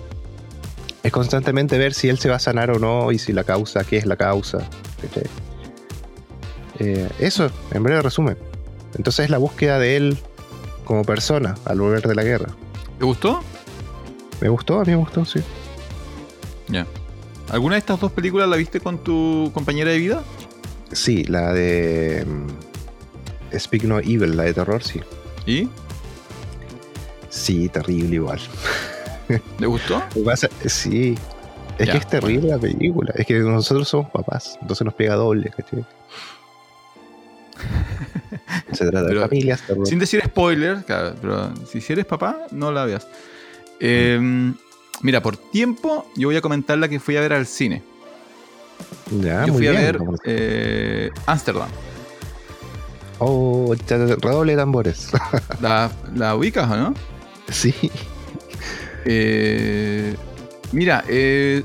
Es 1.02 1.12
constantemente 1.12 1.76
ver 1.76 1.92
si 1.92 2.08
él 2.08 2.18
se 2.18 2.30
va 2.30 2.36
a 2.36 2.40
sanar 2.40 2.70
o 2.70 2.78
no 2.78 3.12
y 3.12 3.18
si 3.18 3.32
la 3.32 3.44
causa, 3.44 3.84
qué 3.84 3.98
es 3.98 4.06
la 4.06 4.16
causa. 4.16 4.58
Eh, 6.78 7.08
eso, 7.18 7.50
en 7.72 7.82
breve 7.82 8.00
resumen. 8.02 8.38
Entonces 8.96 9.24
es 9.24 9.30
la 9.30 9.38
búsqueda 9.38 9.78
de 9.78 9.96
él 9.96 10.18
como 10.84 11.04
persona 11.04 11.56
al 11.64 11.80
volver 11.80 12.06
de 12.06 12.14
la 12.14 12.24
guerra. 12.24 12.48
¿Te 12.98 13.04
gustó? 13.04 13.40
Me 14.40 14.48
gustó, 14.48 14.80
a 14.80 14.84
mí 14.84 14.92
me 14.92 14.96
gustó, 14.96 15.24
sí. 15.24 15.40
Ya. 16.68 16.86
¿Alguna 17.50 17.74
de 17.74 17.80
estas 17.80 18.00
dos 18.00 18.12
películas 18.12 18.48
la 18.48 18.56
viste 18.56 18.80
con 18.80 18.98
tu 18.98 19.50
compañera 19.52 19.90
de 19.90 19.98
vida? 19.98 20.22
Sí, 20.92 21.24
la 21.24 21.52
de 21.52 22.24
mm, 22.26 23.58
Speak 23.58 23.84
No 23.84 23.98
Evil, 23.98 24.36
la 24.36 24.44
de 24.44 24.54
terror, 24.54 24.82
sí. 24.82 25.00
¿Y? 25.46 25.68
Sí, 27.34 27.68
terrible 27.68 28.14
igual. 28.14 28.40
¿Le 29.58 29.66
gustó? 29.66 30.02
sí. 30.66 31.16
Es 31.76 31.90
que 31.90 31.96
es 31.96 32.06
terrible 32.06 32.50
la 32.50 32.58
película. 32.58 33.12
Es 33.16 33.26
que 33.26 33.40
nosotros 33.40 33.88
somos 33.88 34.08
papás, 34.12 34.56
entonces 34.60 34.84
nos 34.84 34.94
pega 34.94 35.16
doble, 35.16 35.50
¿cachai? 35.50 35.84
Se 38.72 38.88
trata 38.88 39.08
de 39.08 39.20
familias. 39.20 39.64
Sin 39.84 39.98
decir 39.98 40.22
spoiler, 40.24 40.84
claro, 40.84 41.16
pero 41.20 41.52
si 41.66 41.92
eres 41.92 42.04
papá, 42.04 42.46
no 42.52 42.70
la 42.70 42.84
veas. 42.84 43.08
Em, 43.80 44.54
mira, 45.02 45.20
por 45.20 45.36
tiempo, 45.36 46.08
yo 46.14 46.28
voy 46.28 46.36
a 46.36 46.40
comentar 46.40 46.78
la 46.78 46.88
que 46.88 47.00
fui 47.00 47.16
a 47.16 47.20
ver 47.20 47.32
al 47.32 47.46
cine. 47.46 47.82
Ya, 49.20 49.44
yo 49.44 49.54
fui 49.54 49.66
a 49.66 49.72
ver 49.72 49.98
eh, 50.24 51.10
Amsterdam. 51.26 51.68
Oh, 53.18 53.74
redoble 53.88 54.52
de 54.52 54.58
tambores. 54.58 55.10
¿La, 55.60 55.90
¿La, 56.14 56.36
ubicas 56.36 56.70
o 56.70 56.76
no? 56.76 56.94
Sí. 57.50 57.74
Eh, 59.06 60.16
mira, 60.72 61.04
eh, 61.08 61.62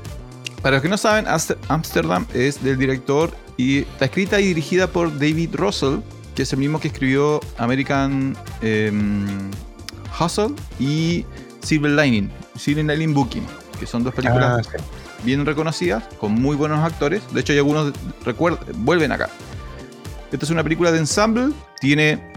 para 0.62 0.76
los 0.76 0.82
que 0.82 0.88
no 0.88 0.98
saben, 0.98 1.26
Amsterdam 1.68 2.26
es 2.34 2.62
del 2.62 2.76
director 2.76 3.34
y 3.56 3.78
está 3.78 4.06
escrita 4.06 4.40
y 4.40 4.48
dirigida 4.48 4.88
por 4.88 5.12
David 5.18 5.54
Russell, 5.54 6.00
que 6.34 6.42
es 6.42 6.52
el 6.52 6.58
mismo 6.58 6.80
que 6.80 6.88
escribió 6.88 7.40
American 7.56 8.36
em, 8.60 9.50
Hustle 10.18 10.54
y 10.78 11.24
Silver 11.62 11.92
Lining, 11.92 12.30
Silver 12.56 12.84
Lining 12.84 13.14
Booking, 13.14 13.46
que 13.78 13.86
son 13.86 14.04
dos 14.04 14.14
películas 14.14 14.68
ah, 14.68 14.82
bien 15.24 15.44
reconocidas, 15.44 16.04
con 16.18 16.32
muy 16.32 16.56
buenos 16.56 16.84
actores. 16.84 17.22
De 17.32 17.40
hecho, 17.40 17.52
hay 17.52 17.58
algunos 17.58 17.92
vuelven 18.76 19.12
acá. 19.12 19.30
Esta 20.30 20.44
es 20.44 20.50
una 20.50 20.62
película 20.62 20.92
de 20.92 20.98
ensemble, 20.98 21.52
tiene 21.80 22.29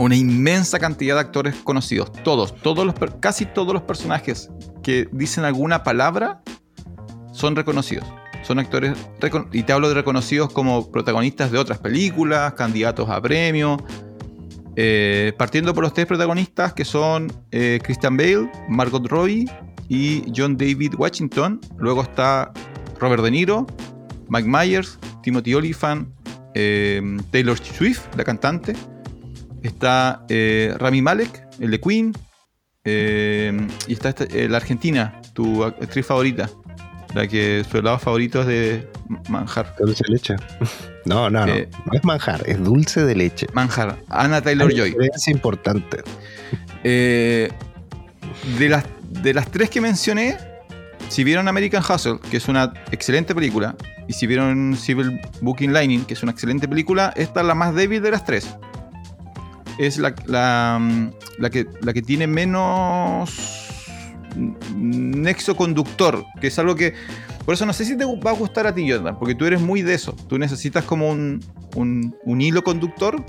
una 0.00 0.16
inmensa 0.16 0.78
cantidad 0.78 1.14
de 1.14 1.20
actores 1.20 1.54
conocidos. 1.56 2.12
Todos, 2.24 2.54
todos 2.56 2.86
los, 2.86 2.94
casi 3.20 3.46
todos 3.46 3.72
los 3.72 3.82
personajes 3.82 4.50
que 4.82 5.08
dicen 5.12 5.44
alguna 5.44 5.82
palabra 5.82 6.42
son 7.32 7.56
reconocidos. 7.56 8.06
Son 8.42 8.58
actores, 8.58 8.96
y 9.52 9.62
te 9.62 9.72
hablo 9.72 9.88
de 9.88 9.94
reconocidos 9.94 10.50
como 10.52 10.90
protagonistas 10.90 11.52
de 11.52 11.58
otras 11.58 11.78
películas, 11.78 12.54
candidatos 12.54 13.08
a 13.10 13.20
premios 13.20 13.80
eh, 14.76 15.32
partiendo 15.36 15.74
por 15.74 15.82
los 15.82 15.92
tres 15.92 16.06
protagonistas 16.06 16.72
que 16.72 16.84
son 16.84 17.32
eh, 17.50 17.80
Christian 17.82 18.16
Bale, 18.16 18.50
Margot 18.68 19.06
Robbie 19.08 19.46
y 19.88 20.24
John 20.34 20.56
David 20.56 20.94
Washington. 20.96 21.60
Luego 21.78 22.02
está 22.02 22.52
Robert 22.98 23.22
De 23.22 23.30
Niro, 23.30 23.66
Mike 24.28 24.48
Myers, 24.48 24.98
Timothy 25.22 25.54
Olyphant, 25.54 26.08
eh, 26.54 27.02
Taylor 27.30 27.58
Swift, 27.58 28.02
la 28.16 28.24
cantante. 28.24 28.74
Está 29.62 30.24
Rami 30.78 31.02
Malek, 31.02 31.46
el 31.60 31.70
de 31.70 31.80
Queen. 31.80 32.14
y 32.84 33.92
está 33.92 34.14
la 34.48 34.56
Argentina, 34.56 35.20
tu 35.34 35.64
actriz 35.64 36.06
favorita. 36.06 36.48
La 37.14 37.26
que 37.26 37.64
su 37.68 37.78
helado 37.78 37.98
favorito 37.98 38.42
es 38.42 38.46
de 38.46 38.88
manjar. 39.28 39.74
Dulce 39.78 40.04
de 40.06 40.12
leche. 40.12 40.36
No, 41.06 41.30
no, 41.30 41.46
no. 41.46 41.52
Eh, 41.52 41.66
no 41.86 41.92
es 41.94 42.04
manjar, 42.04 42.42
es 42.46 42.62
dulce 42.62 43.02
de 43.04 43.14
leche. 43.14 43.46
Manjar. 43.54 43.96
Anna 44.10 44.42
Taylor 44.42 44.70
Joy. 44.70 44.94
Es 45.14 45.28
importante. 45.28 46.02
Eh, 46.84 47.50
de, 48.58 48.68
las, 48.68 48.84
de 49.08 49.32
las 49.32 49.50
tres 49.50 49.70
que 49.70 49.80
mencioné, 49.80 50.36
si 51.08 51.24
vieron 51.24 51.48
American 51.48 51.82
Hustle, 51.82 52.18
que 52.30 52.36
es 52.36 52.48
una 52.48 52.74
excelente 52.92 53.34
película, 53.34 53.76
y 54.08 54.12
si 54.12 54.26
vieron 54.26 54.76
Civil 54.76 55.18
Booking 55.40 55.72
Lining, 55.72 56.04
que 56.04 56.12
es 56.12 56.22
una 56.22 56.32
excelente 56.32 56.68
película, 56.68 57.14
esta 57.16 57.40
es 57.40 57.46
la 57.46 57.54
más 57.54 57.74
débil 57.74 58.02
de 58.02 58.10
las 58.10 58.26
tres. 58.26 58.54
Es 59.80 59.96
la, 59.96 60.14
la, 60.26 61.50
que, 61.50 61.66
la 61.80 61.94
que 61.94 62.02
tiene 62.02 62.26
menos 62.26 63.70
nexo 64.76 65.56
conductor, 65.56 66.22
que 66.38 66.48
es 66.48 66.58
algo 66.58 66.74
que... 66.74 66.92
Por 67.46 67.54
eso 67.54 67.64
no 67.64 67.72
sé 67.72 67.86
si 67.86 67.96
te 67.96 68.04
va 68.04 68.30
a 68.30 68.34
gustar 68.34 68.66
a 68.66 68.74
ti, 68.74 68.88
Jordan, 68.90 69.18
porque 69.18 69.34
tú 69.34 69.46
eres 69.46 69.58
muy 69.58 69.80
de 69.80 69.94
eso. 69.94 70.14
Tú 70.28 70.36
necesitas 70.36 70.84
como 70.84 71.08
un, 71.08 71.42
un, 71.74 72.40
hilo 72.42 72.62
conductor. 72.62 73.24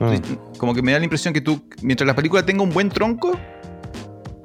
Ah. 0.00 0.14
Como 0.56 0.72
que 0.72 0.80
me 0.80 0.92
da 0.92 0.98
la 0.98 1.04
impresión 1.04 1.34
que 1.34 1.42
tú, 1.42 1.62
mientras 1.82 2.06
la 2.06 2.16
película 2.16 2.46
tenga 2.46 2.62
un 2.62 2.70
buen 2.70 2.88
tronco 2.88 3.38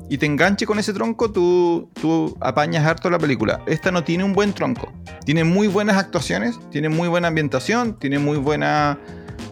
y 0.09 0.17
te 0.17 0.25
enganche 0.25 0.65
con 0.65 0.77
ese 0.77 0.91
tronco, 0.91 1.31
tú, 1.31 1.89
tú 2.01 2.35
apañas 2.41 2.85
harto 2.85 3.09
la 3.09 3.17
película. 3.17 3.61
Esta 3.65 3.93
no 3.93 4.03
tiene 4.03 4.25
un 4.25 4.33
buen 4.33 4.51
tronco. 4.51 4.91
Tiene 5.23 5.45
muy 5.45 5.69
buenas 5.69 5.95
actuaciones, 5.95 6.59
tiene 6.69 6.89
muy 6.89 7.07
buena 7.07 7.29
ambientación, 7.29 7.97
tiene 7.97 8.19
muy 8.19 8.37
buenas 8.37 8.97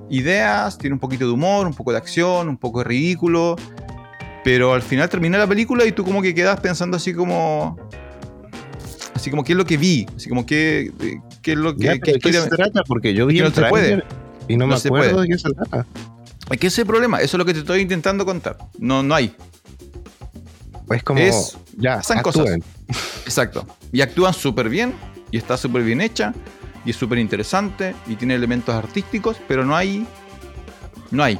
ideas, 0.09 0.77
tiene 0.77 0.93
un 0.93 0.99
poquito 0.99 1.25
de 1.25 1.31
humor, 1.31 1.67
un 1.67 1.73
poco 1.73 1.91
de 1.91 1.97
acción, 1.97 2.49
un 2.49 2.57
poco 2.57 2.79
de 2.79 2.85
ridículo. 2.85 3.55
Pero 4.43 4.73
al 4.73 4.81
final 4.81 5.09
termina 5.09 5.37
la 5.37 5.47
película 5.47 5.85
y 5.85 5.91
tú 5.91 6.03
como 6.03 6.21
que 6.21 6.35
quedas 6.35 6.59
pensando 6.59 6.97
así 6.97 7.13
como... 7.13 7.77
Así 9.15 9.29
como 9.31 9.43
qué 9.43 9.53
es 9.53 9.57
lo 9.57 9.65
que 9.65 9.77
vi, 9.77 10.05
así 10.15 10.29
como 10.29 10.45
qué, 10.45 10.91
qué 11.41 11.53
es 11.53 11.57
lo 11.57 11.75
que... 11.75 11.89
¿De 11.89 11.99
qué 11.99 12.33
se 12.33 12.47
trata? 12.47 12.83
Porque 12.83 13.13
yo 13.13 13.25
vi 13.25 13.39
el 13.39 13.45
no 13.45 13.69
puede. 13.69 14.03
y 14.47 14.57
no, 14.57 14.67
me 14.67 14.75
acuerdo 14.75 15.21
de 15.21 15.27
qué 15.29 15.37
se 15.37 15.49
trata. 15.49 15.87
Es 16.51 16.59
que 16.59 16.67
ese 16.67 16.75
es 16.75 16.79
el 16.79 16.85
problema, 16.85 17.17
eso 17.21 17.37
es 17.37 17.39
lo 17.39 17.45
que 17.45 17.53
te 17.53 17.59
estoy 17.59 17.81
intentando 17.81 18.23
contar. 18.25 18.57
No, 18.77 19.01
no 19.01 19.15
hay. 19.15 19.35
Es 20.91 21.01
como... 21.01 21.21
ya, 21.77 21.95
pasan 21.95 22.21
cosas. 22.21 22.45
Exacto. 23.25 23.65
Y 23.91 24.01
actúan 24.01 24.33
súper 24.33 24.69
bien 24.69 24.93
y 25.31 25.37
está 25.37 25.57
súper 25.57 25.81
bien 25.81 26.01
hecha 26.01 26.33
y 26.85 26.91
es 26.91 26.95
súper 26.95 27.17
interesante 27.17 27.95
y 28.07 28.15
tiene 28.15 28.35
elementos 28.35 28.73
artísticos, 28.75 29.37
pero 29.47 29.65
no 29.65 29.75
hay... 29.75 30.05
No 31.11 31.23
hay. 31.23 31.39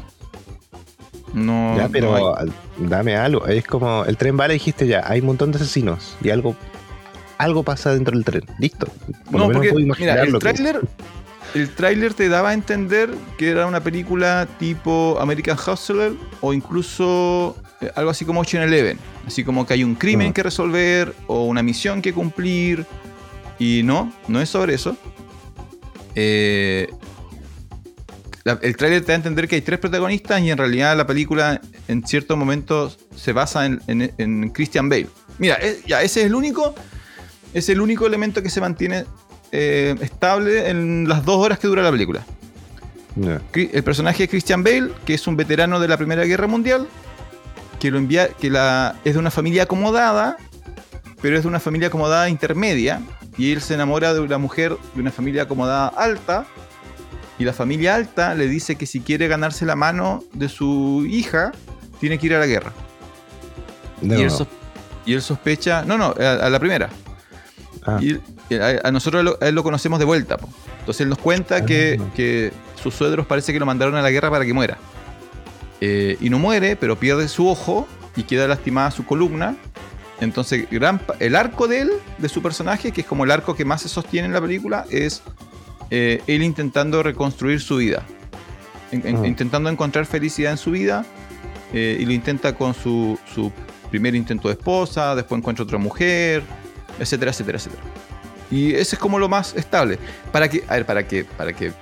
No. 1.33 1.77
Ya, 1.77 1.89
pero 1.89 2.35
dame 2.77 3.15
algo. 3.15 3.45
Es 3.45 3.65
como 3.65 4.05
el 4.05 4.15
tren 4.17 4.37
vale, 4.37 4.53
dijiste 4.53 4.87
ya, 4.87 5.03
hay 5.05 5.19
un 5.19 5.27
montón 5.27 5.51
de 5.51 5.57
asesinos 5.57 6.15
y 6.21 6.29
algo 6.29 6.55
algo 7.37 7.63
pasa 7.63 7.93
dentro 7.93 8.15
del 8.15 8.23
tren. 8.23 8.43
Listo. 8.59 8.87
no, 9.31 9.49
porque 9.49 9.73
mira, 9.73 10.21
el 10.21 10.39
tráiler 10.39 10.81
el 11.55 11.69
tráiler 11.69 12.13
te 12.13 12.27
daba 12.27 12.49
a 12.49 12.53
entender 12.53 13.09
que 13.37 13.49
era 13.49 13.65
una 13.65 13.81
película 13.81 14.47
tipo 14.59 15.17
American 15.19 15.57
Hustler 15.57 16.11
o 16.41 16.53
incluso 16.53 17.55
eh, 17.79 17.91
algo 17.95 18.11
así 18.11 18.25
como 18.25 18.41
Ocean 18.41 18.63
Eleven. 18.63 18.99
Así 19.25 19.43
como 19.43 19.65
que 19.65 19.73
hay 19.73 19.83
un 19.83 19.95
crimen 19.95 20.29
ah. 20.29 20.33
que 20.33 20.43
resolver 20.43 21.15
o 21.27 21.45
una 21.45 21.63
misión 21.63 22.01
que 22.01 22.13
cumplir. 22.13 22.85
Y 23.57 23.81
no, 23.83 24.11
no 24.27 24.41
es 24.41 24.49
sobre 24.49 24.73
eso. 24.73 24.97
Eh, 26.15 26.87
la- 28.43 28.59
el 28.61 28.75
tráiler 28.77 29.01
te 29.01 29.07
da 29.07 29.13
a 29.13 29.15
entender 29.17 29.47
que 29.47 29.55
hay 29.55 29.61
tres 29.61 29.79
protagonistas 29.79 30.41
y 30.41 30.51
en 30.51 30.57
realidad 30.57 30.95
la 30.95 31.05
película 31.07 31.59
en 31.87 32.05
ciertos 32.05 32.37
momentos 32.37 32.97
se 33.15 33.33
basa 33.33 33.65
en, 33.65 33.81
en- 33.87 34.13
en 34.17 34.49
Christian 34.49 34.87
Bale. 34.89 35.07
Mira, 35.39 35.57
ya, 35.85 36.01
ese 36.01 36.21
es 36.21 36.27
el 36.27 36.35
único, 36.35 36.73
es 37.53 37.67
el 37.69 37.81
único 37.81 38.05
elemento 38.07 38.41
que 38.41 38.49
se 38.49 38.61
mantiene 38.61 39.05
eh, 39.51 39.95
estable 40.01 40.69
en 40.69 41.07
las 41.07 41.25
dos 41.25 41.37
horas 41.37 41.59
que 41.59 41.67
dura 41.67 41.81
la 41.83 41.91
película. 41.91 42.25
El 43.53 43.83
personaje 43.83 44.23
de 44.23 44.27
Christian 44.29 44.63
Bale, 44.63 44.91
que 45.05 45.13
es 45.13 45.25
un 45.27 45.37
veterano 45.37 45.79
de 45.79 45.87
la 45.87 45.97
Primera 45.97 46.23
Guerra 46.25 46.47
Mundial, 46.47 46.87
que 47.79 47.89
lo 47.91 47.97
envía, 47.97 48.27
que 48.29 48.49
la, 48.49 48.95
es 49.05 49.13
de 49.13 49.19
una 49.19 49.31
familia 49.31 49.63
acomodada, 49.63 50.37
pero 51.21 51.37
es 51.37 51.43
de 51.43 51.47
una 51.47 51.59
familia 51.61 51.87
acomodada 51.87 52.27
intermedia, 52.29 53.01
y 53.37 53.51
él 53.51 53.61
se 53.61 53.73
enamora 53.73 54.13
de 54.13 54.19
una 54.19 54.37
mujer 54.37 54.75
de 54.93 55.01
una 55.01 55.11
familia 55.11 55.43
acomodada 55.43 55.87
alta, 55.87 56.45
y 57.37 57.43
la 57.43 57.53
familia 57.53 57.95
alta 57.95 58.33
le 58.33 58.47
dice 58.47 58.75
que 58.75 58.85
si 58.85 59.01
quiere 59.01 59.27
ganarse 59.27 59.65
la 59.65 59.75
mano 59.75 60.23
de 60.33 60.47
su 60.49 61.05
hija, 61.09 61.51
tiene 61.99 62.17
que 62.17 62.27
ir 62.27 62.35
a 62.35 62.39
la 62.39 62.45
guerra. 62.47 62.71
Y 64.01 64.13
él, 64.13 64.31
y 65.05 65.19
sospecha, 65.19 65.83
no, 65.85 65.97
no, 65.97 66.13
a, 66.19 66.33
a 66.45 66.49
la 66.49 66.59
primera. 66.59 66.89
Ah, 67.85 67.99
Y 68.01 68.19
y 68.49 68.55
a, 68.55 68.79
a 68.83 68.91
nosotros 68.91 69.23
lo, 69.23 69.37
a 69.41 69.47
él 69.47 69.55
lo 69.55 69.63
conocemos 69.63 69.99
de 69.99 70.05
vuelta. 70.05 70.37
po. 70.37 70.47
Entonces 70.79 71.01
él 71.01 71.09
nos 71.09 71.17
cuenta 71.17 71.65
que, 71.65 71.97
Ah. 71.99 72.11
que 72.15 72.53
sus 72.81 72.93
suegros 72.93 73.25
parece 73.25 73.51
que 73.53 73.59
lo 73.59 73.65
mandaron 73.65 73.95
a 73.95 74.01
la 74.01 74.11
guerra 74.11 74.29
para 74.29 74.45
que 74.45 74.53
muera. 74.53 74.77
Eh, 75.81 76.17
y 76.21 76.29
no 76.29 76.39
muere, 76.39 76.75
pero 76.75 76.95
pierde 76.97 77.27
su 77.27 77.47
ojo 77.47 77.87
y 78.15 78.23
queda 78.23 78.47
lastimada 78.47 78.91
su 78.91 79.05
columna. 79.05 79.55
Entonces 80.21 80.67
gran, 80.69 81.01
el 81.19 81.35
arco 81.35 81.67
de 81.67 81.81
él, 81.81 81.91
de 82.17 82.29
su 82.29 82.41
personaje, 82.41 82.91
que 82.91 83.01
es 83.01 83.07
como 83.07 83.25
el 83.25 83.31
arco 83.31 83.55
que 83.55 83.65
más 83.65 83.81
se 83.81 83.89
sostiene 83.89 84.27
en 84.27 84.33
la 84.33 84.41
película, 84.41 84.85
es 84.89 85.23
eh, 85.89 86.21
él 86.27 86.43
intentando 86.43 87.03
reconstruir 87.03 87.59
su 87.59 87.77
vida. 87.77 88.05
En-. 88.91 89.25
Intentando 89.25 89.69
encontrar 89.69 90.05
felicidad 90.05 90.51
en 90.51 90.57
su 90.57 90.71
vida. 90.71 91.05
eh, 91.73 91.97
y 91.99 92.05
lo 92.05 92.13
intenta 92.13 92.55
con 92.55 92.73
su, 92.73 93.19
su 93.33 93.51
primer 93.89 94.15
intento 94.15 94.47
de 94.47 94.53
esposa, 94.53 95.15
después 95.15 95.39
encuentra 95.39 95.63
otra 95.63 95.77
mujer, 95.77 96.43
etcétera, 96.99 97.31
etcétera, 97.31 97.57
etcétera. 97.57 97.81
Y 98.51 98.73
ese 98.73 98.95
es 98.95 98.99
como 98.99 99.19
lo 99.19 99.27
más 99.27 99.55
estable. 99.55 99.99
Para 100.31 100.47
que, 100.47 100.63
a 100.67 100.75
ver, 100.75 100.85
para 100.85 101.07
que, 101.07 101.25
para 101.25 101.53
que, 101.53 101.73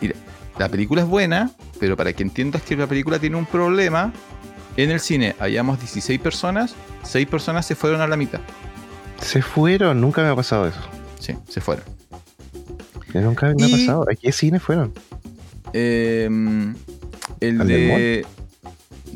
mira, 0.00 0.14
la 0.58 0.68
película 0.68 1.02
es 1.02 1.08
buena, 1.08 1.50
pero 1.78 1.96
para 1.96 2.12
que 2.12 2.22
entiendas 2.22 2.62
que 2.62 2.76
la 2.76 2.86
película 2.86 3.18
tiene 3.18 3.36
un 3.36 3.46
problema, 3.46 4.12
en 4.82 4.90
el 4.90 5.00
cine 5.00 5.34
hayamos 5.38 5.78
16 5.80 6.20
personas, 6.20 6.74
6 7.02 7.26
personas 7.26 7.66
se 7.66 7.74
fueron 7.74 8.00
a 8.00 8.06
la 8.06 8.16
mitad. 8.16 8.40
Se 9.20 9.42
fueron, 9.42 10.00
nunca 10.00 10.22
me 10.22 10.28
ha 10.28 10.36
pasado 10.36 10.66
eso. 10.66 10.80
Sí, 11.18 11.34
se 11.48 11.60
fueron. 11.60 11.84
Nunca 13.14 13.52
me 13.54 13.64
ha 13.64 13.68
pasado. 13.68 14.06
¿A 14.10 14.14
qué 14.14 14.32
cine 14.32 14.60
fueron? 14.60 14.92
Eh, 15.72 16.26
el 17.40 17.60
¿Al 17.60 17.66
del 17.68 17.88
de. 17.88 18.26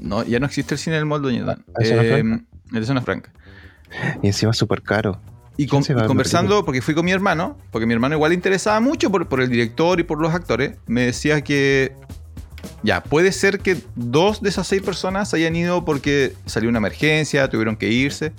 No, 0.00 0.22
ya 0.24 0.40
no 0.40 0.46
existe 0.46 0.74
el 0.74 0.78
cine 0.78 0.96
del 0.96 1.06
molde. 1.06 1.40
¿Ah, 1.46 1.56
Zona 1.84 2.02
Eh, 2.02 2.18
el 2.20 2.80
de 2.80 2.84
Zona 2.86 3.00
Franca. 3.00 3.32
Y 4.22 4.26
encima 4.26 4.52
súper 4.52 4.82
caro. 4.82 5.20
Y, 5.56 5.66
¿Quién 5.66 5.68
con- 5.68 5.84
se 5.84 5.94
va 5.94 6.00
a 6.00 6.02
y 6.02 6.02
ver 6.02 6.04
la 6.04 6.08
conversando, 6.08 6.64
porque 6.64 6.82
fui 6.82 6.94
con 6.94 7.04
mi 7.04 7.12
hermano, 7.12 7.56
porque 7.70 7.86
mi 7.86 7.94
hermano 7.94 8.16
igual 8.16 8.30
le 8.30 8.34
interesaba 8.34 8.80
mucho 8.80 9.10
por, 9.10 9.28
por 9.28 9.40
el 9.40 9.48
director 9.48 10.00
y 10.00 10.02
por 10.02 10.20
los 10.20 10.34
actores, 10.34 10.76
me 10.86 11.02
decía 11.02 11.42
que 11.42 11.92
ya, 12.82 13.02
puede 13.02 13.32
ser 13.32 13.60
que 13.60 13.76
dos 13.96 14.40
de 14.42 14.48
esas 14.50 14.66
seis 14.66 14.82
personas 14.82 15.32
hayan 15.34 15.54
ido 15.56 15.84
porque 15.84 16.34
salió 16.46 16.68
una 16.68 16.78
emergencia, 16.78 17.48
tuvieron 17.48 17.76
que 17.76 17.88
irse, 17.90 18.32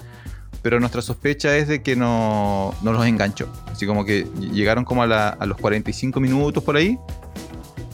pero 0.61 0.79
nuestra 0.79 1.01
sospecha 1.01 1.55
es 1.57 1.67
de 1.67 1.81
que 1.83 1.95
no, 1.95 2.73
no 2.81 2.91
los 2.93 3.05
enganchó. 3.05 3.47
Así 3.71 3.85
como 3.85 4.03
que 4.05 4.27
llegaron 4.39 4.83
como 4.85 5.03
a, 5.03 5.07
la- 5.07 5.29
a 5.29 5.45
los 5.45 5.57
45 5.57 6.19
minutos 6.19 6.63
por 6.63 6.75
ahí. 6.75 6.97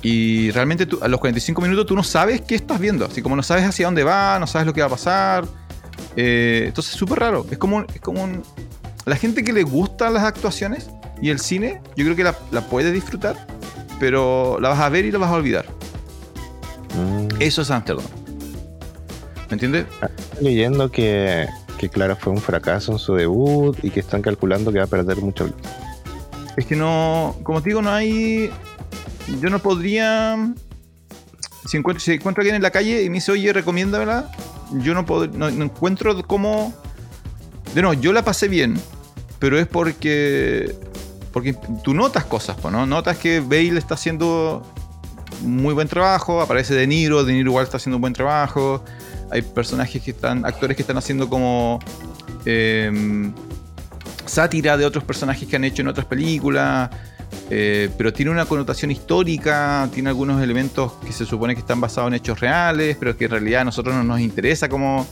Y 0.04 0.50
realmente 0.52 0.86
tú- 0.86 1.00
a 1.02 1.08
los 1.08 1.20
45 1.20 1.62
minutos 1.62 1.86
tú 1.86 1.96
no 1.96 2.04
sabes 2.04 2.42
qué 2.42 2.56
estás 2.56 2.80
viendo. 2.80 3.06
Así 3.06 3.22
como 3.22 3.36
no 3.36 3.44
sabes 3.44 3.66
hacia 3.66 3.86
dónde 3.86 4.04
va, 4.04 4.40
no 4.40 4.48
sabes 4.48 4.66
lo 4.66 4.74
que 4.74 4.82
va 4.82 4.88
a 4.88 4.92
pasar. 4.92 5.46
Eh, 6.16 6.64
entonces 6.68 6.94
es 6.94 7.00
súper 7.00 7.20
raro. 7.20 7.46
Es 7.52 7.58
como, 7.58 7.82
es 7.82 8.02
como 8.02 8.24
un, 8.24 8.42
la 9.06 9.16
gente 9.16 9.44
que 9.44 9.54
le 9.54 9.64
gustan 9.64 10.14
las 10.14 10.24
actuaciones 10.24 10.90
y 11.22 11.30
el 11.30 11.40
cine, 11.40 11.82
yo 11.96 12.04
creo 12.06 12.16
que 12.16 12.24
la, 12.24 12.36
la 12.52 12.62
puede 12.62 12.92
disfrutar, 12.92 13.46
pero 14.00 14.58
la 14.60 14.70
vas 14.70 14.80
a 14.80 14.90
ver 14.90 15.06
y 15.06 15.12
la 15.12 15.20
vas 15.20 15.30
a 15.30 15.34
olvidar. 15.36 15.66
Mm. 16.96 17.28
Eso 17.42 17.62
es 17.62 17.72
Amsterdam. 17.72 18.06
¿Me 19.50 19.54
entiendes? 19.56 19.86
Estoy 20.32 20.44
leyendo 20.46 20.90
que, 20.92 21.46
que, 21.78 21.90
claro, 21.90 22.16
fue 22.16 22.32
un 22.34 22.40
fracaso 22.40 22.92
en 22.94 23.00
su 23.00 23.16
debut 23.16 23.78
y 23.84 23.90
que 23.90 24.00
están 24.00 24.22
calculando 24.22 24.72
que 24.72 24.78
va 24.80 24.86
a 24.86 24.88
perder 24.88 25.18
mucho. 25.18 25.50
Es 26.58 26.66
que 26.66 26.76
no, 26.76 27.36
como 27.44 27.62
te 27.62 27.70
digo, 27.70 27.82
no 27.82 27.92
hay. 27.92 28.50
Yo 29.42 29.50
no 29.50 29.60
podría. 29.60 30.54
Si 31.66 31.78
encuentro, 31.78 32.02
si 32.04 32.14
encuentro 32.14 32.42
a 32.42 32.44
alguien 32.44 32.56
en 32.56 32.62
la 32.64 32.72
calle 32.72 33.04
y 33.04 33.10
me 33.10 33.16
dice, 33.16 33.32
oye, 33.32 33.54
recomiéndamela, 33.54 34.32
yo 34.82 34.94
no, 34.94 35.06
pod- 35.06 35.32
no, 35.32 35.50
no 35.52 35.64
encuentro 35.66 36.22
cómo. 36.28 36.74
De 37.76 37.82
no, 37.82 37.94
yo 37.94 38.12
la 38.14 38.24
pasé 38.24 38.48
bien, 38.48 38.80
pero 39.40 39.58
es 39.60 39.68
porque. 39.68 40.76
Porque 41.32 41.54
tú 41.84 41.94
notas 41.94 42.26
cosas, 42.26 42.58
¿no? 42.70 42.86
Notas 42.86 43.18
que 43.18 43.40
Bale 43.40 43.78
está 43.78 43.94
haciendo 43.94 44.64
muy 45.42 45.74
buen 45.74 45.88
trabajo, 45.88 46.42
aparece 46.42 46.74
De 46.74 46.88
Niro, 46.88 47.24
De 47.24 47.34
Niro 47.34 47.52
igual 47.52 47.66
está 47.66 47.78
haciendo 47.78 47.98
un 47.98 48.02
buen 48.02 48.14
trabajo. 48.14 48.84
Hay 49.32 49.42
personajes 49.42 50.02
que 50.02 50.12
están, 50.12 50.46
actores 50.46 50.76
que 50.76 50.84
están 50.84 50.98
haciendo 50.98 51.30
como. 51.30 51.80
em, 52.46 53.34
sátira 54.26 54.78
de 54.78 54.86
otros 54.86 55.04
personajes 55.04 55.48
que 55.48 55.56
han 55.56 55.64
hecho 55.64 55.82
en 55.82 55.90
otras 55.90 56.06
películas, 56.06 56.90
eh, 57.50 57.90
pero 57.98 58.14
tiene 58.14 58.32
una 58.32 58.46
connotación 58.46 58.92
histórica, 58.92 59.90
tiene 59.94 60.10
algunos 60.10 60.42
elementos 60.42 60.94
que 61.06 61.12
se 61.12 61.26
supone 61.26 61.54
que 61.54 61.60
están 61.60 61.82
basados 61.82 62.08
en 62.10 62.14
hechos 62.14 62.40
reales, 62.40 62.96
pero 62.98 63.18
que 63.18 63.26
en 63.26 63.32
realidad 63.32 63.62
a 63.62 63.66
nosotros 63.66 63.94
no 63.94 64.04
nos 64.04 64.22
interesa 64.22 64.70
como, 64.70 65.06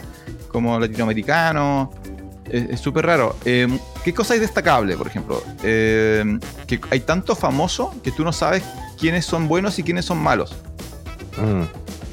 como 0.48 0.80
latinoamericanos. 0.80 1.90
Es 2.46 2.80
súper 2.80 3.06
raro. 3.06 3.36
Eh, 3.46 3.68
¿Qué 4.04 4.12
cosa 4.12 4.34
es 4.34 4.42
destacable, 4.42 4.98
por 4.98 5.06
ejemplo? 5.06 5.44
Eh, 5.62 6.40
que 6.66 6.80
hay 6.90 7.02
tanto 7.02 7.36
famoso 7.36 7.94
que 8.02 8.12
tú 8.12 8.24
no 8.24 8.34
sabes 8.34 8.64
quiénes 9.00 9.26
son 9.26 9.48
buenos 9.48 9.80
y 9.80 9.84
quiénes 9.84 10.06
son 10.06 10.18
malos. 10.20 10.56
Mm. 11.38 11.64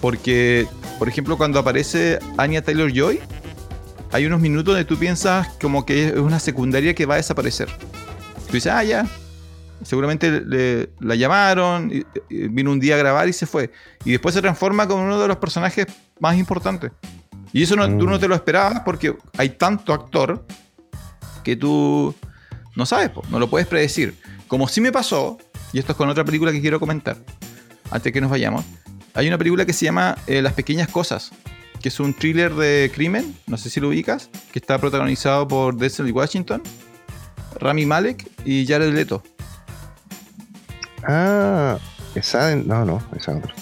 Porque, 0.01 0.66
por 0.99 1.09
ejemplo, 1.09 1.37
cuando 1.37 1.59
aparece 1.59 2.18
Anya 2.37 2.62
Taylor 2.62 2.93
Joy, 2.93 3.20
hay 4.12 4.26
unos 4.26 4.41
minutos 4.41 4.74
donde 4.74 4.84
tú 4.84 4.97
piensas 4.99 5.49
como 5.61 5.84
que 5.84 6.09
es 6.09 6.16
una 6.16 6.39
secundaria 6.39 6.95
que 6.95 7.07
va 7.07 7.14
a 7.14 7.16
desaparecer. 7.18 7.68
Tú 8.47 8.53
dices, 8.53 8.72
ah, 8.72 8.84
ya. 8.84 9.07
Seguramente 9.82 10.41
le- 10.41 10.91
la 11.01 11.14
llamaron, 11.16 11.91
y- 11.93 12.05
y 12.34 12.49
vino 12.49 12.70
un 12.70 12.80
día 12.80 12.95
a 12.95 12.99
grabar 12.99 13.28
y 13.28 13.32
se 13.32 13.47
fue. 13.47 13.70
Y 14.05 14.12
después 14.12 14.34
se 14.34 14.41
transforma 14.41 14.87
como 14.89 15.03
uno 15.03 15.20
de 15.20 15.28
los 15.28 15.37
personajes 15.37 15.87
más 16.20 16.37
importantes. 16.39 16.93
Y 17.53 17.62
eso 17.62 17.76
no, 17.76 17.87
tú 17.99 18.07
Mm. 18.07 18.11
no 18.11 18.18
te 18.18 18.28
lo 18.28 18.34
esperabas 18.34 18.80
porque 18.80 19.16
hay 19.37 19.51
tanto 19.51 19.93
actor 19.93 20.45
que 21.43 21.57
tú 21.57 22.14
no 22.74 22.87
sabes, 22.87 23.11
po, 23.11 23.22
no 23.30 23.39
lo 23.39 23.49
puedes 23.49 23.66
predecir. 23.68 24.18
Como 24.49 24.68
sí 24.68 24.80
me 24.80 24.93
pasó, 24.93 25.39
y 25.77 25.79
esto 25.79 25.93
es 25.93 25.99
con 25.99 26.09
otra 26.09 26.24
película 26.24 26.53
que 26.53 26.62
quiero 26.62 26.81
comentar, 26.81 27.18
antes 27.91 28.11
que 28.11 28.18
nos 28.18 28.31
vayamos, 28.31 28.64
hay 29.12 29.29
una 29.29 29.37
película 29.37 29.66
que 29.66 29.74
se 29.74 29.85
llama 29.85 30.16
eh, 30.27 30.41
Las 30.41 30.55
Pequeñas 30.55 30.89
Cosas, 30.89 31.33
que 31.83 31.91
es 31.91 32.01
un 32.01 32.14
thriller 32.14 32.55
de 32.55 32.91
crimen, 32.95 33.37
no 33.47 33.59
sé 33.59 33.68
si 33.68 33.79
lo 33.79 33.89
ubicas, 33.89 34.31
que 34.53 34.59
está 34.59 34.79
protagonizado 34.79 35.47
por 35.47 35.77
Denzel 35.77 36.11
Washington, 36.11 36.62
Rami 37.61 37.85
Malek 37.85 38.27
y 38.47 38.66
Jared 38.66 38.95
Leto. 38.95 39.22
Ah, 41.07 41.77
esa. 42.14 42.57
No, 42.57 42.87
no, 42.87 43.03
esa 43.14 43.37
otra. 43.37 43.53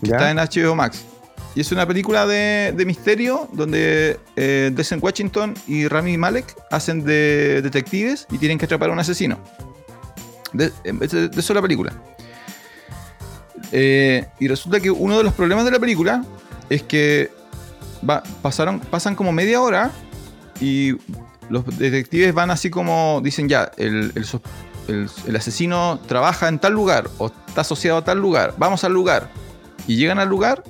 ¿Ya? 0.00 0.16
Está 0.16 0.32
en 0.32 0.38
HBO 0.38 0.74
Max. 0.74 1.04
Y 1.54 1.60
es 1.60 1.70
una 1.70 1.86
película 1.86 2.26
de, 2.26 2.74
de 2.76 2.84
misterio 2.84 3.48
donde 3.52 4.18
eh, 4.34 4.72
Denzel 4.74 4.98
Washington 4.98 5.54
y 5.68 5.86
Rami 5.86 6.18
Malek 6.18 6.56
hacen 6.72 7.04
de 7.04 7.62
detectives 7.62 8.26
y 8.32 8.38
tienen 8.38 8.58
que 8.58 8.64
atrapar 8.64 8.90
a 8.90 8.92
un 8.94 8.98
asesino. 8.98 9.38
De, 10.52 10.72
eso 10.84 11.28
es 11.38 11.50
la 11.50 11.62
película. 11.62 11.92
Eh, 13.70 14.26
y 14.38 14.48
resulta 14.48 14.80
que 14.80 14.90
uno 14.90 15.16
de 15.16 15.24
los 15.24 15.32
problemas 15.32 15.64
de 15.64 15.70
la 15.70 15.78
película 15.78 16.24
es 16.68 16.82
que 16.82 17.30
pasaron, 18.42 18.80
pasan 18.80 19.14
como 19.14 19.32
media 19.32 19.60
hora 19.62 19.90
y 20.60 20.92
los 21.48 21.64
detectives 21.78 22.34
van 22.34 22.50
así 22.50 22.70
como 22.70 23.20
dicen 23.22 23.48
ya, 23.48 23.70
el, 23.76 24.12
el 25.26 25.36
asesino 25.36 26.00
trabaja 26.06 26.48
en 26.48 26.58
tal 26.58 26.72
lugar 26.72 27.08
o 27.18 27.26
está 27.46 27.62
asociado 27.62 27.98
a 27.98 28.04
tal 28.04 28.18
lugar, 28.18 28.54
vamos 28.58 28.84
al 28.84 28.92
lugar. 28.92 29.30
Y 29.86 29.96
llegan 29.96 30.18
al 30.18 30.28
lugar 30.28 30.62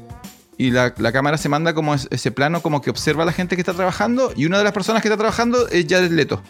y 0.57 0.70
la, 0.70 0.95
la 0.99 1.12
cámara 1.12 1.39
se 1.39 1.49
manda 1.49 1.74
como 1.74 1.95
es- 1.95 2.09
ese 2.11 2.30
plano 2.30 2.62
como 2.62 2.80
que 2.83 2.91
observa 2.91 3.22
a 3.24 3.26
la 3.26 3.33
gente 3.33 3.57
que 3.57 3.62
está 3.62 3.74
trabajando 3.74 4.33
y 4.37 4.47
una 4.47 4.59
de 4.59 4.64
las 4.64 4.72
personas 4.72 5.03
que 5.03 5.09
está 5.09 5.16
trabajando 5.16 5.66
es 5.68 5.87
Jared 5.89 6.11
Leto. 6.12 6.41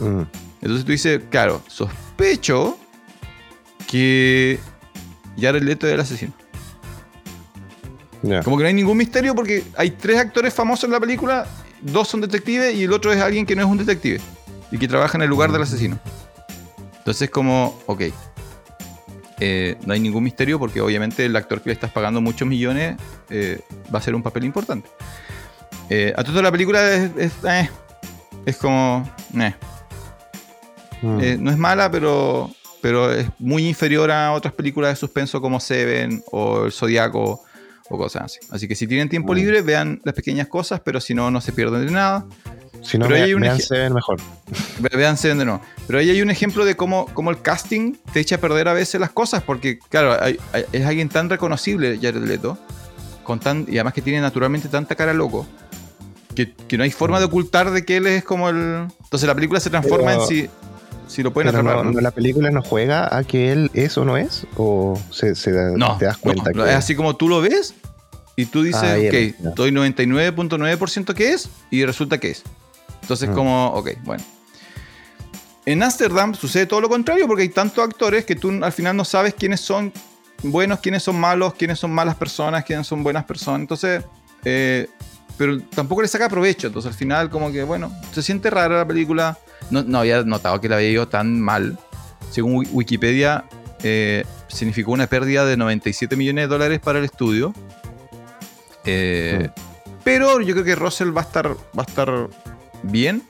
Mm. 0.00 0.22
Entonces 0.64 0.86
tú 0.86 0.92
dices, 0.92 1.20
claro, 1.28 1.62
sospecho 1.68 2.78
que 3.86 4.58
Jared 5.38 5.62
Leto 5.62 5.86
es 5.86 5.92
el 5.92 6.00
asesino. 6.00 6.32
Como 8.42 8.56
que 8.56 8.62
no 8.62 8.68
hay 8.68 8.72
ningún 8.72 8.96
misterio 8.96 9.34
porque 9.34 9.62
hay 9.76 9.90
tres 9.90 10.18
actores 10.18 10.54
famosos 10.54 10.84
en 10.84 10.92
la 10.92 11.00
película, 11.00 11.46
dos 11.82 12.08
son 12.08 12.22
detectives 12.22 12.74
y 12.74 12.84
el 12.84 12.94
otro 12.94 13.12
es 13.12 13.20
alguien 13.20 13.44
que 13.44 13.54
no 13.54 13.60
es 13.60 13.68
un 13.68 13.76
detective 13.76 14.22
y 14.72 14.78
que 14.78 14.88
trabaja 14.88 15.18
en 15.18 15.22
el 15.22 15.28
lugar 15.28 15.52
del 15.52 15.60
asesino. 15.60 15.98
Entonces 16.96 17.28
como, 17.28 17.78
ok. 17.84 18.04
eh, 19.40 19.76
no 19.84 19.92
hay 19.92 20.00
ningún 20.00 20.24
misterio 20.24 20.58
porque 20.58 20.80
obviamente 20.80 21.26
el 21.26 21.36
actor 21.36 21.60
que 21.60 21.68
le 21.68 21.74
estás 21.74 21.90
pagando 21.90 22.22
muchos 22.22 22.48
millones 22.48 22.96
eh, 23.28 23.60
va 23.94 23.98
a 23.98 24.02
ser 24.02 24.14
un 24.14 24.22
papel 24.22 24.44
importante. 24.44 24.88
Eh, 25.90 26.14
a 26.16 26.24
todo 26.24 26.40
la 26.40 26.50
película 26.50 26.90
es, 26.94 27.10
es, 27.18 27.32
eh, 27.46 27.68
es 28.46 28.56
como... 28.56 29.06
Mm. 31.04 31.20
Eh, 31.20 31.36
no 31.40 31.50
es 31.50 31.58
mala, 31.58 31.90
pero, 31.90 32.50
pero 32.80 33.12
es 33.12 33.26
muy 33.38 33.66
inferior 33.68 34.10
a 34.10 34.32
otras 34.32 34.54
películas 34.54 34.90
de 34.90 34.96
suspenso 34.96 35.40
como 35.40 35.60
Seven 35.60 36.22
o 36.32 36.64
El 36.64 36.72
Zodiaco 36.72 37.42
o 37.90 37.98
cosas 37.98 38.22
así. 38.24 38.38
Así 38.50 38.66
que 38.68 38.74
si 38.74 38.86
tienen 38.86 39.08
tiempo 39.08 39.32
Mm. 39.32 39.36
libre, 39.36 39.62
vean 39.62 40.00
las 40.04 40.14
pequeñas 40.14 40.48
cosas, 40.48 40.80
pero 40.84 41.00
si 41.00 41.14
no, 41.14 41.30
no 41.30 41.40
se 41.40 41.52
pierden 41.52 41.84
de 41.86 41.92
nada. 41.92 42.24
si 42.82 42.98
no, 42.98 43.06
pero 43.06 43.16
me, 43.18 43.24
hay 43.24 43.32
un 43.34 43.40
vean 43.40 43.58
Seven 43.60 43.94
mejor. 43.94 44.18
Ve- 44.78 44.90
Vean 44.94 45.16
Seven 45.16 45.38
de 45.38 45.44
nuevo. 45.46 45.60
Pero 45.86 45.98
ahí 46.00 46.10
hay 46.10 46.20
un 46.20 46.30
ejemplo 46.30 46.66
de 46.66 46.76
cómo, 46.76 47.06
cómo 47.14 47.30
el 47.30 47.40
casting 47.40 47.94
te 48.12 48.20
echa 48.20 48.36
a 48.36 48.38
perder 48.38 48.68
a 48.68 48.74
veces 48.74 49.00
las 49.00 49.10
cosas, 49.10 49.42
porque, 49.42 49.78
claro, 49.78 50.16
hay- 50.22 50.38
hay- 50.52 50.64
es 50.72 50.84
alguien 50.84 51.08
tan 51.08 51.30
reconocible, 51.30 51.98
Jared 52.02 52.22
Leto, 52.24 52.58
con 53.22 53.40
tan, 53.40 53.64
y 53.68 53.76
además 53.76 53.94
que 53.94 54.02
tiene 54.02 54.20
naturalmente 54.20 54.68
tanta 54.68 54.94
cara 54.96 55.14
loco, 55.14 55.46
que, 56.34 56.52
que 56.52 56.76
no 56.76 56.84
hay 56.84 56.90
forma 56.90 57.18
de 57.20 57.24
ocultar 57.24 57.70
de 57.70 57.86
que 57.86 57.96
él 57.96 58.06
es 58.06 58.22
como 58.24 58.50
el. 58.50 58.86
Entonces 59.02 59.26
la 59.26 59.34
película 59.34 59.60
se 59.60 59.70
transforma 59.70 60.10
Pero- 60.10 60.22
en 60.22 60.28
si, 60.28 60.50
si 61.06 61.22
lo 61.22 61.32
pueden 61.32 61.48
atrapar. 61.54 61.84
no, 61.84 62.00
la 62.00 62.10
película 62.10 62.50
no 62.50 62.62
juega 62.62 63.14
a 63.16 63.24
que 63.24 63.52
él 63.52 63.70
es 63.74 63.96
o 63.98 64.04
no 64.04 64.16
es, 64.16 64.46
o 64.56 64.98
se, 65.10 65.34
se 65.34 65.52
da- 65.52 65.70
No, 65.76 65.96
te 65.98 66.04
das 66.06 66.18
cuenta 66.18 66.50
no, 66.54 66.64
que 66.64 66.70
es 66.70 66.76
así 66.76 66.94
como 66.96 67.16
tú 67.16 67.28
lo 67.28 67.40
ves 67.40 67.74
y 68.36 68.46
tú 68.46 68.62
dices, 68.62 68.82
Ah, 68.82 68.96
ok, 68.98 69.48
estoy 69.48 69.70
99.9% 69.70 71.14
que 71.14 71.32
es 71.32 71.48
y 71.70 71.84
resulta 71.84 72.18
que 72.18 72.30
es. 72.30 72.42
Entonces, 73.02 73.28
Ah. 73.30 73.34
como, 73.34 73.66
ok, 73.68 73.90
bueno. 74.04 74.24
En 75.66 75.82
Amsterdam 75.82 76.34
sucede 76.34 76.66
todo 76.66 76.80
lo 76.80 76.88
contrario 76.88 77.26
porque 77.26 77.42
hay 77.42 77.48
tantos 77.48 77.82
actores 77.84 78.24
que 78.26 78.34
tú 78.36 78.50
al 78.62 78.72
final 78.72 78.96
no 78.96 79.04
sabes 79.04 79.34
quiénes 79.34 79.60
son 79.60 79.92
buenos, 80.42 80.80
quiénes 80.80 81.02
son 81.02 81.16
malos, 81.18 81.54
quiénes 81.54 81.78
son 81.78 81.90
malas 81.92 82.16
personas, 82.16 82.64
quiénes 82.64 82.86
son 82.86 83.02
buenas 83.02 83.24
personas. 83.24 83.60
Entonces, 83.62 84.04
eh, 84.44 84.88
pero 85.36 85.60
tampoco 85.60 86.02
le 86.02 86.08
saca 86.08 86.28
provecho. 86.28 86.66
Entonces, 86.68 86.90
al 86.92 86.96
final, 86.98 87.30
como 87.30 87.50
que, 87.52 87.62
bueno, 87.64 87.92
se 88.12 88.22
siente 88.22 88.50
rara 88.50 88.76
la 88.78 88.86
película. 88.86 89.38
No, 89.70 89.82
no 89.82 89.98
había 90.00 90.22
notado 90.24 90.60
que 90.60 90.68
la 90.68 90.76
había 90.76 90.90
ido 90.90 91.08
tan 91.08 91.40
mal. 91.40 91.78
Según 92.30 92.56
Wi- 92.56 92.68
Wikipedia, 92.72 93.44
eh, 93.82 94.24
significó 94.48 94.92
una 94.92 95.06
pérdida 95.06 95.44
de 95.46 95.56
97 95.56 96.16
millones 96.16 96.44
de 96.44 96.48
dólares 96.48 96.80
para 96.80 96.98
el 96.98 97.04
estudio. 97.04 97.52
Eh, 98.84 99.48
Pero 100.04 100.40
yo 100.40 100.52
creo 100.52 100.64
que 100.64 100.74
Russell 100.74 101.16
va 101.16 101.22
a 101.22 101.24
estar, 101.24 101.48
va 101.48 101.82
a 101.82 101.82
estar 101.82 102.28
bien. 102.82 103.22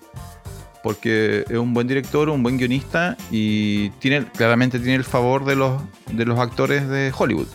Porque 0.83 1.45
es 1.49 1.57
un 1.57 1.73
buen 1.73 1.87
director, 1.87 2.29
un 2.29 2.43
buen 2.43 2.59
guionista 2.59 3.17
y 3.31 3.89
tiene, 4.01 4.27
claramente 4.27 4.79
tiene 4.79 4.97
el 4.97 5.05
favor 5.05 5.47
de 5.47 5.57
los, 5.57 5.81
de 6.13 6.27
los 6.27 6.39
actores 6.39 6.87
de 6.91 7.11
Hollywood. 7.17 7.47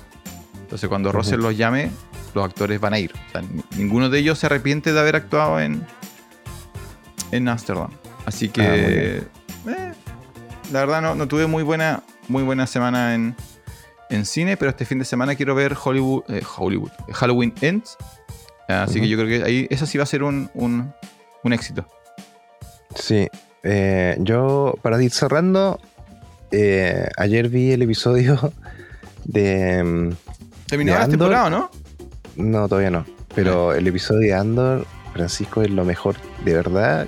Entonces 0.62 0.90
cuando. 0.90 1.12
Russell 1.12 1.40
los 1.40 1.56
llame, 1.56 1.92
los 2.34 2.46
actores 2.46 2.80
van 2.80 2.94
a 2.94 3.00
ir. 3.00 3.12
O 3.14 3.32
sea, 3.32 3.42
ni- 3.42 3.64
ninguno 3.78 4.10
de 4.10 4.20
ellos 4.20 4.40
se 4.40 4.46
arrepiente 4.46 4.94
de 4.94 5.00
haber 5.00 5.16
actuado 5.16 5.60
en, 5.60 5.86
en 7.32 7.48
Amsterdam. 7.48 7.90
Así 8.26 8.50
que, 8.50 8.62
Ah, 8.62 8.76
eh, 8.76 9.94
la 10.72 10.80
verdad 10.82 11.02
no, 11.02 11.16
no 11.16 11.28
tuve 11.28 11.48
muy 11.48 11.64
buena, 11.64 12.04
muy 12.28 12.44
buena 12.44 12.68
semana 12.68 13.16
en, 13.16 13.36
en 14.10 14.26
cine, 14.26 14.56
pero 14.58 14.70
este 14.72 14.86
fin 14.86 15.00
de 15.00 15.06
semana 15.06 15.36
quiero 15.36 15.56
ver 15.56 15.76
Hollywood, 15.84 16.24
eh, 16.30 16.42
Hollywood 16.58 16.92
Halloween 17.14 17.54
Ends. 17.62 17.98
Así 18.68 19.00
que 19.02 19.08
yo 19.08 19.18
creo 19.18 19.28
que 19.28 19.44
ahí 19.44 19.68
esa 19.72 19.88
sí 19.88 19.98
va 19.98 20.04
a 20.04 20.08
ser 20.08 20.22
un, 20.22 20.52
un, 20.54 20.94
un 21.44 21.54
éxito. 21.54 21.88
Sí. 22.96 23.28
Eh, 23.64 24.16
yo, 24.20 24.76
para 24.84 25.02
ir 25.02 25.12
cerrando, 25.12 25.80
ayer 27.18 27.50
vi 27.50 27.72
el 27.72 27.82
episodio 27.82 28.54
de. 29.26 29.84
mm, 29.84 30.10
Terminó 30.68 30.94
¿De 30.94 31.00
la 31.00 31.08
temporada, 31.08 31.50
¿no? 31.50 31.72
No, 32.36 32.68
todavía 32.68 32.92
no. 32.92 33.06
Pero 33.36 33.74
el 33.74 33.88
episodio 33.88 34.22
de 34.22 34.34
Andor, 34.34 34.86
Francisco, 35.14 35.62
es 35.62 35.70
lo 35.70 35.86
mejor, 35.86 36.16
de 36.44 36.54
verdad. 36.54 37.08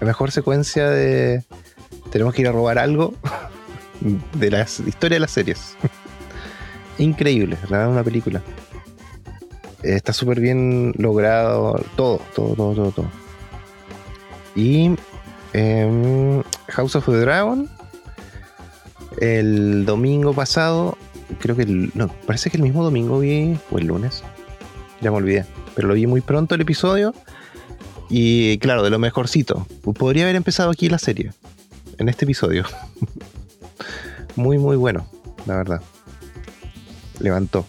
La 0.00 0.06
mejor 0.06 0.30
secuencia 0.30 0.90
de. 0.90 1.42
Tenemos 2.10 2.34
que 2.34 2.42
ir 2.42 2.48
a 2.48 2.52
robar 2.52 2.78
algo 2.78 3.14
de 4.34 4.50
la 4.50 4.62
historia 4.62 5.16
de 5.16 5.20
las 5.20 5.30
series. 5.30 5.76
Increíble, 6.98 7.56
la 7.64 7.78
verdad, 7.78 7.90
una 7.90 8.04
película. 8.04 8.42
Está 9.82 10.12
súper 10.12 10.40
bien 10.40 10.94
logrado, 10.96 11.80
todo, 11.96 12.20
todo, 12.34 12.54
todo, 12.54 12.74
todo, 12.74 12.90
todo. 12.90 13.10
Y 14.54 14.96
em, 15.52 16.42
House 16.68 16.96
of 16.96 17.06
the 17.06 17.20
Dragon, 17.20 17.68
el 19.18 19.84
domingo 19.84 20.32
pasado, 20.32 20.96
creo 21.38 21.56
que 21.56 21.62
el, 21.62 21.90
no, 21.94 22.08
parece 22.26 22.50
que 22.50 22.56
el 22.56 22.62
mismo 22.62 22.84
domingo 22.84 23.18
vi, 23.18 23.56
o 23.70 23.78
el 23.78 23.86
lunes, 23.86 24.22
ya 25.00 25.10
me 25.10 25.16
olvidé, 25.18 25.44
pero 25.74 25.88
lo 25.88 25.94
vi 25.94 26.06
muy 26.06 26.20
pronto 26.20 26.54
el 26.54 26.60
episodio. 26.60 27.14
Y 28.08 28.58
claro, 28.58 28.82
de 28.82 28.90
lo 28.90 28.98
mejorcito. 28.98 29.66
Podría 29.98 30.24
haber 30.24 30.36
empezado 30.36 30.70
aquí 30.70 30.88
la 30.88 30.98
serie, 30.98 31.32
en 31.98 32.08
este 32.08 32.24
episodio. 32.24 32.64
muy, 34.36 34.58
muy 34.58 34.76
bueno, 34.76 35.06
la 35.46 35.56
verdad. 35.56 35.82
Levantó. 37.20 37.66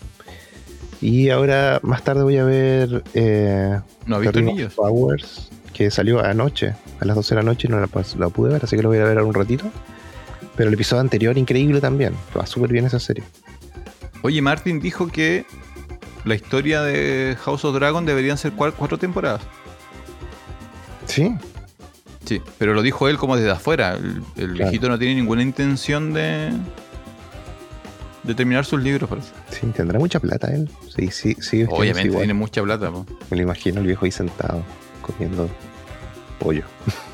Y 1.02 1.30
ahora, 1.30 1.80
más 1.84 2.04
tarde 2.04 2.24
voy 2.24 2.38
a 2.38 2.44
ver 2.44 3.04
eh, 3.14 3.80
No 4.06 4.20
visto. 4.20 4.42
Powers, 4.76 5.50
que 5.74 5.92
salió 5.92 6.24
anoche, 6.24 6.74
a 7.00 7.06
las 7.06 7.16
12 7.16 7.36
de 7.36 7.42
la 7.42 7.46
noche, 7.46 7.68
y 7.68 7.72
no 7.72 7.80
la, 7.80 7.90
la 8.18 8.30
pude 8.30 8.52
ver, 8.52 8.64
así 8.64 8.76
que 8.76 8.84
lo 8.84 8.90
voy 8.90 8.98
a 8.98 9.04
ver 9.04 9.18
ahora 9.18 9.26
un 9.26 9.34
ratito. 9.34 9.72
Pero 10.58 10.68
el 10.70 10.74
episodio 10.74 11.02
anterior, 11.02 11.38
increíble 11.38 11.80
también. 11.80 12.14
Va 12.38 12.46
súper 12.46 12.72
bien 12.72 12.86
esa 12.86 13.00
serie. 13.00 13.24
Oye, 14.24 14.42
Martin 14.42 14.80
dijo 14.80 15.08
que 15.08 15.46
la 16.26 16.36
historia 16.36 16.82
de 16.82 17.38
House 17.42 17.64
of 17.64 17.76
Dragon 17.76 18.06
deberían 18.06 18.38
ser 18.38 18.52
cua- 18.54 18.74
cuatro 18.76 18.98
temporadas. 18.98 19.42
Sí, 21.06 21.34
Sí, 22.26 22.42
pero 22.58 22.74
lo 22.74 22.82
dijo 22.82 23.08
él 23.08 23.18
como 23.18 23.38
desde 23.38 23.52
afuera. 23.52 23.94
El, 23.94 24.06
el 24.08 24.22
Claro. 24.34 24.54
viejito 24.56 24.90
no 24.90 25.00
tiene 25.00 25.16
ninguna 25.16 25.42
intención 25.42 26.12
de, 26.12 26.52
de 28.24 28.36
terminar 28.36 28.66
sus 28.66 28.82
libros, 28.84 29.10
parece. 29.10 29.30
sí, 29.50 29.66
tendrá 29.68 29.98
mucha 29.98 30.20
plata 30.20 30.54
él. 30.54 30.70
Sí, 30.94 31.10
sí, 31.10 31.38
sí. 31.40 31.64
Obviamente 31.70 32.10
tiene 32.18 32.34
mucha 32.34 32.62
plata. 32.62 32.92
po. 32.92 33.06
Me 33.32 33.38
lo 33.38 33.44
imagino 33.44 33.80
el 33.80 33.88
viejo 33.88 34.04
ahí 34.04 34.12
sentado, 34.12 34.62
comiendo 35.02 35.50
pollo. 36.38 36.64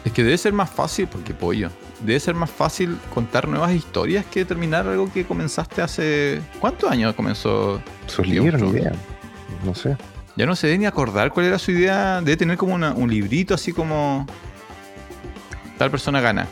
Es 0.06 0.12
que 0.12 0.24
debe 0.24 0.38
ser 0.38 0.54
más 0.54 0.70
fácil, 0.70 1.08
porque 1.08 1.34
pollo. 1.34 1.70
Debe 2.02 2.20
ser 2.20 2.36
más 2.36 2.50
fácil 2.52 2.98
contar 3.14 3.48
nuevas 3.48 3.72
historias 3.74 4.26
que 4.26 4.44
terminar 4.46 4.88
algo 4.88 5.12
que 5.12 5.26
comenzaste 5.26 5.82
hace. 5.82 6.42
¿Cuántos 6.60 6.92
años 6.92 7.14
comenzó? 7.16 7.82
Of 8.18 8.20
libros, 8.26 8.62
ni 8.62 8.70
idea. 8.72 8.92
No 9.64 9.74
sé. 9.74 9.96
Ya 10.36 10.46
no 10.46 10.56
se 10.56 10.68
debe 10.68 10.80
ni 10.80 10.86
acordar 10.86 11.32
cuál 11.32 11.46
era 11.46 11.58
su 11.60 11.72
idea. 11.72 12.20
Debe 12.22 12.36
tener 12.38 12.58
como 12.58 12.74
una- 12.76 12.92
un 12.94 13.10
librito 13.10 13.54
así 13.54 13.72
como. 13.72 14.26
Tal 15.78 15.92
persona 15.92 16.22
gana. 16.22 16.48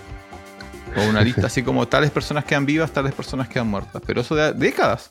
O 0.97 1.09
una 1.09 1.21
lista 1.23 1.47
así 1.47 1.63
como 1.63 1.87
tales 1.87 2.11
personas 2.11 2.45
quedan 2.45 2.65
vivas, 2.65 2.91
tales 2.91 3.13
personas 3.13 3.47
quedan 3.49 3.67
muertas. 3.67 4.01
Pero 4.05 4.21
eso 4.21 4.35
de 4.35 4.53
décadas. 4.53 5.09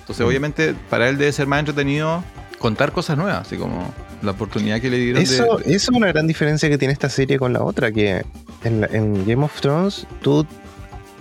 Entonces, 0.00 0.24
Mm. 0.24 0.28
obviamente, 0.28 0.74
para 0.90 1.08
él 1.08 1.16
debe 1.18 1.32
ser 1.32 1.46
más 1.46 1.60
entretenido 1.60 2.22
contar 2.58 2.92
cosas 2.92 3.16
nuevas, 3.16 3.46
así 3.46 3.56
como 3.56 3.92
la 4.22 4.32
oportunidad 4.32 4.80
que 4.80 4.90
le 4.90 4.98
dieron 4.98 5.22
Eso, 5.22 5.56
de. 5.58 5.74
eso 5.74 5.90
es 5.92 5.96
una 5.96 6.08
gran 6.08 6.26
diferencia 6.26 6.68
que 6.68 6.78
tiene 6.78 6.92
esta 6.92 7.08
serie 7.08 7.38
con 7.38 7.52
la 7.52 7.62
otra, 7.62 7.90
que 7.92 8.24
en, 8.64 8.80
la- 8.82 8.86
en 8.88 9.26
Game 9.26 9.44
of 9.44 9.60
Thrones 9.60 10.06
tú 10.22 10.46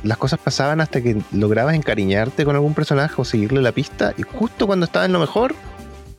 las 0.04 0.18
cosas 0.18 0.40
pasaban 0.40 0.80
hasta 0.82 1.02
que 1.02 1.22
lograbas 1.32 1.76
encariñarte 1.76 2.46
con 2.46 2.56
algún 2.56 2.74
personaje 2.74 3.16
o 3.18 3.26
seguirle 3.26 3.62
la 3.62 3.72
pista 3.72 4.14
y 4.18 4.24
justo 4.24 4.66
cuando 4.68 4.86
estaba 4.86 5.06
en 5.06 5.14
lo 5.14 5.20
mejor, 5.20 5.56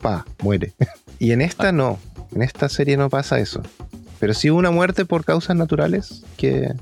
pa, 0.01 0.25
muere. 0.43 0.73
y 1.19 1.31
en 1.31 1.41
esta 1.41 1.71
no, 1.71 1.99
en 2.33 2.41
esta 2.43 2.69
serie 2.69 2.97
no 2.97 3.09
pasa 3.09 3.39
eso. 3.39 3.61
Pero 4.19 4.33
sí 4.35 4.51
hubo 4.51 4.59
una 4.59 4.69
muerte 4.71 5.03
por 5.05 5.25
causas 5.25 5.55
naturales 5.55 6.23
que 6.37 6.73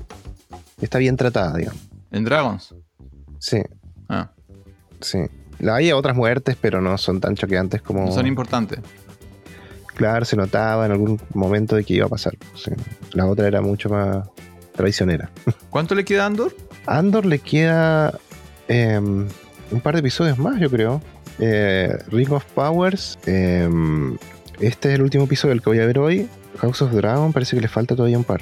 está 0.80 0.98
bien 0.98 1.16
tratada, 1.16 1.56
digamos. 1.56 1.80
En 2.10 2.24
Dragons. 2.24 2.74
Sí, 3.38 3.62
Ah, 4.08 4.30
sí. 5.00 5.18
Hay 5.70 5.92
otras 5.92 6.16
muertes, 6.16 6.56
pero 6.60 6.80
no 6.80 6.98
son 6.98 7.20
tan 7.20 7.34
choqueantes 7.36 7.80
como... 7.80 8.04
no 8.06 8.12
son 8.12 8.26
importantes. 8.26 8.80
Claro, 10.00 10.24
se 10.24 10.34
notaba 10.34 10.86
en 10.86 10.92
algún 10.92 11.20
momento 11.34 11.76
de 11.76 11.84
que 11.84 11.92
iba 11.92 12.06
a 12.06 12.08
pasar. 12.08 12.32
sí. 12.54 12.70
La 13.12 13.26
otra 13.26 13.46
era 13.46 13.60
mucho 13.60 13.90
más 13.90 14.26
traicionera. 14.74 15.28
¿Cuánto 15.68 15.94
le 15.94 16.06
queda 16.06 16.22
a 16.22 16.26
Andor? 16.26 16.56
A 16.86 16.96
Andor 16.96 17.26
le 17.26 17.38
queda 17.38 18.18
em, 18.66 19.28
un 19.70 19.80
par 19.82 19.92
de 19.92 20.00
episodios 20.00 20.38
más, 20.38 20.58
yo 20.58 20.70
creo. 20.70 21.02
Eh, 21.38 21.98
Ring 22.10 22.32
of 22.32 22.46
Powers. 22.54 23.18
em, 23.26 24.16
este 24.58 24.88
es 24.88 24.94
el 24.94 25.02
último 25.02 25.24
episodio 25.24 25.52
el 25.52 25.60
que 25.60 25.68
voy 25.68 25.80
a 25.80 25.86
ver 25.86 25.98
hoy. 25.98 26.30
House 26.62 26.80
of 26.80 26.92
Dragon 26.92 27.34
parece 27.34 27.56
que 27.56 27.60
le 27.60 27.68
falta 27.68 27.94
todavía 27.94 28.16
un 28.16 28.24
par. 28.24 28.40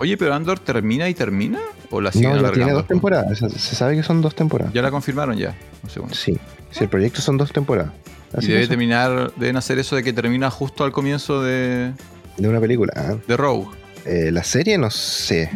Oye, 0.00 0.16
pero 0.16 0.34
Andor 0.34 0.58
termina 0.58 1.08
y 1.08 1.14
termina. 1.14 1.60
¿O 1.92 2.00
la 2.00 2.10
siguen 2.10 2.32
No, 2.32 2.42
ya 2.42 2.50
tiene 2.50 2.72
dos 2.72 2.88
temporadas. 2.88 3.38
Se, 3.38 3.48
se 3.48 3.76
sabe 3.76 3.94
que 3.94 4.02
son 4.02 4.22
dos 4.22 4.34
temporadas. 4.34 4.74
Ya 4.74 4.82
la 4.82 4.90
confirmaron 4.90 5.36
ya. 5.36 5.54
Un 5.84 5.90
segundo. 5.90 6.14
Sí. 6.16 6.36
Si 6.72 6.82
el 6.82 6.90
proyecto 6.90 7.20
son 7.22 7.36
dos 7.36 7.52
temporadas. 7.52 7.92
Y 8.36 8.38
Así 8.38 8.48
debe 8.48 8.60
eso, 8.62 8.68
terminar, 8.68 9.32
deben 9.36 9.56
hacer 9.56 9.78
eso 9.78 9.96
de 9.96 10.02
que 10.02 10.12
termina 10.12 10.50
justo 10.50 10.84
al 10.84 10.92
comienzo 10.92 11.42
de, 11.42 11.92
de 12.36 12.48
una 12.48 12.60
película. 12.60 12.92
Ah, 12.94 13.14
de 13.26 13.36
Rogue. 13.36 13.68
eh, 14.04 14.30
la 14.30 14.44
serie 14.44 14.76
no 14.78 14.90
sé. 14.90 15.50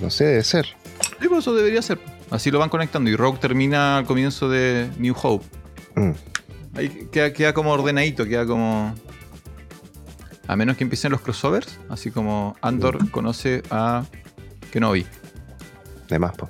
No 0.00 0.10
sé, 0.10 0.24
debe 0.24 0.44
ser. 0.44 0.66
Sí, 1.20 1.28
por 1.28 1.38
eso 1.38 1.54
debería 1.54 1.82
ser. 1.82 1.98
Así 2.30 2.50
lo 2.50 2.58
van 2.60 2.68
conectando 2.68 3.10
y 3.10 3.16
Rogue 3.16 3.38
termina 3.40 3.98
al 3.98 4.06
comienzo 4.06 4.48
de 4.48 4.88
New 4.98 5.14
Hope. 5.20 5.44
Mm. 5.96 6.12
Ahí 6.76 7.08
queda, 7.10 7.32
queda 7.32 7.52
como 7.52 7.72
ordenadito, 7.72 8.24
queda 8.26 8.46
como... 8.46 8.94
A 10.46 10.56
menos 10.56 10.76
que 10.76 10.84
empiecen 10.84 11.10
los 11.12 11.20
crossovers, 11.20 11.78
así 11.88 12.10
como 12.10 12.56
Andor 12.62 13.10
conoce 13.10 13.62
a 13.70 14.04
Kenobi. 14.72 15.04
De 16.08 16.18
más, 16.18 16.36
po. 16.36 16.48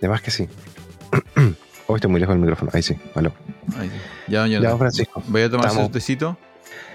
De 0.00 0.08
más 0.08 0.20
que 0.22 0.30
sí. 0.30 0.48
oh, 1.92 1.96
estoy 1.96 2.10
muy 2.10 2.20
lejos 2.20 2.34
del 2.34 2.40
micrófono. 2.40 2.70
Ahí 2.74 2.82
sí, 2.82 2.96
aló. 3.14 3.32
Ahí 3.78 3.88
sí. 3.88 3.94
Ya, 4.28 4.40
doña 4.40 4.60
Ya. 4.60 4.76
Francisco. 4.76 5.22
Voy 5.28 5.42
a 5.42 5.50
tomar 5.50 5.66
Estamos. 5.66 5.86
su 5.88 5.92
tecito. 5.92 6.36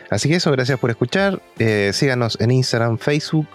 Así 0.10 0.30
que 0.30 0.36
eso, 0.36 0.52
gracias 0.52 0.80
por 0.80 0.90
escuchar. 0.90 1.42
Eh, 1.60 1.92
síganos 1.94 2.38
en 2.40 2.52
Instagram, 2.52 2.98
Facebook. 2.98 3.48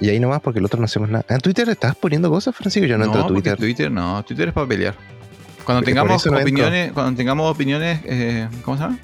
Y 0.00 0.08
ahí 0.08 0.18
nomás, 0.18 0.40
porque 0.40 0.58
el 0.60 0.64
otro 0.64 0.78
no 0.78 0.86
hacemos 0.86 1.08
nada. 1.10 1.24
¿En 1.28 1.40
Twitter 1.40 1.68
estás 1.68 1.94
poniendo 1.94 2.30
cosas, 2.30 2.56
Francisco? 2.56 2.86
Yo 2.86 2.96
no, 2.98 3.04
entro 3.04 3.22
a 3.24 3.26
Twitter. 3.26 3.56
Twitter 3.56 3.90
no, 3.90 4.22
Twitter 4.24 4.48
es 4.48 4.54
para 4.54 4.66
pelear. 4.66 4.94
Cuando 5.64 5.80
Porque 5.82 5.90
tengamos 5.92 6.24
no 6.26 6.32
entro. 6.32 6.42
opiniones, 6.42 6.92
cuando 6.92 7.16
tengamos 7.16 7.50
opiniones, 7.54 8.00
eh, 8.06 8.48
¿cómo 8.64 8.76
se 8.78 8.82
llama? 8.84 8.98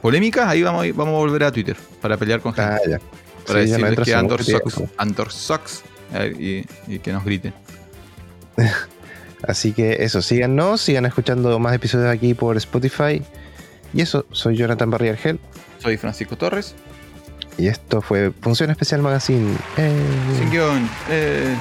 Polémicas, 0.00 0.46
ahí 0.48 0.62
vamos, 0.62 0.84
a- 0.86 0.92
vamos 0.94 1.14
a 1.14 1.18
volver 1.18 1.44
a 1.44 1.52
Twitter 1.52 1.76
para 2.00 2.16
pelear 2.16 2.40
con 2.40 2.54
gente. 2.54 2.70
Ah, 2.72 2.78
ya. 2.88 2.98
para 3.46 3.64
Sí, 3.66 3.72
no 3.72 3.88
decirles 3.88 4.46
que 4.64 4.70
sucks. 4.70 4.82
Andor 4.96 5.32
sucks 5.32 5.82
eh, 6.14 6.64
y, 6.88 6.94
y 6.94 6.98
que 7.00 7.12
nos 7.12 7.24
griten. 7.24 7.52
Así 9.46 9.72
que 9.72 10.04
eso, 10.04 10.22
síganos, 10.22 10.80
sigan 10.80 11.06
escuchando 11.06 11.58
más 11.58 11.74
episodios 11.74 12.08
aquí 12.08 12.34
por 12.34 12.56
Spotify. 12.56 13.22
Y 13.92 14.02
eso, 14.02 14.26
soy 14.30 14.56
Jonathan 14.56 14.90
Barrier 14.90 15.16
Gel. 15.16 15.40
Soy 15.78 15.96
Francisco 15.96 16.36
Torres. 16.36 16.74
Y 17.58 17.66
esto 17.68 18.00
fue 18.00 18.32
Función 18.40 18.70
Especial 18.70 19.02
Magazine. 19.02 19.54
Eh, 19.76 19.92
Sin 20.38 20.50
guion. 20.50 20.88
Eh, 21.10 21.54